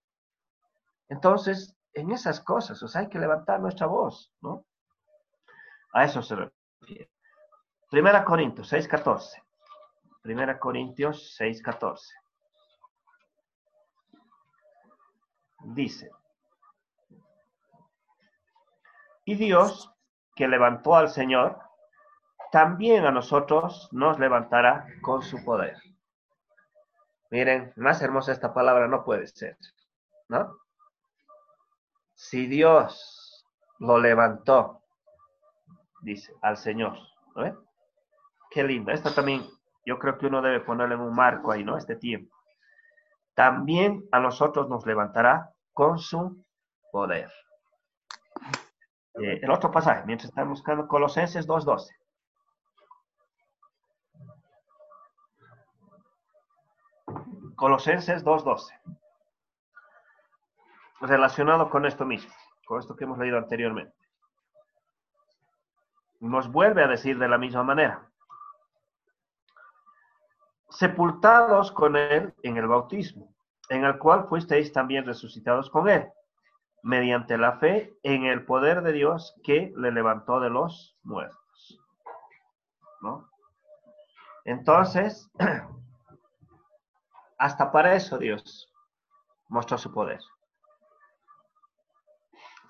Entonces, 1.08 1.76
en 1.92 2.10
esas 2.12 2.40
cosas, 2.40 2.82
o 2.82 2.88
sea, 2.88 3.02
hay 3.02 3.08
que 3.08 3.18
levantar 3.18 3.60
nuestra 3.60 3.86
voz, 3.86 4.32
¿no? 4.40 4.64
A 5.92 6.04
eso 6.04 6.22
se 6.22 6.36
refiere. 6.36 7.10
Primera 7.90 8.24
Corintios 8.24 8.68
6, 8.68 8.88
14. 8.88 9.42
1 10.24 10.58
Corintios 10.58 11.36
6:14. 11.38 12.14
Dice, 15.64 16.10
y 19.24 19.36
Dios, 19.36 19.90
que 20.34 20.48
levantó 20.48 20.96
al 20.96 21.08
Señor, 21.08 21.58
también 22.50 23.06
a 23.06 23.12
nosotros 23.12 23.88
nos 23.92 24.18
levantará 24.18 24.86
con 25.00 25.22
su 25.22 25.44
poder. 25.44 25.76
Miren, 27.30 27.72
más 27.76 28.02
hermosa 28.02 28.32
esta 28.32 28.52
palabra 28.52 28.88
no 28.88 29.04
puede 29.04 29.26
ser, 29.28 29.56
¿no? 30.28 30.58
Si 32.14 32.46
Dios 32.46 33.46
lo 33.78 33.98
levantó, 33.98 34.82
dice, 36.02 36.34
al 36.42 36.56
Señor, 36.56 36.98
¿no? 37.34 37.64
Qué 38.50 38.64
lindo. 38.64 38.92
Esta 38.92 39.14
también 39.14 39.48
yo 39.84 39.98
creo 39.98 40.18
que 40.18 40.26
uno 40.26 40.42
debe 40.42 40.60
ponerle 40.60 40.96
un 40.96 41.14
marco 41.14 41.52
ahí, 41.52 41.64
¿no? 41.64 41.76
Este 41.76 41.96
tiempo. 41.96 42.34
También 43.34 44.06
a 44.12 44.20
nosotros 44.20 44.68
nos 44.68 44.86
levantará 44.86 45.50
con 45.72 45.98
su 45.98 46.44
poder. 46.90 47.32
Eh, 49.14 49.40
el 49.42 49.50
otro 49.50 49.70
pasaje, 49.70 50.04
mientras 50.06 50.30
estamos 50.30 50.60
buscando 50.60 50.86
Colosenses 50.86 51.46
2.12. 51.46 51.88
Colosenses 57.56 58.24
2.12. 58.24 58.80
Relacionado 61.00 61.68
con 61.68 61.84
esto 61.84 62.04
mismo, 62.04 62.32
con 62.64 62.78
esto 62.78 62.94
que 62.94 63.04
hemos 63.04 63.18
leído 63.18 63.38
anteriormente. 63.38 63.94
Nos 66.20 66.50
vuelve 66.50 66.84
a 66.84 66.88
decir 66.88 67.18
de 67.18 67.28
la 67.28 67.38
misma 67.38 67.64
manera. 67.64 68.11
Sepultados 70.72 71.70
con 71.72 71.96
él 71.96 72.34
en 72.42 72.56
el 72.56 72.66
bautismo, 72.66 73.34
en 73.68 73.84
el 73.84 73.98
cual 73.98 74.26
fuisteis 74.28 74.72
también 74.72 75.04
resucitados 75.04 75.70
con 75.70 75.88
él, 75.88 76.08
mediante 76.82 77.38
la 77.38 77.58
fe 77.58 77.94
en 78.02 78.24
el 78.24 78.44
poder 78.44 78.82
de 78.82 78.92
Dios 78.92 79.34
que 79.44 79.72
le 79.76 79.92
levantó 79.92 80.40
de 80.40 80.50
los 80.50 80.96
muertos. 81.02 81.80
¿No? 83.00 83.28
Entonces, 84.44 85.30
Hasta 87.42 87.72
para 87.72 87.96
eso 87.96 88.18
Dios 88.18 88.72
mostró 89.48 89.76
su 89.76 89.92
poder. 89.92 90.20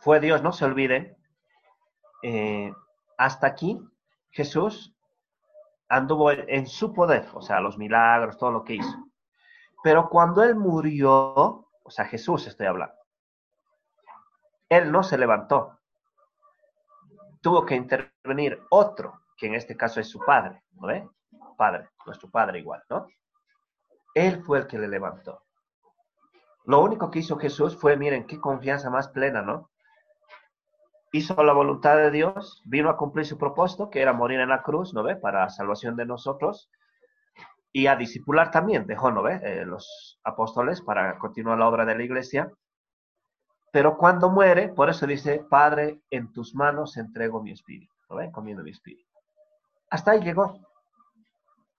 Fue 0.00 0.18
Dios, 0.18 0.42
no 0.42 0.50
se 0.50 0.64
olvide. 0.64 1.14
Eh, 2.22 2.72
hasta 3.18 3.48
aquí 3.48 3.78
Jesús 4.30 4.91
anduvo 5.88 6.30
en 6.30 6.66
su 6.66 6.92
poder, 6.92 7.28
o 7.34 7.42
sea, 7.42 7.60
los 7.60 7.78
milagros, 7.78 8.38
todo 8.38 8.50
lo 8.50 8.64
que 8.64 8.74
hizo. 8.74 9.06
Pero 9.82 10.08
cuando 10.08 10.42
Él 10.42 10.54
murió, 10.54 11.68
o 11.82 11.90
sea, 11.90 12.04
Jesús 12.04 12.46
estoy 12.46 12.66
hablando, 12.66 12.94
Él 14.68 14.90
no 14.92 15.02
se 15.02 15.18
levantó. 15.18 15.78
Tuvo 17.40 17.66
que 17.66 17.74
intervenir 17.74 18.62
otro, 18.70 19.22
que 19.36 19.46
en 19.46 19.54
este 19.54 19.76
caso 19.76 20.00
es 20.00 20.08
su 20.08 20.20
Padre, 20.20 20.62
¿no 20.74 20.86
ve? 20.86 21.08
Padre, 21.56 21.88
nuestro 22.06 22.30
Padre 22.30 22.60
igual, 22.60 22.82
¿no? 22.88 23.06
Él 24.14 24.42
fue 24.44 24.58
el 24.58 24.66
que 24.66 24.78
le 24.78 24.88
levantó. 24.88 25.42
Lo 26.64 26.80
único 26.80 27.10
que 27.10 27.18
hizo 27.18 27.36
Jesús 27.38 27.76
fue, 27.76 27.96
miren, 27.96 28.26
qué 28.26 28.40
confianza 28.40 28.88
más 28.88 29.08
plena, 29.08 29.42
¿no? 29.42 29.71
Hizo 31.12 31.42
la 31.42 31.52
voluntad 31.52 31.96
de 31.96 32.10
Dios, 32.10 32.62
vino 32.64 32.88
a 32.88 32.96
cumplir 32.96 33.26
su 33.26 33.38
propósito, 33.38 33.90
que 33.90 34.00
era 34.00 34.12
morir 34.12 34.40
en 34.40 34.48
la 34.48 34.62
cruz, 34.62 34.94
¿no 34.94 35.02
ve? 35.02 35.16
Para 35.16 35.48
salvación 35.50 35.94
de 35.96 36.06
nosotros. 36.06 36.70
Y 37.70 37.86
a 37.86 37.96
discipular 37.96 38.50
también, 38.50 38.86
dejó, 38.86 39.10
¿no 39.10 39.22
ve? 39.22 39.40
Eh, 39.42 39.64
los 39.64 40.18
apóstoles 40.24 40.80
para 40.80 41.18
continuar 41.18 41.58
la 41.58 41.68
obra 41.68 41.84
de 41.84 41.96
la 41.96 42.02
iglesia. 42.02 42.50
Pero 43.70 43.96
cuando 43.96 44.30
muere, 44.30 44.68
por 44.68 44.90
eso 44.90 45.06
dice, 45.06 45.44
Padre, 45.48 46.00
en 46.10 46.32
tus 46.32 46.54
manos 46.54 46.96
entrego 46.96 47.42
mi 47.42 47.52
espíritu, 47.52 47.92
¿no 48.10 48.16
ve? 48.16 48.30
Comiendo 48.32 48.62
mi 48.62 48.70
espíritu. 48.70 49.08
Hasta 49.90 50.12
ahí 50.12 50.20
llegó. 50.20 50.58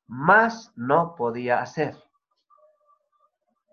Más 0.08 0.72
no 0.76 1.16
podía 1.16 1.62
hacer 1.62 1.96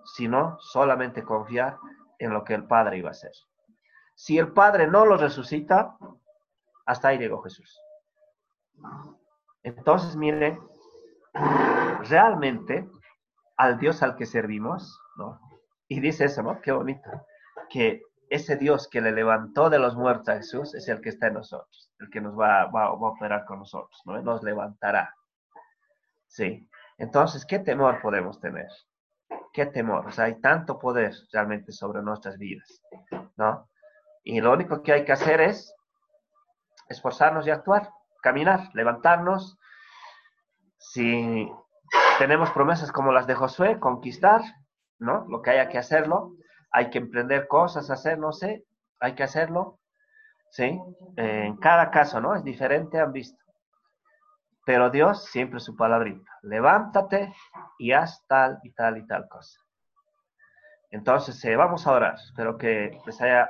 sino 0.05 0.59
solamente 0.61 1.23
confiar 1.23 1.79
en 2.19 2.33
lo 2.33 2.45
que 2.45 2.55
el 2.55 2.67
Padre 2.67 2.99
iba 2.99 3.09
a 3.09 3.13
hacer. 3.13 3.33
Si 4.21 4.37
el 4.37 4.53
Padre 4.53 4.87
no 4.87 5.07
lo 5.07 5.17
resucita, 5.17 5.97
hasta 6.85 7.09
ahí 7.09 7.17
llegó 7.17 7.41
Jesús. 7.41 7.81
Entonces, 9.63 10.15
miren, 10.15 10.61
realmente 12.07 12.87
al 13.57 13.79
Dios 13.79 14.03
al 14.03 14.17
que 14.17 14.27
servimos, 14.27 15.01
¿no? 15.17 15.41
Y 15.89 16.01
dice 16.01 16.27
eso, 16.27 16.43
¿no? 16.43 16.61
Qué 16.61 16.71
bonito. 16.71 17.11
Que 17.71 18.03
ese 18.29 18.57
Dios 18.57 18.89
que 18.89 19.01
le 19.01 19.13
levantó 19.13 19.71
de 19.71 19.79
los 19.79 19.97
muertos 19.97 20.29
a 20.29 20.37
Jesús 20.37 20.75
es 20.75 20.87
el 20.89 21.01
que 21.01 21.09
está 21.09 21.29
en 21.29 21.35
nosotros, 21.35 21.91
el 21.99 22.11
que 22.11 22.21
nos 22.21 22.39
va, 22.39 22.67
va 22.67 22.89
a 22.89 22.93
operar 22.93 23.47
con 23.47 23.61
nosotros, 23.61 24.03
¿no? 24.05 24.21
Nos 24.21 24.43
levantará. 24.43 25.15
Sí. 26.27 26.69
Entonces, 26.99 27.47
¿qué 27.47 27.59
temor 27.59 28.03
podemos 28.03 28.39
tener? 28.39 28.69
qué 29.53 29.67
temor. 29.67 30.07
O 30.07 30.13
sea, 30.13 30.27
hay 30.27 30.41
tanto 30.41 30.79
poder 30.79 31.15
realmente 31.33 31.73
sobre 31.73 32.03
nuestras 32.03 32.39
vidas, 32.39 32.83
¿no? 33.37 33.70
Y 34.23 34.41
lo 34.41 34.53
único 34.53 34.83
que 34.83 34.93
hay 34.93 35.05
que 35.05 35.13
hacer 35.13 35.41
es 35.41 35.75
esforzarnos 36.89 37.47
y 37.47 37.51
actuar, 37.51 37.91
caminar, 38.23 38.69
levantarnos. 38.75 39.59
Si 40.79 41.51
tenemos 42.19 42.51
promesas 42.51 42.93
como 42.93 43.13
las 43.13 43.27
de 43.27 43.35
Josué, 43.35 43.81
conquistar, 43.81 44.43
¿no? 44.99 45.27
Lo 45.29 45.41
que 45.43 45.51
haya 45.51 45.69
que 45.69 45.79
hacerlo. 45.79 46.35
Hay 46.73 46.91
que 46.91 46.99
emprender 46.99 47.49
cosas, 47.49 47.91
hacer, 47.91 48.19
no 48.19 48.33
sé, 48.33 48.65
hay 49.01 49.15
que 49.15 49.23
hacerlo. 49.23 49.79
¿Sí? 50.53 50.81
en 51.17 51.57
cada 51.59 51.93
caso, 51.93 52.21
¿no? 52.21 52.35
Es 52.35 52.43
diferente, 52.43 52.99
han 52.99 53.13
visto. 53.13 53.41
Pero 54.67 54.91
Dios 54.91 55.27
siempre 55.27 55.61
su 55.61 55.77
palabrita. 55.77 56.29
Levántate 56.43 57.33
y 57.79 57.93
haz 57.93 58.27
tal 58.27 58.59
y 58.65 58.73
tal 58.73 58.99
y 58.99 59.07
tal 59.07 59.29
cosa. 59.29 59.61
Entonces, 60.91 61.45
eh, 61.45 61.55
vamos 61.55 61.87
a 61.87 61.93
orar. 61.93 62.15
Espero 62.15 62.59
que 62.59 63.01
les 63.07 63.21
haya 63.21 63.49